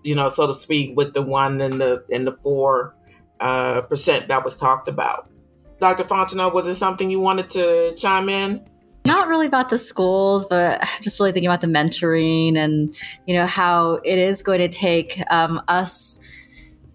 you 0.04 0.16
know, 0.16 0.30
so 0.30 0.48
to 0.48 0.54
speak, 0.54 0.96
with 0.96 1.14
the 1.14 1.22
one 1.22 1.62
and 1.62 1.80
the 1.82 2.04
and 2.14 2.26
the 2.28 2.34
four 2.34 2.96
uh, 3.40 3.82
percent 3.82 4.28
that 4.28 4.44
was 4.44 4.58
talked 4.58 4.88
about. 4.88 5.30
Dr. 5.80 6.04
Fontenot, 6.04 6.54
was 6.54 6.68
it 6.68 6.76
something 6.76 7.10
you 7.10 7.20
wanted 7.20 7.50
to 7.52 7.96
chime 7.96 8.30
in? 8.30 8.64
Not 9.08 9.28
really 9.30 9.48
about 9.48 9.70
the 9.70 9.80
schools, 9.80 10.46
but 10.46 10.80
just 11.02 11.20
really 11.20 11.32
thinking 11.32 11.50
about 11.50 11.62
the 11.62 11.68
mentoring 11.68 12.56
and 12.56 12.96
you 13.26 13.34
know 13.34 13.48
how 13.48 13.94
it 14.06 14.20
is 14.20 14.44
going 14.44 14.60
to 14.60 14.70
take 14.70 15.20
um, 15.32 15.62
us 15.68 16.20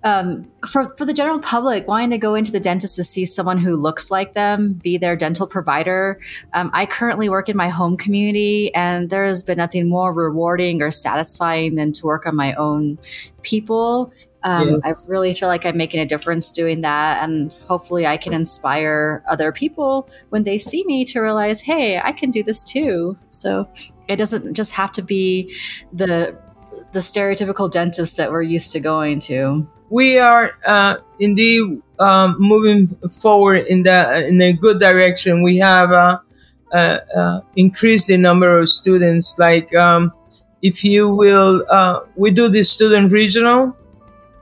um, 0.07 0.49
for 0.69 0.95
for 0.97 1.05
the 1.05 1.13
general 1.13 1.41
public 1.41 1.89
wanting 1.89 2.11
to 2.11 2.19
go 2.19 2.37
into 2.37 2.53
the 2.53 2.61
dentist 2.61 2.95
to 2.95 3.03
see 3.03 3.25
someone 3.25 3.59
who 3.59 3.77
looks 3.77 4.09
like 4.09 4.35
them, 4.35 4.75
be 4.75 4.97
their 4.97 5.17
dental 5.17 5.49
provider. 5.49 6.21
Um, 6.55 6.71
I 6.73 6.87
currently 6.87 7.29
work 7.29 7.49
in 7.49 7.57
my 7.57 7.69
home 7.69 7.97
community, 7.97 8.73
and 8.73 9.11
there 9.11 9.25
has 9.25 9.43
been 9.43 9.59
nothing 9.59 9.89
more 9.89 10.13
rewarding 10.13 10.81
or 10.81 10.93
satisfying 10.93 11.75
than 11.75 11.91
to 11.91 12.07
work 12.07 12.25
on 12.25 12.37
my 12.37 12.55
own 12.55 12.99
people. 13.43 14.13
Um, 14.45 14.79
yes. 14.85 15.09
I 15.09 15.11
really 15.11 15.35
feel 15.35 15.49
like 15.49 15.67
I'm 15.67 15.77
making 15.77 15.99
a 15.99 16.07
difference 16.07 16.53
doing 16.53 16.83
that. 16.83 17.25
And 17.25 17.53
hopefully, 17.67 18.07
I 18.07 18.17
can 18.17 18.33
inspire 18.33 19.25
other 19.29 19.51
people 19.51 20.09
when 20.29 20.45
they 20.45 20.57
see 20.57 20.85
me 20.85 21.05
to 21.07 21.21
realize, 21.21 21.61
hey, 21.61 21.99
I 21.99 22.13
can 22.13 22.31
do 22.31 22.45
this 22.45 22.63
too. 22.63 23.19
So 23.31 23.69
it 24.07 24.17
doesn't 24.17 24.55
just 24.55 24.71
have 24.75 24.93
to 24.93 25.03
be 25.03 25.53
the 25.93 26.39
the 26.93 27.01
stereotypical 27.01 27.70
dentist 27.70 28.16
that 28.16 28.31
we're 28.31 28.43
used 28.43 28.72
to 28.72 28.81
going 28.81 29.20
to. 29.20 29.66
We 29.91 30.18
are 30.18 30.53
uh, 30.64 30.97
indeed 31.18 31.83
um, 31.99 32.37
moving 32.39 32.89
forward 33.11 33.66
in 33.66 33.83
the 33.83 34.27
in 34.27 34.41
a 34.41 34.53
good 34.53 34.81
direction. 34.81 35.43
We 35.43 35.59
have 35.59 35.93
uh, 35.93 36.18
uh, 36.72 36.99
uh 37.16 37.41
increased 37.55 38.09
the 38.09 38.16
number 38.16 38.59
of 38.59 38.68
students. 38.68 39.39
Like 39.39 39.74
um, 39.74 40.12
if 40.62 40.85
you 40.85 41.09
will, 41.09 41.64
uh, 41.70 42.01
we 42.16 42.31
do 42.31 42.49
the 42.49 42.64
student 42.64 43.12
regional, 43.12 43.77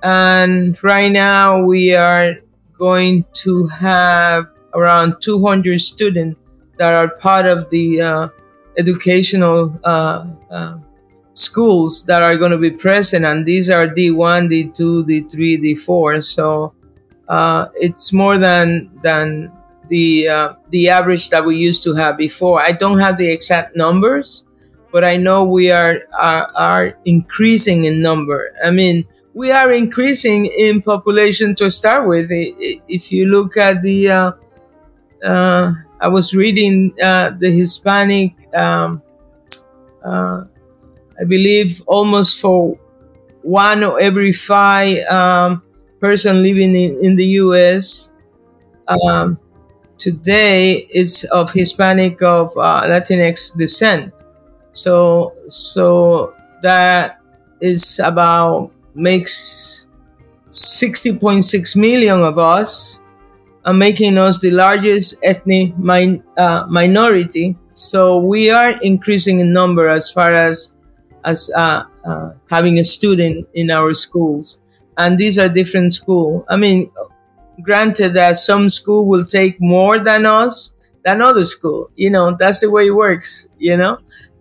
and 0.03 0.83
right 0.83 1.13
now 1.13 1.63
we 1.63 1.95
are 1.95 2.37
going 2.79 3.25
to 3.45 3.67
have 3.67 4.47
around 4.75 5.21
200 5.21 5.81
students 5.81 6.41
that 6.79 6.95
are 6.95 7.17
part 7.17 7.47
of 7.47 7.71
the 7.71 8.01
uh, 8.01 8.29
educational 8.77 9.79
schools 11.35 12.05
that 12.05 12.23
are 12.23 12.37
going 12.37 12.53
to 12.53 12.59
be 12.59 12.71
present, 12.71 13.25
and 13.25 13.45
these 13.45 13.69
are 13.69 13.87
D1, 13.87 14.49
D2, 14.49 15.05
D3, 15.05 15.61
D4. 15.61 16.25
So 16.25 16.73
uh, 17.29 17.67
it's 17.75 18.13
more 18.13 18.39
than 18.39 18.91
than 19.03 19.53
the 19.89 20.29
uh, 20.29 20.55
the 20.71 20.89
average 20.89 21.31
that 21.31 21.45
we 21.45 21.57
used 21.57 21.83
to 21.85 21.95
have 21.95 22.17
before. 22.17 22.61
I 22.61 22.73
don't 22.73 23.01
have 23.01 23.19
the 23.19 23.29
exact 23.29 23.77
numbers, 23.77 24.45
but 24.93 25.05
I 25.05 25.17
know 25.17 25.45
we 25.45 25.71
are 25.71 26.03
are, 26.19 26.51
are 26.55 26.99
increasing 27.05 27.85
in 27.85 28.01
number. 28.01 28.55
I 28.65 28.71
mean, 28.71 29.05
we 29.35 29.51
are 29.51 29.73
increasing 29.73 30.47
in 30.47 30.83
population 30.83 31.55
to 31.57 31.71
start 31.71 32.09
with. 32.09 32.29
If 32.31 33.11
you 33.11 33.27
look 33.27 33.57
at 33.57 33.83
the, 33.83 34.11
uh, 34.11 34.33
uh 35.25 35.73
I 36.01 36.09
was 36.09 36.35
reading 36.35 36.95
uh, 37.03 37.31
the 37.39 37.51
Hispanic. 37.51 38.35
Um, 38.55 39.03
uh, 40.05 40.45
I 41.21 41.25
believe 41.25 41.83
almost 41.87 42.41
for 42.41 42.79
one 43.43 43.83
of 43.83 43.99
every 43.99 44.33
five 44.33 45.05
um, 45.07 45.63
person 46.01 46.43
living 46.43 46.75
in, 46.77 46.99
in 47.05 47.17
the 47.17 47.27
U.S. 47.45 48.13
Um, 48.89 49.39
today 49.97 50.89
is 50.91 51.25
of 51.33 51.53
Hispanic 51.53 52.23
of 52.23 52.51
uh, 52.57 52.83
Latinx 52.85 53.57
descent. 53.57 54.25
So 54.73 55.35
so 55.47 56.35
that 56.63 57.21
is 57.61 58.01
about 58.01 58.73
makes 58.95 59.89
60.6 60.51 61.77
million 61.77 62.23
of 62.23 62.39
us, 62.39 63.01
uh, 63.65 63.73
making 63.73 64.19
us 64.19 64.41
the 64.41 64.51
largest 64.51 65.19
ethnic 65.23 65.77
min- 65.79 66.23
uh, 66.37 66.65
minority. 66.69 67.57
So 67.71 68.19
we 68.19 68.51
are 68.51 68.81
increasing 68.83 69.41
in 69.41 69.53
number 69.53 69.89
as 69.89 70.11
far 70.11 70.33
as 70.33 70.75
as 71.25 71.51
uh, 71.57 71.85
uh, 72.05 72.33
having 72.51 72.79
a 72.79 72.85
student 72.85 73.47
in 73.55 73.71
our 73.71 73.95
schools. 73.95 74.61
And 74.97 75.19
these 75.19 75.39
are 75.39 75.49
different 75.49 75.93
schools. 75.93 76.45
I 76.49 76.57
mean, 76.57 76.91
granted 77.63 78.15
that 78.15 78.37
some 78.37 78.71
school 78.71 79.07
will 79.07 79.25
take 79.25 79.61
more 79.61 79.99
than 79.99 80.27
us 80.27 80.73
than 81.05 81.21
other 81.21 81.45
school. 81.45 81.91
You 81.97 82.11
know, 82.11 82.37
that's 82.39 82.61
the 82.61 82.71
way 82.71 82.87
it 82.87 82.95
works. 82.95 83.49
You 83.59 83.77
know. 83.77 83.99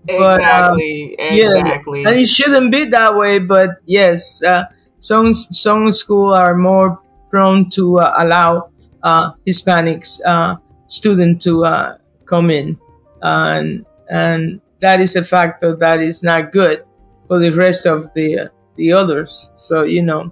Exactly. 0.07 1.15
But, 1.17 1.23
um, 1.23 1.37
exactly. 1.37 2.01
Yeah, 2.01 2.09
and 2.09 2.19
it 2.19 2.27
shouldn't 2.27 2.71
be 2.71 2.85
that 2.85 3.15
way. 3.15 3.39
But 3.39 3.79
yes, 3.85 4.43
uh, 4.43 4.65
some 4.99 5.33
some 5.33 5.91
school 5.91 6.33
are 6.33 6.55
more 6.55 6.99
prone 7.29 7.69
to 7.71 7.99
uh, 7.99 8.13
allow 8.17 8.69
uh, 9.01 9.31
Hispanics 9.47 10.19
uh, 10.25 10.57
student 10.87 11.41
to 11.43 11.65
uh, 11.65 11.97
come 12.25 12.49
in, 12.49 12.77
and 13.21 13.85
and 14.09 14.59
that 14.83 14.99
is 14.99 15.15
a 15.15 15.23
factor 15.23 15.75
that 15.77 16.01
is 16.01 16.23
not 16.23 16.51
good 16.51 16.83
for 17.27 17.39
the 17.39 17.51
rest 17.51 17.85
of 17.85 18.13
the 18.13 18.37
uh, 18.37 18.47
the 18.75 18.91
others. 18.91 19.49
So 19.55 19.83
you 19.83 20.03
know, 20.03 20.31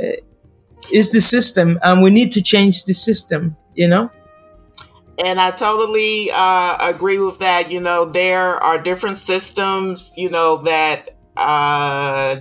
uh, 0.00 0.22
it's 0.90 1.10
the 1.10 1.20
system, 1.20 1.78
and 1.82 2.00
we 2.00 2.10
need 2.10 2.30
to 2.32 2.42
change 2.42 2.84
the 2.84 2.94
system. 2.94 3.56
You 3.74 3.88
know. 3.88 4.10
And 5.24 5.40
I 5.40 5.50
totally 5.50 6.30
uh, 6.32 6.78
agree 6.80 7.18
with 7.18 7.38
that. 7.40 7.70
You 7.70 7.80
know, 7.80 8.04
there 8.04 8.62
are 8.62 8.80
different 8.80 9.18
systems. 9.18 10.12
You 10.16 10.30
know 10.30 10.58
that 10.62 11.10
uh, 11.36 12.36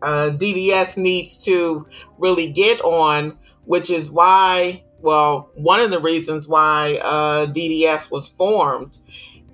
uh, 0.00 0.30
DDS 0.32 0.96
needs 0.96 1.44
to 1.44 1.86
really 2.16 2.50
get 2.50 2.80
on, 2.80 3.38
which 3.64 3.90
is 3.90 4.10
why. 4.10 4.84
Well, 5.00 5.52
one 5.54 5.78
of 5.78 5.92
the 5.92 6.00
reasons 6.00 6.48
why 6.48 6.98
uh, 7.04 7.46
DDS 7.46 8.10
was 8.10 8.28
formed 8.28 8.98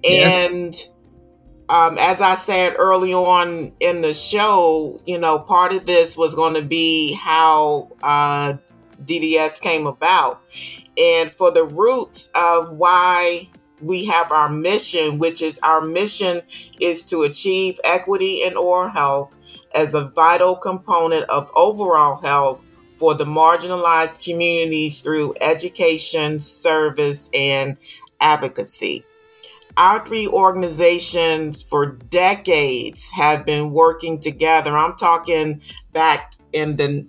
and 0.05 0.75
um, 1.69 1.97
as 1.99 2.21
I 2.21 2.35
said 2.35 2.77
early 2.79 3.15
on 3.15 3.71
in 3.81 4.03
the 4.03 4.13
show, 4.13 5.01
you 5.07 5.19
know, 5.19 5.39
part 5.39 5.73
of 5.73 5.87
this 5.87 6.17
was 6.17 6.35
going 6.35 6.55
to 6.55 6.63
be 6.63 7.15
how 7.15 7.91
uh, 8.03 8.55
DDS 9.05 9.61
came 9.61 9.87
about. 9.87 10.43
And 10.99 11.31
for 11.31 11.51
the 11.51 11.65
roots 11.65 12.31
of 12.35 12.73
why 12.73 13.49
we 13.81 14.05
have 14.07 14.31
our 14.31 14.49
mission, 14.49 15.19
which 15.19 15.43
is 15.43 15.59
our 15.63 15.81
mission 15.81 16.43
is 16.81 17.05
to 17.07 17.23
achieve 17.23 17.81
equity 17.85 18.43
in 18.43 18.57
oral 18.57 18.91
health 18.91 19.39
as 19.75 19.95
a 19.95 20.09
vital 20.11 20.57
component 20.57 21.25
of 21.31 21.51
overall 21.57 22.21
health 22.21 22.63
for 22.97 23.15
the 23.15 23.25
marginalized 23.25 24.23
communities 24.23 25.01
through 25.01 25.35
education, 25.41 26.41
service, 26.41 27.29
and 27.35 27.77
advocacy. 28.21 29.05
Our 29.77 30.05
three 30.05 30.29
organizations 30.29 31.63
for 31.63 31.87
decades 31.87 33.11
have 33.11 33.45
been 33.45 33.73
working 33.73 34.21
together. 34.21 34.77
I'm 34.77 34.95
talking 34.95 35.63
back 35.93 36.35
in 36.53 36.77
the 36.77 37.09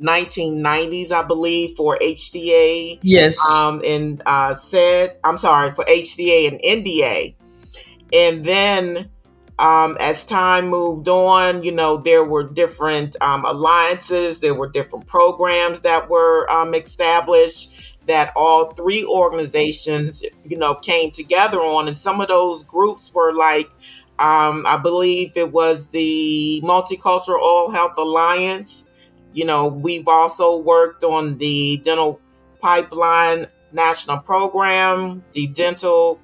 1990s, 0.00 1.10
I 1.10 1.26
believe, 1.26 1.76
for 1.76 1.98
HDA. 1.98 3.00
Yes. 3.02 3.38
Um, 3.50 3.82
and 3.84 4.22
uh, 4.26 4.54
SAID, 4.54 5.16
I'm 5.24 5.38
sorry, 5.38 5.72
for 5.72 5.84
HDA 5.84 6.48
and 6.48 6.60
NDA. 6.60 7.34
And 8.12 8.44
then 8.44 9.10
um, 9.58 9.96
as 10.00 10.24
time 10.24 10.68
moved 10.68 11.08
on, 11.08 11.64
you 11.64 11.72
know, 11.72 11.96
there 11.96 12.24
were 12.24 12.44
different 12.44 13.16
um, 13.20 13.44
alliances, 13.44 14.40
there 14.40 14.54
were 14.54 14.68
different 14.68 15.06
programs 15.06 15.80
that 15.80 16.08
were 16.08 16.48
um, 16.50 16.74
established 16.74 17.72
that 18.08 18.32
all 18.34 18.72
three 18.72 19.04
organizations, 19.04 20.24
you 20.44 20.56
know, 20.56 20.74
came 20.74 21.10
together 21.10 21.58
on. 21.58 21.86
And 21.86 21.96
some 21.96 22.20
of 22.20 22.28
those 22.28 22.64
groups 22.64 23.12
were 23.14 23.32
like, 23.32 23.66
um, 24.18 24.64
I 24.66 24.80
believe 24.82 25.36
it 25.36 25.52
was 25.52 25.86
the 25.88 26.60
Multicultural 26.64 27.38
Oral 27.38 27.70
Health 27.70 27.96
Alliance. 27.96 28.88
You 29.32 29.44
know, 29.44 29.68
we've 29.68 30.08
also 30.08 30.56
worked 30.56 31.04
on 31.04 31.38
the 31.38 31.80
Dental 31.84 32.20
Pipeline 32.60 33.46
National 33.72 34.18
Program, 34.18 35.22
the 35.34 35.46
Dental 35.48 36.20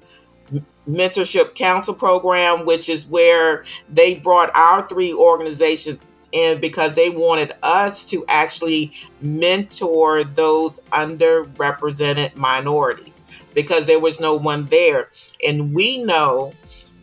Mentorship 0.89 1.55
Council 1.55 1.93
Program, 1.93 2.65
which 2.65 2.89
is 2.89 3.07
where 3.07 3.63
they 3.89 4.15
brought 4.15 4.51
our 4.55 4.87
three 4.87 5.13
organizations 5.13 5.99
and 6.33 6.61
because 6.61 6.93
they 6.95 7.09
wanted 7.09 7.53
us 7.63 8.05
to 8.09 8.25
actually 8.27 8.93
mentor 9.21 10.23
those 10.23 10.79
underrepresented 10.91 12.35
minorities 12.35 13.25
because 13.53 13.85
there 13.85 13.99
was 13.99 14.19
no 14.19 14.35
one 14.35 14.65
there. 14.65 15.09
And 15.47 15.73
we 15.73 16.03
know 16.03 16.53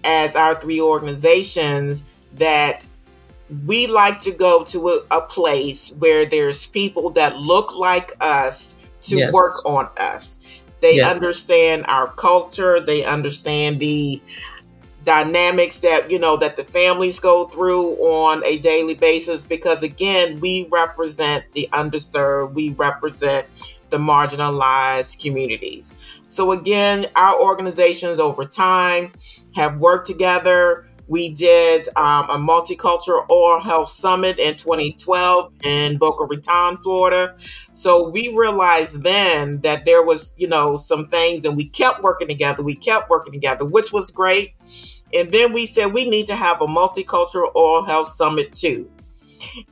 as 0.05 0.37
our 0.37 0.55
three 0.55 0.81
organizations 0.81 2.05
that 2.35 2.83
we 3.67 3.87
like 3.87 4.19
to 4.21 4.33
go 4.33 4.65
to 4.65 4.89
a, 4.89 5.03
a 5.11 5.21
place 5.23 5.93
where 5.99 6.25
there's 6.25 6.67
people 6.67 7.11
that 7.11 7.37
look 7.37 7.77
like 7.77 8.13
us 8.21 8.77
to 9.03 9.17
yes. 9.17 9.33
work 9.33 9.65
on 9.67 9.89
us. 9.99 10.39
They 10.81 10.97
yes. 10.97 11.15
understand 11.15 11.85
our 11.87 12.09
culture, 12.13 12.81
they 12.81 13.05
understand 13.05 13.79
the 13.79 14.21
dynamics 15.05 15.81
that 15.81 16.11
you 16.11 16.19
know 16.19 16.37
that 16.37 16.57
the 16.57 16.65
families 16.65 17.19
go 17.19 17.47
through 17.47 17.93
on 17.97 18.43
a 18.45 18.59
daily 18.59 18.95
basis 18.95 19.45
because 19.45 19.83
again 19.83 20.39
we 20.41 20.69
represent 20.71 21.45
the 21.53 21.69
underserved 21.73 22.53
we 22.55 22.71
represent 22.71 23.79
the 23.91 23.99
marginalized 23.99 25.23
communities. 25.23 25.95
So 26.27 26.53
again 26.53 27.07
our 27.17 27.41
organizations 27.41 28.19
over 28.19 28.45
time 28.45 29.13
have 29.55 29.81
worked 29.81 30.07
together 30.07 30.87
we 31.09 31.33
did 31.35 31.89
um, 31.97 32.31
a 32.31 32.37
multicultural 32.37 33.29
oral 33.29 33.61
health 33.61 33.91
summit 33.91 34.39
in 34.39 34.55
2012 34.57 35.53
in 35.65 35.99
Boca 35.99 36.25
Raton, 36.25 36.79
Florida. 36.79 37.37
So 37.73 38.09
we 38.09 38.35
realized 38.37 39.03
then 39.03 39.61
that 39.61 39.85
there 39.85 40.05
was, 40.05 40.35
you 40.37 40.49
know, 40.49 40.77
some 40.77 41.09
things, 41.09 41.45
and 41.45 41.57
we 41.57 41.69
kept 41.69 42.03
working 42.03 42.29
together. 42.29 42.63
We 42.63 42.75
kept 42.75 43.11
working 43.11 43.33
together, 43.33 43.65
which 43.65 43.93
was 43.93 44.11
great. 44.11 44.55
And 45.13 45.31
then 45.31 45.53
we 45.53 45.67
said 45.67 45.93
we 45.93 46.09
need 46.09 46.27
to 46.27 46.37
have 46.37 46.61
a 46.61 46.67
multicultural 46.67 47.55
oral 47.55 47.85
health 47.85 48.09
summit 48.09 48.55
too. 48.55 48.91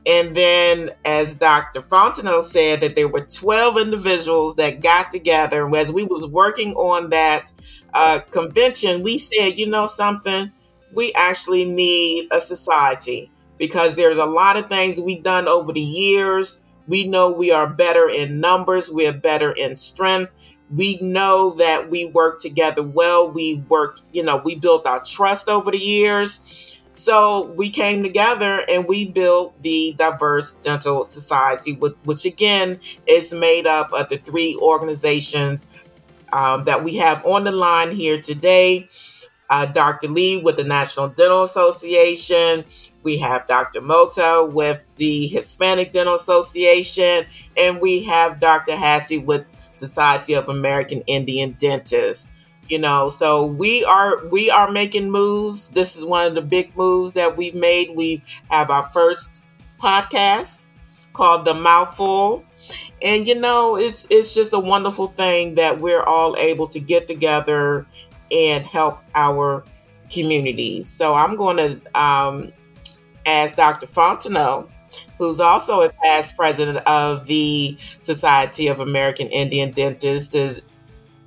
And 0.05 0.35
then, 0.35 0.91
as 1.05 1.35
Dr. 1.35 1.81
Fontenot 1.81 2.43
said, 2.43 2.81
that 2.81 2.95
there 2.95 3.07
were 3.07 3.25
12 3.25 3.77
individuals 3.77 4.55
that 4.57 4.81
got 4.81 5.11
together. 5.11 5.73
As 5.75 5.93
we 5.93 6.03
was 6.03 6.27
working 6.27 6.73
on 6.73 7.09
that 7.11 7.51
uh, 7.93 8.19
convention, 8.31 9.03
we 9.03 9.17
said, 9.17 9.57
you 9.57 9.67
know 9.67 9.87
something, 9.87 10.51
we 10.93 11.13
actually 11.13 11.65
need 11.65 12.27
a 12.31 12.41
society 12.41 13.31
because 13.57 13.95
there's 13.95 14.17
a 14.17 14.25
lot 14.25 14.57
of 14.57 14.67
things 14.67 14.99
we've 14.99 15.23
done 15.23 15.47
over 15.47 15.71
the 15.71 15.79
years. 15.79 16.63
We 16.87 17.07
know 17.07 17.31
we 17.31 17.51
are 17.51 17.69
better 17.69 18.09
in 18.09 18.39
numbers, 18.39 18.91
we 18.91 19.07
are 19.07 19.13
better 19.13 19.51
in 19.51 19.77
strength. 19.77 20.31
We 20.73 20.99
know 21.01 21.51
that 21.57 21.89
we 21.89 22.05
work 22.05 22.39
together 22.39 22.81
well. 22.81 23.29
We 23.29 23.63
worked, 23.67 24.03
you 24.13 24.23
know, 24.23 24.37
we 24.37 24.55
built 24.55 24.87
our 24.87 25.03
trust 25.03 25.49
over 25.49 25.69
the 25.69 25.77
years. 25.77 26.79
So 26.93 27.51
we 27.53 27.69
came 27.69 28.03
together 28.03 28.61
and 28.69 28.87
we 28.87 29.05
built 29.05 29.61
the 29.63 29.95
Diverse 29.97 30.53
Dental 30.61 31.05
Society, 31.05 31.73
which 31.73 32.25
again 32.25 32.79
is 33.07 33.33
made 33.33 33.65
up 33.65 33.91
of 33.91 34.09
the 34.09 34.17
three 34.17 34.57
organizations 34.61 35.67
um, 36.31 36.63
that 36.65 36.83
we 36.83 36.95
have 36.97 37.25
on 37.25 37.43
the 37.43 37.51
line 37.51 37.91
here 37.91 38.21
today. 38.21 38.87
Uh, 39.51 39.65
Dr. 39.65 40.07
Lee 40.07 40.41
with 40.41 40.55
the 40.55 40.63
National 40.63 41.09
Dental 41.09 41.43
Association. 41.43 42.63
We 43.03 43.17
have 43.17 43.47
Dr. 43.47 43.81
Mota 43.81 44.49
with 44.49 44.87
the 44.95 45.27
Hispanic 45.27 45.91
Dental 45.91 46.15
Association. 46.15 47.25
And 47.57 47.81
we 47.81 48.01
have 48.03 48.39
Dr. 48.39 48.71
Haase 48.71 49.23
with 49.25 49.45
Society 49.75 50.35
of 50.35 50.47
American 50.47 51.01
Indian 51.01 51.51
Dentists 51.59 52.29
you 52.71 52.79
know 52.79 53.09
so 53.09 53.45
we 53.45 53.83
are 53.83 54.25
we 54.27 54.49
are 54.49 54.71
making 54.71 55.11
moves 55.11 55.71
this 55.71 55.97
is 55.97 56.05
one 56.05 56.25
of 56.25 56.35
the 56.35 56.41
big 56.41 56.75
moves 56.77 57.11
that 57.11 57.35
we've 57.35 57.55
made 57.55 57.89
we 57.97 58.23
have 58.49 58.69
our 58.69 58.87
first 58.87 59.43
podcast 59.79 60.71
called 61.11 61.45
the 61.45 61.53
mouthful 61.53 62.45
and 63.01 63.27
you 63.27 63.39
know 63.39 63.75
it's 63.75 64.07
it's 64.09 64.33
just 64.33 64.53
a 64.53 64.59
wonderful 64.59 65.07
thing 65.07 65.55
that 65.55 65.79
we're 65.79 66.03
all 66.03 66.35
able 66.37 66.67
to 66.67 66.79
get 66.79 67.07
together 67.07 67.85
and 68.31 68.65
help 68.65 68.99
our 69.15 69.63
communities 70.11 70.89
so 70.89 71.13
i'm 71.13 71.35
going 71.35 71.57
to 71.57 71.99
um, 71.99 72.51
ask 73.25 73.55
dr 73.55 73.85
fontenot 73.87 74.69
who's 75.17 75.39
also 75.39 75.81
a 75.81 75.89
past 76.03 76.35
president 76.35 76.77
of 76.87 77.25
the 77.25 77.77
Society 77.99 78.67
of 78.67 78.79
American 78.79 79.27
Indian 79.27 79.71
Dentists, 79.71 80.33
to 80.33 80.61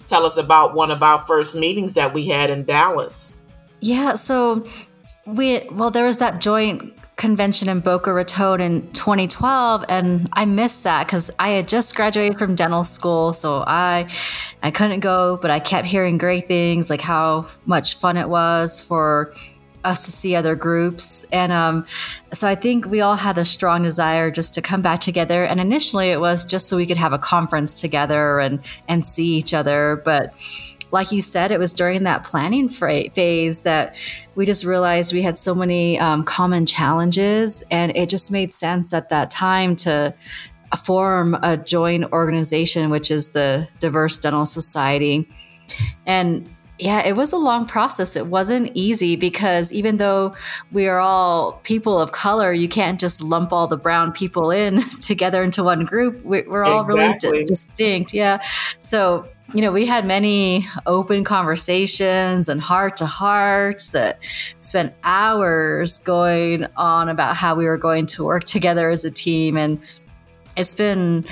tell 0.07 0.25
us 0.27 0.37
about 0.37 0.75
one 0.75 0.91
of 0.91 1.03
our 1.03 1.19
first 1.19 1.55
meetings 1.55 1.95
that 1.95 2.13
we 2.13 2.27
had 2.27 2.51
in 2.51 2.65
Dallas. 2.65 3.41
Yeah, 3.81 4.15
so 4.15 4.67
we 5.27 5.67
well 5.71 5.91
there 5.91 6.05
was 6.05 6.19
that 6.19 6.41
joint 6.41 6.93
convention 7.17 7.69
in 7.69 7.81
Boca 7.81 8.13
Raton 8.13 8.61
in 8.61 8.91
2012 8.93 9.85
and 9.89 10.29
I 10.33 10.45
missed 10.47 10.83
that 10.83 11.07
cuz 11.07 11.31
I 11.39 11.51
had 11.51 11.69
just 11.69 11.95
graduated 11.95 12.39
from 12.39 12.57
dental 12.57 12.83
school 12.83 13.33
so 13.33 13.63
I 13.67 14.09
I 14.63 14.73
couldn't 14.73 15.01
go 15.01 15.39
but 15.41 15.51
I 15.51 15.61
kept 15.61 15.87
hearing 15.87 16.19
great 16.19 16.49
things 16.49 16.91
like 16.91 17.01
how 17.01 17.47
much 17.67 17.97
fun 17.97 18.17
it 18.17 18.29
was 18.29 18.81
for 18.81 19.33
us 19.85 20.07
to 20.07 20.11
see 20.11 20.35
other 20.35 20.55
groups. 20.57 21.25
And 21.31 21.53
um, 21.53 21.87
so 22.33 22.49
I 22.49 22.55
think 22.55 22.87
we 22.87 23.01
all 23.01 23.17
had 23.17 23.39
a 23.39 23.45
strong 23.45 23.83
desire 23.83 24.31
just 24.31 24.55
to 24.55 24.63
come 24.63 24.83
back 24.83 25.01
together. 25.01 25.45
And 25.45 25.61
initially 25.61 26.11
it 26.11 26.21
was 26.21 26.45
just 26.45 26.69
so 26.69 26.77
we 26.77 26.87
could 26.87 26.97
have 26.97 27.13
a 27.13 27.19
conference 27.19 27.81
together 27.81 28.41
and, 28.41 28.61
and 28.89 29.05
see 29.05 29.37
each 29.37 29.53
other. 29.53 30.01
But 30.05 30.33
like 30.95 31.11
you 31.11 31.21
said, 31.21 31.51
it 31.51 31.59
was 31.59 31.75
during 31.75 32.05
that 32.05 32.23
planning 32.23 32.69
phase 32.69 33.63
that 33.63 33.97
we 34.37 34.47
just 34.47 34.65
realized 34.65 35.13
we 35.13 35.23
had 35.23 35.37
so 35.37 35.53
many 35.53 35.99
um, 35.99 36.23
common 36.23 36.65
challenges. 36.65 37.65
And 37.69 37.95
it 37.97 38.09
just 38.09 38.31
made 38.31 38.53
sense 38.53 38.95
at 38.95 39.09
that 39.09 39.29
time 39.29 39.75
to 39.77 40.15
form 40.85 41.35
a 41.43 41.57
joint 41.57 42.13
organization, 42.13 42.91
which 42.91 43.11
is 43.11 43.31
the 43.31 43.67
Diverse 43.81 44.21
Dental 44.21 44.47
Society. 44.47 45.29
And 46.07 46.49
yeah, 46.79 47.05
it 47.05 47.17
was 47.17 47.33
a 47.33 47.37
long 47.37 47.67
process. 47.67 48.15
It 48.15 48.29
wasn't 48.29 48.71
easy 48.75 49.17
because 49.17 49.73
even 49.73 49.97
though 49.97 50.37
we 50.71 50.87
are 50.87 51.01
all 51.01 51.55
people 51.65 52.01
of 52.01 52.13
color, 52.13 52.53
you 52.53 52.69
can't 52.69 53.01
just 53.01 53.21
lump 53.21 53.53
all 53.53 53.67
the 53.67 53.77
brown 53.77 54.13
people 54.13 54.53
in 54.53 54.89
together 55.01 55.43
into 55.43 55.65
one 55.65 55.85
group. 55.85 56.25
We're 56.25 56.65
all 56.65 56.89
exactly. 56.89 57.31
really 57.31 57.45
d- 57.45 57.47
distinct. 57.47 58.15
Yeah. 58.15 58.41
So, 58.79 59.29
you 59.53 59.61
know, 59.61 59.73
we 59.73 59.87
had 59.87 60.07
many 60.07 60.67
open 60.87 61.23
conversations 61.23 62.49
and 62.49 62.61
heart 62.61 62.97
to 62.97 63.07
hearts 63.07 63.91
that 63.91 64.19
spent 64.61 64.95
hours 65.05 65.99
going 65.99 66.67
on 66.77 67.09
about 67.09 67.37
how 67.37 67.55
we 67.55 67.67
were 67.67 67.77
going 67.77 68.07
to 68.07 68.25
work 68.25 68.45
together 68.45 68.89
as 68.89 69.05
a 69.05 69.11
team. 69.11 69.57
And 69.57 69.79
it's 70.57 70.75
been 70.75 71.25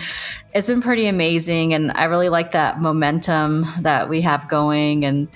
it's 0.55 0.67
been 0.67 0.83
pretty 0.83 1.07
amazing 1.07 1.75
and 1.75 1.93
i 1.93 2.05
really 2.05 2.29
like 2.29 2.53
that 2.53 2.81
momentum 2.81 3.65
that 3.81 4.09
we 4.09 4.21
have 4.21 4.49
going 4.49 5.05
and 5.05 5.29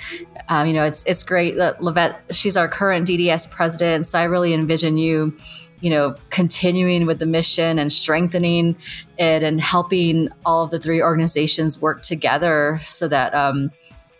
uh, 0.49 0.65
you 0.67 0.73
know 0.73 0.85
it's 0.85 1.05
it's 1.05 1.23
great 1.23 1.57
that 1.57 1.79
LaVette 1.81 2.17
she's 2.31 2.57
our 2.57 2.69
current 2.69 3.07
dds 3.07 3.51
president 3.51 4.07
so 4.07 4.19
i 4.19 4.25
really 4.25 4.53
envision 4.53 4.97
you 4.97 5.37
you 5.81 5.91
know 5.91 6.15
continuing 6.31 7.07
with 7.07 7.19
the 7.19 7.27
mission 7.27 7.79
and 7.79 7.93
strengthening 7.93 8.77
it 9.19 9.43
and 9.43 9.61
helping 9.61 10.29
all 10.45 10.63
of 10.63 10.71
the 10.71 10.79
three 10.79 11.03
organizations 11.03 11.81
work 11.81 12.03
together 12.03 12.79
so 12.83 13.09
that 13.09 13.35
um, 13.35 13.71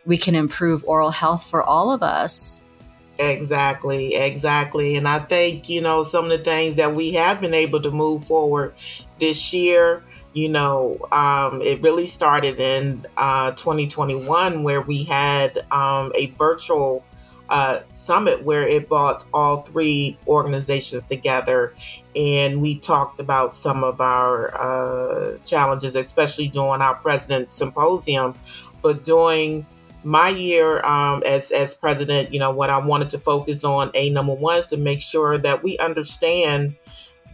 we 0.05 0.17
can 0.17 0.35
improve 0.35 0.85
oral 0.87 1.11
health 1.11 1.49
for 1.49 1.63
all 1.63 1.91
of 1.91 2.03
us 2.03 2.66
Exactly, 3.19 4.15
exactly. 4.15 4.97
And 4.97 5.09
I 5.09 5.21
think, 5.21 5.69
you 5.69 5.81
know, 5.81 6.03
some 6.03 6.25
of 6.27 6.31
the 6.31 6.39
things 6.39 6.77
that 6.77 6.95
we 6.95 7.13
have 7.13 7.41
been 7.41 7.55
able 7.55 7.81
to 7.83 7.91
move 7.91 8.25
forward 8.25 8.75
this 9.19 9.55
year, 9.55 10.05
you 10.35 10.49
know, 10.49 10.99
um, 11.13 11.63
it 11.63 11.83
really 11.83 12.07
started 12.07 12.61
in 12.61 13.07
uh, 13.17 13.53
2021 13.53 14.63
where 14.63 14.83
we 14.83 15.05
had 15.05 15.57
um, 15.71 16.13
a 16.15 16.27
virtual 16.37 17.05
uh, 17.49 17.81
summit 17.95 18.43
where 18.43 18.67
it 18.67 18.89
brought 18.89 19.25
all 19.33 19.59
three 19.59 20.19
organizations 20.27 21.07
together 21.07 21.73
and 22.17 22.61
we 22.61 22.79
talked 22.79 23.21
about 23.21 23.55
some 23.55 23.85
of 23.85 24.01
our 24.01 24.53
uh, 24.61 25.39
challenges, 25.45 25.95
especially 25.95 26.49
during 26.49 26.83
our 26.83 26.97
president 26.97 27.53
symposium, 27.53 28.35
but 28.83 29.05
during 29.05 29.67
my 30.07 30.29
year 30.29 30.81
um, 30.87 31.21
as 31.27 31.51
as 31.51 31.75
president, 31.75 32.33
you 32.33 32.39
know, 32.39 32.53
what 32.53 32.71
I 32.71 32.79
wanted 32.79 33.11
to 33.11 33.19
focus 33.19 33.65
on, 33.65 33.91
a 33.95 34.09
number 34.11 34.35
one, 34.35 34.59
is 34.59 34.69
to 34.69 34.77
make 34.77 35.03
sure 35.03 35.37
that 35.37 35.65
we 35.65 35.77
understand 35.79 36.77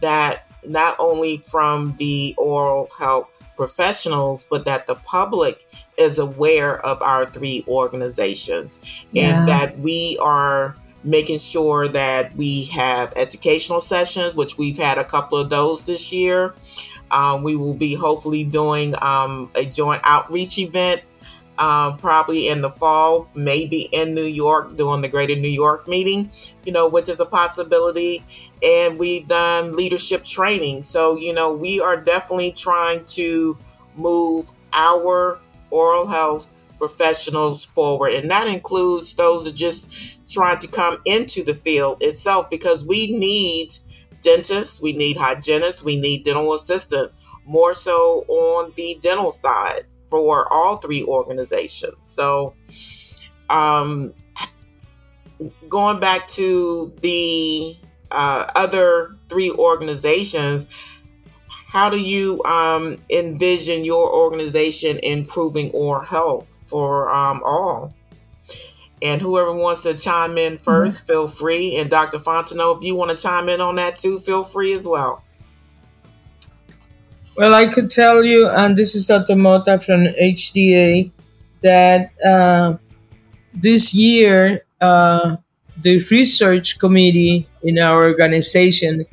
that 0.01 0.47
not 0.65 0.95
only 0.97 1.37
from 1.37 1.95
the 1.99 2.33
oral 2.35 2.89
health 2.97 3.29
professionals, 3.55 4.47
but 4.49 4.65
that 4.65 4.87
the 4.87 4.95
public 4.95 5.67
is 5.99 6.17
aware 6.17 6.83
of 6.83 6.99
our 7.03 7.27
three 7.27 7.63
organizations 7.67 8.79
yeah. 9.11 9.41
and 9.41 9.47
that 9.47 9.77
we 9.77 10.17
are 10.19 10.75
making 11.03 11.37
sure 11.37 11.87
that 11.87 12.35
we 12.35 12.65
have 12.65 13.13
educational 13.15 13.81
sessions, 13.81 14.33
which 14.33 14.57
we've 14.57 14.77
had 14.77 14.97
a 14.97 15.03
couple 15.03 15.37
of 15.37 15.51
those 15.51 15.85
this 15.85 16.11
year. 16.11 16.55
Um, 17.11 17.43
we 17.43 17.55
will 17.55 17.75
be 17.75 17.93
hopefully 17.93 18.43
doing 18.43 18.95
um, 19.03 19.51
a 19.53 19.63
joint 19.63 20.01
outreach 20.03 20.57
event 20.57 21.03
um, 21.59 21.97
probably 21.97 22.47
in 22.47 22.61
the 22.61 22.69
fall, 22.69 23.27
maybe 23.35 23.89
in 23.91 24.13
New 24.13 24.23
York 24.23 24.75
doing 24.75 25.01
the 25.01 25.07
Greater 25.07 25.35
New 25.35 25.49
York 25.49 25.87
meeting, 25.87 26.31
you 26.65 26.71
know, 26.71 26.87
which 26.87 27.09
is 27.09 27.19
a 27.19 27.25
possibility. 27.25 28.23
And 28.63 28.97
we've 28.97 29.27
done 29.27 29.75
leadership 29.75 30.23
training. 30.23 30.83
So, 30.83 31.15
you 31.17 31.33
know, 31.33 31.53
we 31.53 31.79
are 31.79 32.01
definitely 32.01 32.53
trying 32.53 33.05
to 33.05 33.57
move 33.95 34.51
our 34.71 35.39
oral 35.69 36.07
health 36.07 36.49
professionals 36.79 37.63
forward. 37.63 38.13
And 38.13 38.29
that 38.31 38.47
includes 38.47 39.13
those 39.13 39.45
that 39.45 39.55
just 39.55 40.19
trying 40.29 40.59
to 40.59 40.67
come 40.67 40.97
into 41.05 41.43
the 41.43 41.53
field 41.53 41.97
itself 42.01 42.49
because 42.49 42.85
we 42.85 43.17
need 43.17 43.69
dentists, 44.21 44.81
we 44.81 44.93
need 44.93 45.17
hygienists, 45.17 45.83
we 45.83 45.99
need 45.99 46.25
dental 46.25 46.53
assistants, 46.55 47.15
more 47.45 47.73
so 47.73 48.25
on 48.27 48.73
the 48.75 48.97
dental 49.01 49.31
side 49.31 49.85
for 50.13 50.47
all 50.53 50.77
three 50.77 51.03
organizations. 51.03 51.95
So, 52.03 52.53
um, 53.49 54.13
going 55.67 55.99
back 55.99 56.27
to 56.27 56.93
the 57.01 57.75
uh, 58.11 58.45
other 58.55 59.17
three 59.27 59.49
organizations, 59.49 60.67
how 61.65 61.89
do 61.89 61.99
you 61.99 62.43
um, 62.43 62.97
envision 63.09 63.83
your 63.83 64.13
organization 64.13 64.99
improving 65.01 65.71
oral 65.71 66.03
health 66.03 66.59
for 66.67 67.09
um, 67.09 67.41
all? 67.43 67.95
And 69.01 69.19
whoever 69.19 69.51
wants 69.51 69.81
to 69.81 69.95
chime 69.95 70.37
in 70.37 70.59
1st 70.59 70.61
mm-hmm. 70.61 71.07
feel 71.07 71.27
free. 71.27 71.75
And 71.77 71.89
Dr. 71.89 72.19
Fontenot, 72.19 72.77
if 72.77 72.83
you 72.83 72.93
want 72.93 73.09
to 73.09 73.17
chime 73.17 73.49
in 73.49 73.61
on 73.61 73.77
that 73.77 73.97
too, 73.97 74.19
feel 74.19 74.43
free 74.43 74.73
as 74.73 74.87
well. 74.87 75.23
Well, 77.35 77.55
I 77.55 77.65
could 77.65 77.89
tell 77.89 78.23
you, 78.23 78.47
and 78.47 78.77
this 78.77 78.93
is. 78.93 79.09
Mota 79.35 79.79
from 79.79 80.05
HDA, 80.05 81.11
that 81.61 82.11
uh, 82.23 82.77
this 83.53 83.93
year 83.95 84.65
uh, 84.79 85.37
the 85.81 85.97
research 86.11 86.77
committee 86.77 87.47
in 87.63 87.79
our 87.79 88.03
organization 88.03 89.05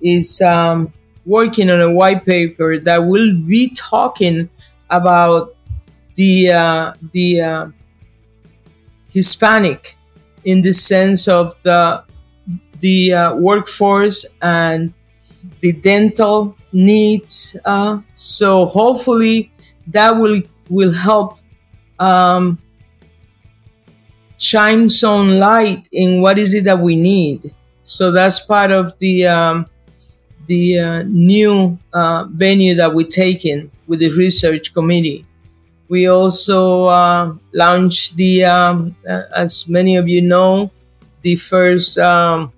is 0.00 0.40
um, 0.42 0.92
working 1.24 1.68
on 1.70 1.80
a 1.80 1.90
white 1.90 2.24
paper 2.24 2.78
that 2.78 3.04
will 3.04 3.34
be 3.34 3.70
talking 3.70 4.48
about 4.90 5.56
the 6.14 6.52
uh, 6.52 6.92
the 7.12 7.40
uh, 7.40 7.66
Hispanic 9.10 9.96
in 10.44 10.62
the 10.62 10.72
sense 10.72 11.26
of 11.26 11.54
the 11.62 12.04
the 12.78 13.12
uh, 13.12 13.34
workforce 13.34 14.24
and 14.40 14.92
the 15.60 15.72
dental 15.72 16.56
needs. 16.76 17.56
Uh, 17.64 18.00
so 18.14 18.66
hopefully 18.66 19.50
that 19.88 20.10
will 20.10 20.42
will 20.68 20.92
help 20.92 21.38
um, 21.98 22.58
shine 24.36 24.90
some 24.90 25.38
light 25.38 25.88
in 25.92 26.20
what 26.20 26.38
is 26.38 26.52
it 26.54 26.64
that 26.64 26.78
we 26.78 26.96
need. 26.96 27.54
So 27.82 28.10
that's 28.12 28.40
part 28.40 28.70
of 28.70 28.98
the 28.98 29.26
um, 29.26 29.66
the 30.46 30.78
uh, 30.78 31.02
new 31.02 31.78
uh, 31.92 32.24
venue 32.30 32.74
that 32.74 32.92
we're 32.94 33.06
taking 33.06 33.70
with 33.86 34.00
the 34.00 34.10
research 34.10 34.74
committee. 34.74 35.24
We 35.88 36.08
also 36.08 36.86
uh, 36.86 37.34
launched 37.52 38.16
the, 38.16 38.44
um, 38.44 38.96
uh, 39.08 39.22
as 39.34 39.68
many 39.68 39.96
of 39.96 40.08
you 40.08 40.20
know, 40.20 40.70
the 41.22 41.36
first 41.36 41.98
um, 41.98 42.52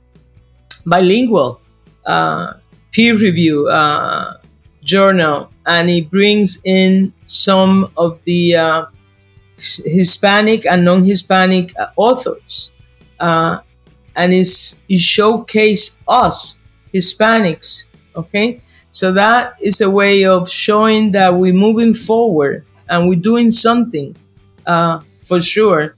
bilingual 0.86 1.60
uh, 2.06 2.54
peer 2.92 3.14
review 3.16 3.68
uh, 3.68 4.38
journal, 4.82 5.50
and 5.66 5.90
it 5.90 6.10
brings 6.10 6.60
in 6.64 7.12
some 7.26 7.92
of 7.96 8.22
the 8.24 8.56
uh, 8.56 8.86
Hispanic 9.56 10.66
and 10.66 10.84
non-Hispanic 10.84 11.72
uh, 11.78 11.88
authors, 11.96 12.72
uh, 13.20 13.58
and 14.16 14.32
it's, 14.32 14.80
it 14.88 15.00
showcase 15.00 15.98
us 16.06 16.58
Hispanics. 16.94 17.86
Okay, 18.16 18.60
so 18.90 19.12
that 19.12 19.54
is 19.60 19.80
a 19.80 19.90
way 19.90 20.24
of 20.24 20.48
showing 20.50 21.12
that 21.12 21.34
we're 21.34 21.52
moving 21.52 21.94
forward 21.94 22.64
and 22.88 23.08
we're 23.08 23.18
doing 23.18 23.50
something 23.50 24.16
uh, 24.66 25.00
for 25.24 25.40
sure. 25.40 25.96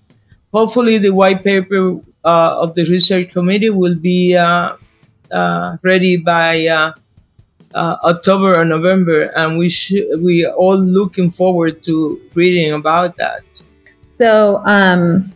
Hopefully, 0.53 0.99
the 0.99 1.11
white 1.11 1.45
paper 1.45 2.01
uh, 2.25 2.61
of 2.61 2.75
the 2.75 2.85
research 2.87 3.31
committee 3.31 3.71
will 3.71 3.95
be 3.95 4.37
uh, 4.37 4.77
ready 5.83 6.17
by 6.17 6.67
uh, 6.67 6.93
uh, 7.75 7.97
October 8.05 8.57
or 8.57 8.65
November, 8.65 9.31
and 9.37 9.59
we 9.59 9.69
should 9.69 10.21
we 10.21 10.45
are 10.45 10.55
all 10.55 10.79
looking 10.79 11.31
forward 11.31 11.83
to 11.85 12.21
reading 12.35 12.73
about 12.73 13.17
that. 13.17 13.43
So 14.09 14.63
um, 14.65 15.33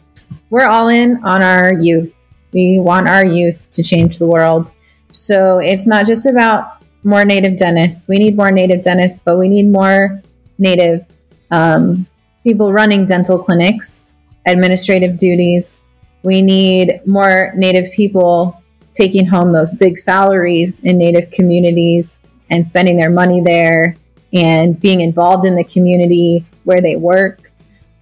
we're 0.50 0.66
all 0.66 0.88
in 0.88 1.22
on 1.24 1.42
our 1.42 1.72
youth. 1.74 2.12
We 2.52 2.78
want 2.80 3.08
our 3.08 3.24
youth 3.24 3.70
to 3.70 3.82
change 3.82 4.18
the 4.18 4.26
world. 4.26 4.72
So 5.12 5.58
it's 5.58 5.86
not 5.86 6.06
just 6.06 6.26
about 6.26 6.82
more 7.04 7.24
native 7.24 7.56
dentists. 7.56 8.08
We 8.08 8.16
need 8.16 8.36
more 8.36 8.50
native 8.50 8.82
dentists, 8.82 9.20
but 9.24 9.38
we 9.38 9.48
need 9.48 9.70
more 9.70 10.22
native 10.58 11.06
um, 11.50 12.06
people 12.42 12.72
running 12.72 13.06
dental 13.06 13.42
clinics, 13.42 14.14
administrative 14.46 15.16
duties. 15.16 15.80
We 16.22 16.42
need 16.42 17.00
more 17.06 17.52
native 17.54 17.92
people 17.92 18.62
taking 18.94 19.26
home 19.26 19.52
those 19.52 19.72
big 19.72 19.98
salaries 19.98 20.80
in 20.80 20.98
native 20.98 21.30
communities 21.30 22.18
and 22.50 22.66
spending 22.66 22.96
their 22.96 23.10
money 23.10 23.40
there 23.40 23.96
and 24.32 24.80
being 24.80 25.00
involved 25.00 25.44
in 25.44 25.56
the 25.56 25.64
community 25.64 26.44
where 26.64 26.80
they 26.80 26.96
work. 26.96 27.52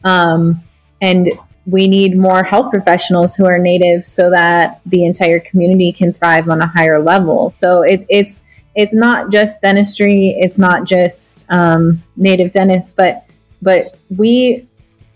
Um, 0.05 0.63
and 1.01 1.31
we 1.67 1.87
need 1.89 2.19
more 2.19 2.43
health 2.43 2.71
professionals 2.71 3.37
who 3.37 3.45
are 3.45 3.59
native 3.59 4.05
so 4.05 4.31
that 4.31 4.81
the 4.87 5.05
entire 5.05 5.41
community 5.41 5.93
can 5.93 6.13
thrive 6.13 6.49
on 6.49 6.61
a 6.61 6.67
higher 6.67 7.01
level. 7.01 7.51
So 7.51 7.83
it, 7.83 8.05
it's 8.09 8.43
it's 8.75 8.95
not 8.95 9.31
just 9.31 9.61
dentistry, 9.61 10.31
it's 10.39 10.59
not 10.59 10.85
just 10.85 11.45
um, 11.51 12.03
native 12.17 12.53
dentists, 12.53 12.93
but 12.93 13.27
but 13.61 13.85
we 14.17 14.67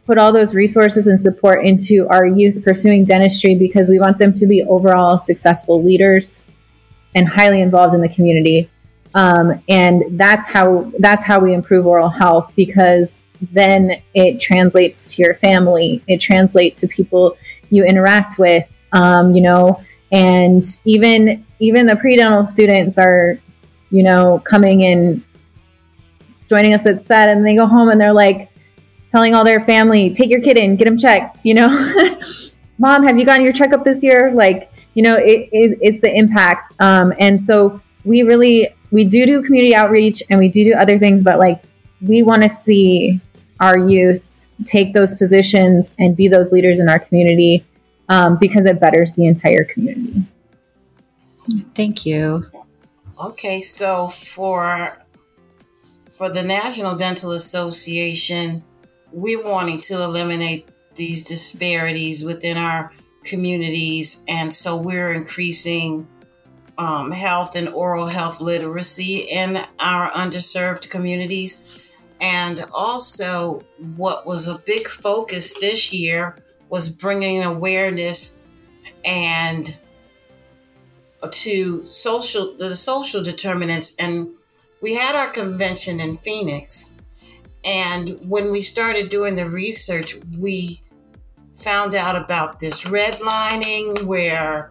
put 0.07 0.19
all 0.19 0.33
those 0.33 0.55
resources 0.55 1.09
and 1.09 1.21
support 1.21 1.65
into 1.65 2.07
our 2.09 2.27
youth 2.27 2.63
pursuing 2.65 3.05
dentistry 3.05 3.57
because 3.57 3.91
we 3.91 3.99
want 3.99 4.19
them 4.19 4.33
to 4.33 4.47
be 4.47 4.63
overall 4.63 5.19
successful 5.19 5.83
leaders 5.83 6.47
and 7.15 7.27
highly 7.29 7.61
involved 7.61 7.95
in 7.95 8.01
the 8.01 8.09
community. 8.09 8.71
Um, 9.15 9.63
and 9.69 10.19
that's 10.19 10.47
how 10.47 10.93
that's 10.99 11.25
how 11.25 11.41
we 11.41 11.55
improve 11.55 11.87
oral 11.87 12.09
health 12.09 12.53
because 12.55 13.23
then 13.53 14.03
it 14.15 14.39
translates 14.39 15.15
to 15.17 15.23
your 15.23 15.35
family. 15.35 16.03
It 16.07 16.19
translates 16.21 16.81
to 16.83 16.89
people 16.89 17.37
you 17.71 17.85
interact 17.85 18.39
with. 18.39 18.65
Um, 18.93 19.35
you 19.35 19.43
know, 19.43 19.83
and 20.13 20.63
even 20.85 21.45
even 21.59 21.87
the 21.87 21.97
pre-dental 21.97 22.45
students 22.45 22.99
are, 22.99 23.39
you 23.91 24.03
know, 24.03 24.41
coming 24.45 24.83
in, 24.83 25.25
joining 26.49 26.75
us 26.75 26.87
at 26.87 27.03
SAID, 27.03 27.31
and 27.31 27.45
they 27.45 27.57
go 27.57 27.67
home 27.67 27.89
and 27.89 28.01
they're 28.01 28.13
like 28.13 28.51
telling 29.11 29.35
all 29.35 29.45
their 29.45 29.61
family, 29.61 30.13
take 30.13 30.31
your 30.31 30.41
kid 30.41 30.57
in, 30.57 30.77
get 30.77 30.87
him 30.87 30.97
checked. 30.99 31.45
You 31.45 31.55
know, 31.55 31.69
mom, 32.79 33.03
have 33.05 33.19
you 33.19 33.25
gotten 33.25 33.45
your 33.45 33.53
checkup 33.53 33.85
this 33.85 34.03
year? 34.03 34.33
Like, 34.33 34.73
you 34.95 35.03
know, 35.03 35.17
it, 35.17 35.49
it, 35.53 35.79
it's 35.81 36.01
the 36.01 36.15
impact. 36.15 36.73
Um, 36.81 37.13
and 37.19 37.41
so 37.41 37.81
we 38.05 38.23
really 38.23 38.69
we 38.91 39.05
do 39.05 39.27
do 39.27 39.43
community 39.43 39.75
outreach 39.75 40.23
and 40.31 40.39
we 40.39 40.49
do 40.49 40.65
do 40.65 40.73
other 40.75 40.99
things, 40.99 41.23
but 41.23 41.39
like 41.39 41.63
we 42.01 42.23
want 42.23 42.43
to 42.43 42.49
see 42.49 43.21
our 43.61 43.79
youth 43.79 44.47
take 44.65 44.95
those 44.95 45.15
positions 45.15 45.95
and 45.99 46.17
be 46.17 46.29
those 46.29 46.53
leaders 46.53 46.81
in 46.81 46.89
our 46.89 46.99
community 46.99 47.65
um, 48.09 48.39
because 48.39 48.67
it 48.67 48.81
betters 48.81 49.15
the 49.15 49.27
entire 49.27 49.65
community. 49.65 50.25
Thank 51.75 52.07
you. 52.07 52.47
Okay, 53.23 53.61
so 53.61 54.09
for 54.09 55.03
for 56.11 56.29
the 56.31 56.43
National 56.43 56.97
Dental 56.97 57.33
Association, 57.33 58.63
we're 59.13 59.43
wanting 59.43 59.81
to 59.83 60.03
eliminate 60.03 60.69
these 60.95 61.25
disparities 61.25 62.25
within 62.25 62.57
our 62.57 62.91
communities, 63.25 64.25
and 64.29 64.53
so 64.53 64.77
we're 64.77 65.13
increasing 65.13 66.07
um, 66.79 67.11
health 67.11 67.57
and 67.57 67.69
oral 67.69 68.07
health 68.07 68.41
literacy 68.41 69.27
in 69.31 69.59
our 69.79 70.11
underserved 70.11 70.91
communities. 70.91 71.83
And 72.21 72.65
also, 72.73 73.63
what 73.97 74.27
was 74.27 74.47
a 74.49 74.59
big 74.67 74.87
focus 74.87 75.59
this 75.61 75.93
year 75.93 76.37
was 76.69 76.89
bringing 76.89 77.43
awareness 77.43 78.41
and 79.05 79.79
to 81.31 81.87
social 81.87 82.57
the 82.57 82.75
social 82.75 83.23
determinants. 83.23 83.95
And 83.99 84.35
we 84.81 84.95
had 84.95 85.15
our 85.15 85.29
convention 85.29 86.01
in 86.01 86.17
Phoenix, 86.17 86.93
and 87.67 88.17
when 88.29 88.53
we 88.53 88.63
started 88.63 89.09
doing 89.09 89.35
the 89.35 89.51
research, 89.51 90.15
we 90.39 90.81
found 91.55 91.97
out 91.97 92.15
about 92.15 92.61
this 92.61 92.85
redlining 92.85 94.05
where 94.05 94.71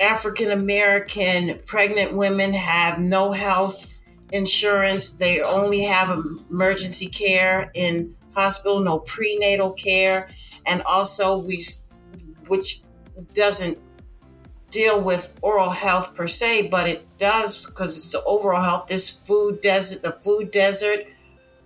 African 0.00 0.52
American 0.52 1.60
pregnant 1.66 2.16
women 2.16 2.54
have 2.54 2.98
no 2.98 3.30
health 3.30 4.00
insurance. 4.32 5.10
They 5.10 5.42
only 5.42 5.82
have 5.82 6.18
emergency 6.50 7.08
care 7.08 7.70
in 7.74 8.16
hospital, 8.34 8.80
no 8.80 9.00
prenatal 9.00 9.74
care, 9.74 10.30
and 10.64 10.82
also 10.84 11.38
we, 11.38 11.62
which 12.48 12.80
doesn't 13.34 13.78
deal 14.72 15.00
with 15.00 15.38
oral 15.42 15.70
health 15.70 16.16
per 16.16 16.26
se, 16.26 16.68
but 16.68 16.88
it 16.88 17.06
does 17.18 17.66
because 17.66 17.96
it's 17.96 18.10
the 18.10 18.24
overall 18.24 18.62
health. 18.62 18.88
This 18.88 19.08
food 19.10 19.60
desert, 19.60 20.02
the 20.02 20.18
food 20.18 20.50
desert, 20.50 21.06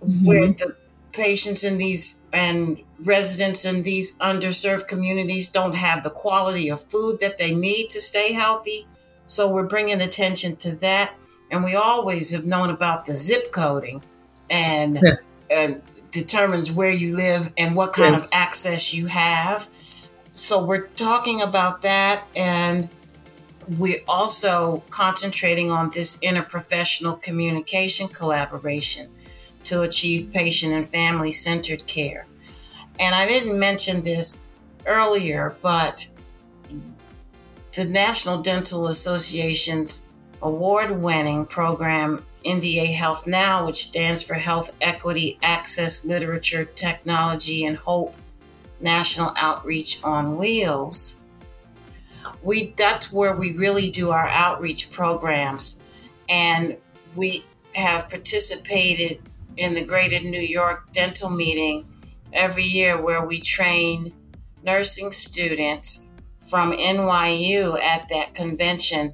mm-hmm. 0.03 0.25
where 0.25 0.47
the 0.47 0.75
patients 1.11 1.63
in 1.63 1.79
these 1.79 2.21
and 2.33 2.83
residents 3.07 3.65
in 3.65 3.81
these 3.81 4.15
underserved 4.19 4.87
communities 4.87 5.49
don't 5.49 5.73
have 5.73 6.03
the 6.03 6.11
quality 6.11 6.69
of 6.69 6.83
food 6.83 7.19
that 7.21 7.39
they 7.39 7.55
need 7.55 7.89
to 7.89 7.99
stay 7.99 8.33
healthy. 8.33 8.85
So 9.25 9.51
we're 9.51 9.63
bringing 9.63 10.01
attention 10.01 10.55
to 10.57 10.75
that 10.77 11.15
and 11.51 11.63
we 11.63 11.75
always 11.75 12.31
have 12.31 12.45
known 12.45 12.69
about 12.69 13.05
the 13.05 13.13
zip 13.13 13.51
coding 13.51 14.01
and 14.49 14.99
yeah. 15.01 15.15
and 15.49 15.81
determines 16.11 16.71
where 16.71 16.91
you 16.91 17.15
live 17.15 17.51
and 17.57 17.75
what 17.75 17.93
kind 17.93 18.13
yes. 18.13 18.23
of 18.23 18.29
access 18.33 18.93
you 18.93 19.07
have 19.07 19.69
so 20.33 20.63
we're 20.63 20.87
talking 20.89 21.41
about 21.41 21.81
that 21.81 22.23
and 22.35 22.89
we're 23.77 24.01
also 24.07 24.83
concentrating 24.89 25.71
on 25.71 25.91
this 25.91 26.19
interprofessional 26.21 27.21
communication 27.21 28.07
collaboration 28.07 29.09
to 29.63 29.81
achieve 29.81 30.31
patient 30.31 30.73
and 30.73 30.89
family 30.89 31.31
centered 31.31 31.85
care. 31.87 32.25
And 32.99 33.13
i 33.13 33.27
didn't 33.27 33.59
mention 33.59 34.03
this 34.03 34.45
earlier 34.85 35.55
but 35.61 36.09
the 37.77 37.85
national 37.85 38.41
dental 38.41 38.87
association's 38.87 40.07
award 40.41 40.89
winning 40.89 41.45
program, 41.45 42.23
NDA 42.43 42.87
Health 42.87 43.27
Now, 43.27 43.67
which 43.67 43.83
stands 43.83 44.23
for 44.23 44.33
Health 44.33 44.75
Equity, 44.81 45.37
Access, 45.43 46.03
Literature, 46.03 46.65
Technology, 46.65 47.65
and 47.65 47.77
Hope 47.77 48.15
National 48.79 49.31
Outreach 49.35 49.99
on 50.03 50.37
Wheels, 50.37 51.21
we 52.43 52.73
that's 52.77 53.11
where 53.11 53.35
we 53.35 53.55
really 53.57 53.89
do 53.89 54.11
our 54.11 54.27
outreach 54.27 54.91
programs, 54.91 55.83
and 56.29 56.77
we 57.15 57.45
have 57.75 58.09
participated 58.09 59.21
in 59.57 59.73
the 59.73 59.85
Greater 59.85 60.19
New 60.19 60.41
York 60.41 60.91
Dental 60.91 61.29
Meeting 61.29 61.85
every 62.33 62.63
year, 62.63 63.01
where 63.01 63.25
we 63.25 63.39
train 63.39 64.13
nursing 64.63 65.11
students 65.11 66.09
from 66.39 66.71
NYU 66.71 67.79
at 67.81 68.07
that 68.09 68.33
convention 68.33 69.13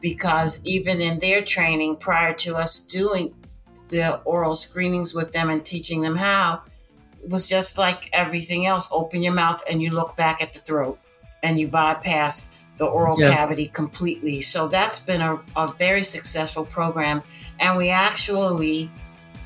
because 0.00 0.64
even 0.64 1.00
in 1.00 1.18
their 1.18 1.42
training 1.42 1.96
prior 1.96 2.32
to 2.32 2.54
us 2.54 2.80
doing 2.84 3.34
the 3.88 4.20
oral 4.22 4.54
screenings 4.54 5.14
with 5.14 5.32
them 5.32 5.50
and 5.50 5.64
teaching 5.64 6.00
them 6.00 6.16
how, 6.16 6.62
it 7.22 7.28
was 7.28 7.48
just 7.48 7.76
like 7.76 8.08
everything 8.12 8.64
else. 8.66 8.88
Open 8.92 9.22
your 9.22 9.34
mouth 9.34 9.62
and 9.70 9.82
you 9.82 9.90
look 9.90 10.16
back 10.16 10.40
at 10.40 10.52
the 10.52 10.58
throat 10.58 10.98
and 11.42 11.58
you 11.58 11.68
bypass 11.68 12.58
the 12.76 12.86
oral 12.86 13.20
yeah. 13.20 13.32
cavity 13.34 13.68
completely. 13.68 14.40
So 14.40 14.66
that's 14.66 15.00
been 15.00 15.20
a, 15.20 15.38
a 15.56 15.72
very 15.78 16.02
successful 16.02 16.64
program. 16.64 17.22
And 17.58 17.76
we 17.76 17.90
actually 17.90 18.90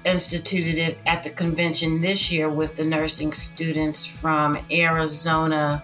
instituted 0.05 0.79
it 0.79 0.99
at 1.07 1.25
the 1.25 1.31
convention 1.31 2.01
this 2.01 2.31
year 2.31 2.49
with 2.49 2.77
the 2.77 2.85
nursing 2.85 3.33
students 3.33 4.07
from 4.07 4.57
Arizona. 4.71 5.83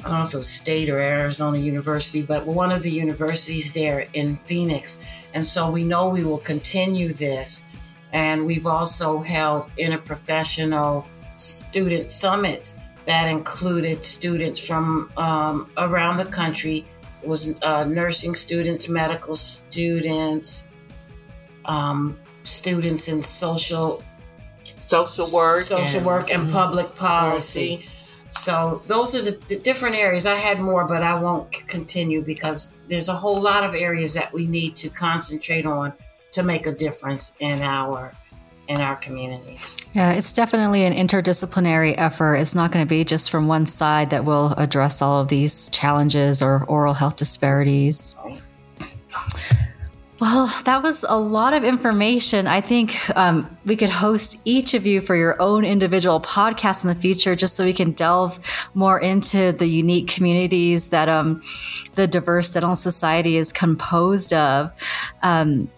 I 0.00 0.02
don't 0.02 0.18
know 0.18 0.24
if 0.24 0.32
it 0.32 0.38
was 0.38 0.48
State 0.48 0.88
or 0.88 0.98
Arizona 0.98 1.58
University, 1.58 2.22
but 2.22 2.46
one 2.46 2.72
of 2.72 2.82
the 2.82 2.90
universities 2.90 3.74
there 3.74 4.08
in 4.14 4.36
Phoenix. 4.36 5.04
And 5.34 5.44
so 5.44 5.70
we 5.70 5.84
know 5.84 6.08
we 6.08 6.24
will 6.24 6.38
continue 6.38 7.08
this. 7.08 7.66
And 8.12 8.46
we've 8.46 8.66
also 8.66 9.18
held 9.18 9.70
interprofessional 9.76 11.04
student 11.34 12.10
summits 12.10 12.80
that 13.08 13.26
included 13.26 14.04
students 14.04 14.64
from 14.64 15.10
um, 15.16 15.70
around 15.78 16.18
the 16.18 16.26
country. 16.26 16.84
It 17.22 17.26
was 17.26 17.58
uh, 17.62 17.84
nursing 17.84 18.34
students, 18.34 18.86
medical 18.86 19.34
students, 19.34 20.68
um, 21.64 22.12
students 22.42 23.08
in 23.08 23.22
social 23.22 24.04
social 24.78 25.26
work, 25.34 25.62
social 25.62 25.98
and, 25.98 26.06
work, 26.06 26.30
and 26.30 26.42
mm-hmm. 26.42 26.52
public 26.52 26.94
policy. 26.96 27.88
So 28.28 28.82
those 28.86 29.14
are 29.14 29.22
the, 29.22 29.42
the, 29.48 29.58
different 29.58 29.96
areas. 29.96 30.26
I 30.26 30.34
had 30.34 30.60
more, 30.60 30.86
but 30.86 31.02
I 31.02 31.18
won't 31.18 31.50
continue 31.66 32.20
because 32.20 32.74
there's 32.88 33.08
a 33.08 33.14
whole 33.14 33.40
lot 33.40 33.64
of 33.64 33.74
areas 33.74 34.12
that 34.14 34.30
we 34.34 34.46
need 34.46 34.76
to 34.76 34.90
concentrate 34.90 35.64
on 35.64 35.94
to 36.32 36.42
make 36.42 36.66
a 36.66 36.72
difference 36.72 37.34
in 37.40 37.62
our 37.62 38.14
in 38.68 38.80
our 38.80 38.96
communities. 38.96 39.78
Yeah, 39.94 40.12
it's 40.12 40.32
definitely 40.32 40.84
an 40.84 40.92
interdisciplinary 40.92 41.94
effort. 41.96 42.36
It's 42.36 42.54
not 42.54 42.70
going 42.70 42.84
to 42.84 42.88
be 42.88 43.02
just 43.02 43.30
from 43.30 43.48
one 43.48 43.66
side 43.66 44.10
that 44.10 44.24
will 44.24 44.52
address 44.52 45.00
all 45.00 45.20
of 45.20 45.28
these 45.28 45.70
challenges 45.70 46.42
or 46.42 46.64
oral 46.66 46.94
health 46.94 47.16
disparities. 47.16 48.20
Well, 50.20 50.52
that 50.64 50.82
was 50.82 51.04
a 51.08 51.16
lot 51.16 51.54
of 51.54 51.62
information. 51.62 52.48
I 52.48 52.60
think 52.60 52.98
um, 53.16 53.56
we 53.64 53.76
could 53.76 53.88
host 53.88 54.42
each 54.44 54.74
of 54.74 54.84
you 54.84 55.00
for 55.00 55.14
your 55.14 55.40
own 55.40 55.64
individual 55.64 56.20
podcast 56.20 56.82
in 56.82 56.88
the 56.88 56.96
future, 56.96 57.36
just 57.36 57.54
so 57.54 57.64
we 57.64 57.72
can 57.72 57.92
delve 57.92 58.40
more 58.74 59.00
into 59.00 59.52
the 59.52 59.66
unique 59.66 60.08
communities 60.08 60.88
that 60.88 61.08
um, 61.08 61.40
the 61.94 62.08
diverse 62.08 62.50
dental 62.50 62.74
society 62.74 63.36
is 63.36 63.52
composed 63.52 64.32
of. 64.32 64.72
Um, 65.22 65.70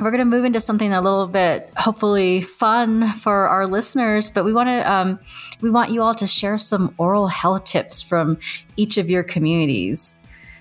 we're 0.00 0.10
going 0.10 0.18
to 0.18 0.24
move 0.24 0.44
into 0.44 0.60
something 0.60 0.92
a 0.92 1.00
little 1.00 1.26
bit 1.26 1.72
hopefully 1.76 2.40
fun 2.40 3.12
for 3.12 3.48
our 3.48 3.66
listeners 3.66 4.30
but 4.30 4.44
we 4.44 4.52
want 4.52 4.68
to 4.68 4.90
um, 4.90 5.18
we 5.60 5.70
want 5.70 5.90
you 5.90 6.02
all 6.02 6.14
to 6.14 6.26
share 6.26 6.58
some 6.58 6.94
oral 6.98 7.26
health 7.26 7.64
tips 7.64 8.02
from 8.02 8.38
each 8.76 8.96
of 8.96 9.10
your 9.10 9.22
communities 9.22 10.18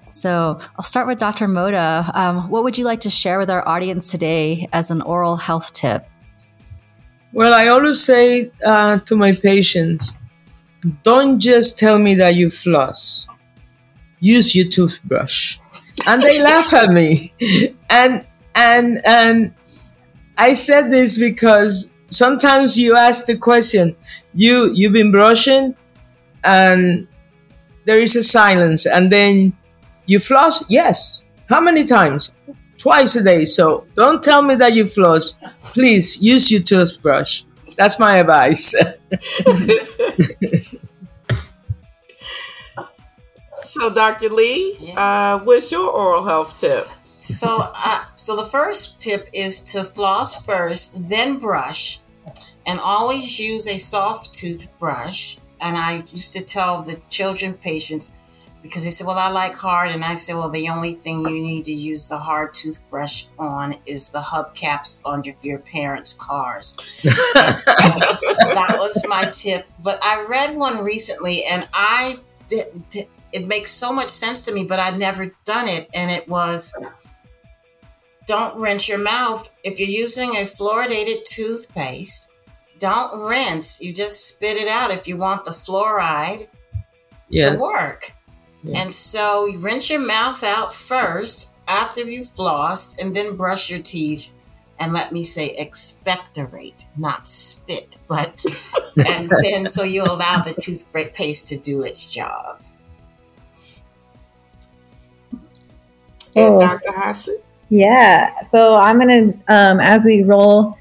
so 0.09 0.59
I'll 0.77 0.85
start 0.85 1.07
with 1.07 1.19
Dr. 1.19 1.47
Mota. 1.47 2.09
Um, 2.13 2.49
what 2.49 2.63
would 2.63 2.77
you 2.77 2.85
like 2.85 3.01
to 3.01 3.09
share 3.09 3.39
with 3.39 3.49
our 3.49 3.67
audience 3.67 4.09
today 4.09 4.69
as 4.71 4.89
an 4.89 5.01
oral 5.01 5.35
health 5.35 5.73
tip? 5.73 6.07
Well, 7.33 7.53
I 7.53 7.67
always 7.67 7.99
say 7.99 8.51
uh, 8.65 8.99
to 8.99 9.15
my 9.15 9.31
patients, 9.31 10.15
don't 11.03 11.39
just 11.39 11.77
tell 11.77 11.99
me 11.99 12.15
that 12.15 12.35
you 12.35 12.49
floss. 12.49 13.27
Use 14.19 14.55
your 14.55 14.67
toothbrush. 14.67 15.59
And 16.07 16.21
they 16.21 16.41
laugh 16.41 16.73
at 16.73 16.89
me. 16.89 17.33
And 17.89 18.25
and 18.57 19.05
and 19.05 19.53
I 20.37 20.55
said 20.55 20.89
this 20.91 21.17
because 21.17 21.93
sometimes 22.09 22.77
you 22.77 22.95
ask 22.97 23.25
the 23.25 23.37
question, 23.37 23.95
you 24.33 24.71
you've 24.73 24.93
been 24.93 25.11
brushing 25.11 25.75
and 26.43 27.07
there 27.85 28.01
is 28.01 28.15
a 28.15 28.23
silence 28.23 28.85
and 28.85 29.11
then 29.11 29.53
you 30.07 30.19
floss? 30.19 30.63
Yes. 30.69 31.23
How 31.47 31.61
many 31.61 31.85
times? 31.85 32.31
Twice 32.77 33.15
a 33.15 33.23
day. 33.23 33.45
So 33.45 33.85
don't 33.95 34.23
tell 34.23 34.41
me 34.41 34.55
that 34.55 34.73
you 34.73 34.85
floss. 34.85 35.35
Please 35.73 36.21
use 36.21 36.51
your 36.51 36.61
toothbrush. 36.61 37.43
That's 37.75 37.99
my 37.99 38.17
advice. 38.17 38.73
so, 43.47 43.93
Dr. 43.93 44.29
Lee, 44.29 44.75
yeah. 44.79 44.99
uh, 44.99 45.39
what's 45.43 45.71
your 45.71 45.87
oral 45.91 46.25
health 46.25 46.59
tip? 46.59 46.87
So, 47.05 47.69
uh, 47.75 48.05
so 48.27 48.35
the 48.35 48.43
first 48.43 48.99
tip 48.99 49.29
is 49.31 49.71
to 49.71 49.85
floss 49.85 50.45
first, 50.45 51.07
then 51.07 51.37
brush, 51.37 52.01
and 52.65 52.77
always 52.77 53.39
use 53.39 53.67
a 53.67 53.77
soft 53.77 54.33
toothbrush. 54.33 55.37
And 55.61 55.77
I 55.77 56.03
used 56.11 56.33
to 56.33 56.43
tell 56.43 56.81
the 56.81 57.01
children 57.09 57.53
patients 57.53 58.17
because 58.61 58.83
they 58.83 58.89
said, 58.89 59.07
Well, 59.07 59.17
I 59.17 59.29
like 59.29 59.55
hard. 59.55 59.91
And 59.91 60.03
I 60.03 60.15
said, 60.15 60.35
Well, 60.35 60.49
the 60.49 60.67
only 60.67 60.95
thing 60.95 61.21
you 61.21 61.41
need 61.41 61.63
to 61.65 61.71
use 61.71 62.09
the 62.09 62.17
hard 62.17 62.53
toothbrush 62.53 63.27
on 63.39 63.75
is 63.85 64.09
the 64.09 64.19
hubcaps 64.19 65.01
on 65.05 65.23
your, 65.23 65.35
your 65.41 65.59
parents' 65.59 66.11
cars. 66.11 66.75
so 66.81 67.09
that 67.09 68.75
was 68.77 69.05
my 69.07 69.23
tip. 69.31 69.67
But 69.81 69.99
I 70.03 70.25
read 70.29 70.57
one 70.57 70.83
recently 70.83 71.45
and 71.49 71.65
I 71.71 72.19
did, 72.49 72.83
it 73.31 73.47
makes 73.47 73.71
so 73.71 73.93
much 73.93 74.09
sense 74.09 74.43
to 74.47 74.53
me, 74.53 74.65
but 74.65 74.79
I'd 74.79 74.99
never 74.99 75.27
done 75.45 75.69
it. 75.69 75.89
And 75.93 76.11
it 76.11 76.27
was 76.27 76.73
don't 78.27 78.59
rinse 78.59 78.87
your 78.87 78.99
mouth. 78.99 79.51
If 79.63 79.79
you're 79.79 79.89
using 79.89 80.29
a 80.31 80.41
fluoridated 80.41 81.23
toothpaste, 81.23 82.35
don't 82.77 83.27
rinse. 83.27 83.81
You 83.81 83.91
just 83.91 84.35
spit 84.35 84.57
it 84.57 84.67
out 84.67 84.91
if 84.91 85.07
you 85.07 85.17
want 85.17 85.45
the 85.45 85.51
fluoride 85.51 86.47
yes. 87.29 87.59
to 87.59 87.63
work. 87.73 88.11
And 88.75 88.93
so 88.93 89.45
you 89.45 89.59
rinse 89.59 89.89
your 89.89 90.05
mouth 90.05 90.43
out 90.43 90.73
first 90.73 91.55
after 91.69 92.01
you've 92.01 92.27
flossed 92.27 93.01
and 93.01 93.15
then 93.15 93.37
brush 93.37 93.69
your 93.69 93.79
teeth. 93.79 94.33
And 94.79 94.93
let 94.93 95.11
me 95.11 95.23
say 95.23 95.55
expectorate, 95.57 96.83
not 96.97 97.27
spit, 97.27 97.97
but 98.07 98.43
and 99.07 99.29
then 99.41 99.65
so 99.65 99.83
you 99.83 100.03
allow 100.03 100.41
the 100.41 100.53
toothpaste 100.53 101.47
to 101.47 101.57
do 101.57 101.81
its 101.81 102.13
job. 102.13 102.61
And 106.35 106.55
oh. 106.55 106.59
Dr. 106.59 106.91
Haase? 106.91 107.29
Yeah. 107.69 108.39
So 108.41 108.75
I'm 108.75 108.99
going 108.99 109.33
to, 109.33 109.53
um, 109.53 109.79
as 109.79 110.05
we 110.05 110.23
roll 110.23 110.77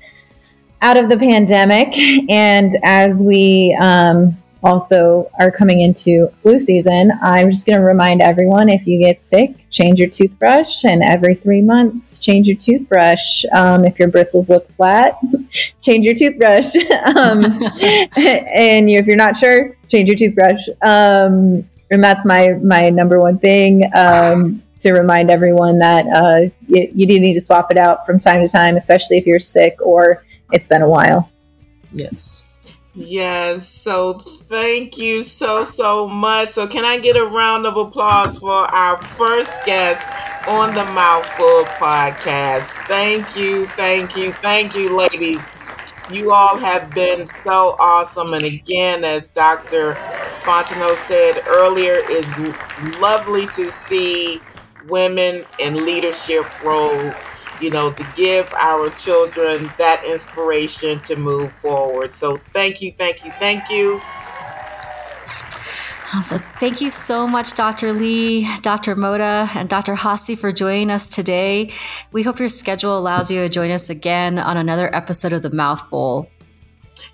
out 0.83 0.97
of 0.97 1.09
the 1.09 1.17
pandemic 1.17 1.97
and 2.31 2.71
as 2.85 3.23
we 3.25 3.77
um, 3.81 4.37
also 4.63 5.31
are 5.41 5.51
coming 5.51 5.81
into 5.81 6.29
flu 6.37 6.59
season, 6.59 7.13
I'm 7.23 7.51
just 7.51 7.67
going 7.67 7.79
to 7.79 7.85
remind 7.85 8.23
everyone 8.23 8.69
if 8.69 8.87
you 8.87 9.01
get 9.01 9.21
sick, 9.21 9.69
change 9.71 9.99
your 9.99 10.09
toothbrush, 10.09 10.85
and 10.85 11.03
every 11.03 11.35
three 11.35 11.63
months, 11.63 12.19
change 12.19 12.47
your 12.49 12.57
toothbrush. 12.57 13.45
Um, 13.53 13.85
if 13.85 13.99
your 13.99 14.09
bristles 14.09 14.51
look 14.51 14.69
flat, 14.69 15.19
change 15.81 16.05
your 16.05 16.15
toothbrush. 16.15 16.77
um, 17.17 17.45
and 18.17 18.91
you, 18.91 18.99
if 18.99 19.07
you're 19.07 19.17
not 19.17 19.37
sure, 19.37 19.77
change 19.89 20.09
your 20.09 20.17
toothbrush. 20.17 20.69
Um, 20.83 21.69
and 21.91 22.03
that's 22.03 22.25
my 22.25 22.51
my 22.63 22.91
number 22.91 23.21
one 23.21 23.39
thing 23.39 23.85
um, 23.95 24.63
to 24.87 24.99
remind 24.99 25.31
everyone 25.31 25.79
that 25.79 26.07
uh, 26.07 26.51
you, 26.67 26.91
you 26.95 27.07
do 27.07 27.21
need 27.21 27.35
to 27.35 27.41
swap 27.41 27.71
it 27.71 27.79
out 27.79 28.07
from 28.07 28.19
time 28.19 28.45
to 28.45 28.49
time, 28.51 28.77
especially 28.77 29.19
if 29.19 29.27
you're 29.27 29.39
sick 29.39 29.77
or 29.81 30.25
it's 30.53 30.67
been 30.67 30.83
a 30.83 30.89
while. 30.89 31.31
Yes. 31.93 32.43
Yes. 32.95 33.69
So 33.69 34.15
thank 34.15 34.97
you 34.97 35.23
so, 35.25 35.65
so 35.65 36.09
much. 36.09 36.49
So, 36.49 36.67
can 36.67 36.85
I 36.85 36.99
get 36.99 37.17
a 37.17 37.25
round 37.25 37.67
of 37.67 37.77
applause 37.77 38.39
for 38.39 38.51
our 38.51 38.97
first 38.97 39.53
guest 39.67 40.07
on 40.49 40.75
the 40.75 40.85
Mouthful 40.87 41.65
podcast? 41.77 42.73
Thank 42.87 43.37
you, 43.37 43.67
thank 43.67 44.17
you, 44.17 44.33
thank 44.33 44.75
you, 44.75 44.97
ladies. 44.97 45.45
You 46.11 46.33
all 46.33 46.57
have 46.57 46.91
been 46.95 47.29
so 47.45 47.77
awesome. 47.81 48.33
And 48.33 48.45
again, 48.45 49.05
as 49.05 49.29
Dr. 49.29 49.95
Fontenot 50.43 50.97
said 51.09 51.43
earlier, 51.49 51.97
it's 52.05 52.99
lovely 53.01 53.47
to 53.49 53.71
see 53.73 54.41
women 54.89 55.45
in 55.59 55.85
leadership 55.87 56.45
roles 56.63 57.27
you 57.61 57.71
know, 57.71 57.91
to 57.91 58.07
give 58.15 58.53
our 58.55 58.91
children 58.91 59.71
that 59.79 60.05
inspiration 60.07 61.01
to 61.01 61.17
move 61.17 61.53
forward. 61.53 62.15
So 62.15 62.39
thank 62.53 62.83
you, 62.83 62.93
thank 62.93 63.25
you, 63.25 63.33
thank 63.39 63.71
you. 63.71 64.01
So 66.23 66.39
thank 66.61 66.81
you 66.81 66.91
so 66.91 67.29
much, 67.29 67.55
Dr. 67.55 67.93
Lee, 67.93 68.49
Dr. 68.63 68.97
Mota, 68.97 69.51
and 69.55 69.69
Dr. 69.69 69.95
Haase 69.95 70.39
for 70.39 70.51
joining 70.51 70.91
us 70.91 71.11
today. 71.11 71.73
We 72.11 72.23
hope 72.23 72.39
your 72.39 72.49
schedule 72.49 72.97
allows 72.97 73.31
you 73.31 73.43
to 73.43 73.49
join 73.49 73.71
us 73.71 73.91
again 73.91 74.39
on 74.39 74.57
another 74.57 74.95
episode 74.95 75.35
of 75.35 75.43
The 75.43 75.51
Mouthful. 75.51 76.31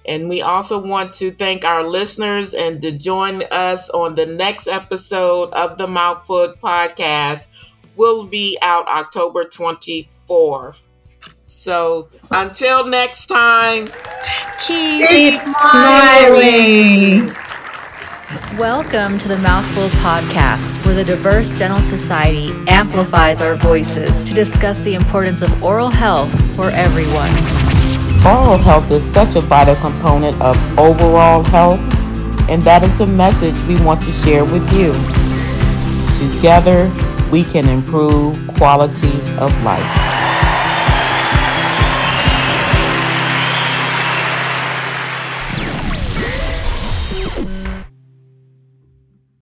And 0.05 0.29
we 0.29 0.43
also 0.43 0.81
want 0.81 1.15
to 1.15 1.31
thank 1.31 1.65
our 1.65 1.87
listeners 1.87 2.55
and 2.55 2.83
to 2.83 2.91
join 2.91 3.43
us 3.51 3.89
on 3.91 4.15
the 4.15 4.27
next 4.27 4.67
episode 4.67 5.51
of 5.53 5.79
the 5.79 5.87
Mouthful 5.87 6.55
podcast. 6.63 7.51
Will 7.95 8.25
be 8.25 8.59
out 8.63 8.89
October 8.89 9.45
24th. 9.45 10.87
So 11.45 12.09
until 12.33 12.87
next 12.87 13.27
time, 13.27 13.87
keep, 14.61 15.07
keep 15.07 15.41
smiling. 15.41 17.29
smiling. 17.29 17.37
Welcome 18.59 19.19
to 19.19 19.29
the 19.29 19.39
Mouthful 19.39 19.89
Podcast, 20.01 20.85
where 20.87 20.95
the 20.95 21.05
Diverse 21.05 21.55
Dental 21.55 21.81
Society 21.81 22.49
amplifies 22.67 23.43
our 23.43 23.57
voices 23.57 24.25
to 24.25 24.33
discuss 24.33 24.83
the 24.83 24.95
importance 24.95 25.43
of 25.43 25.63
oral 25.63 25.91
health 25.91 26.33
for 26.57 26.71
everyone. 26.71 27.72
Oral 28.25 28.57
health 28.57 28.89
is 28.93 29.03
such 29.03 29.35
a 29.35 29.41
vital 29.41 29.75
component 29.75 30.41
of 30.41 30.57
overall 30.79 31.43
health, 31.43 31.81
and 32.49 32.63
that 32.63 32.85
is 32.85 32.97
the 32.97 33.07
message 33.07 33.61
we 33.65 33.75
want 33.85 34.01
to 34.03 34.13
share 34.13 34.45
with 34.45 34.63
you. 34.73 34.93
Together, 36.15 36.89
we 37.33 37.43
can 37.43 37.69
improve 37.69 38.39
quality 38.47 39.11
of 39.39 39.51
life. 39.65 40.12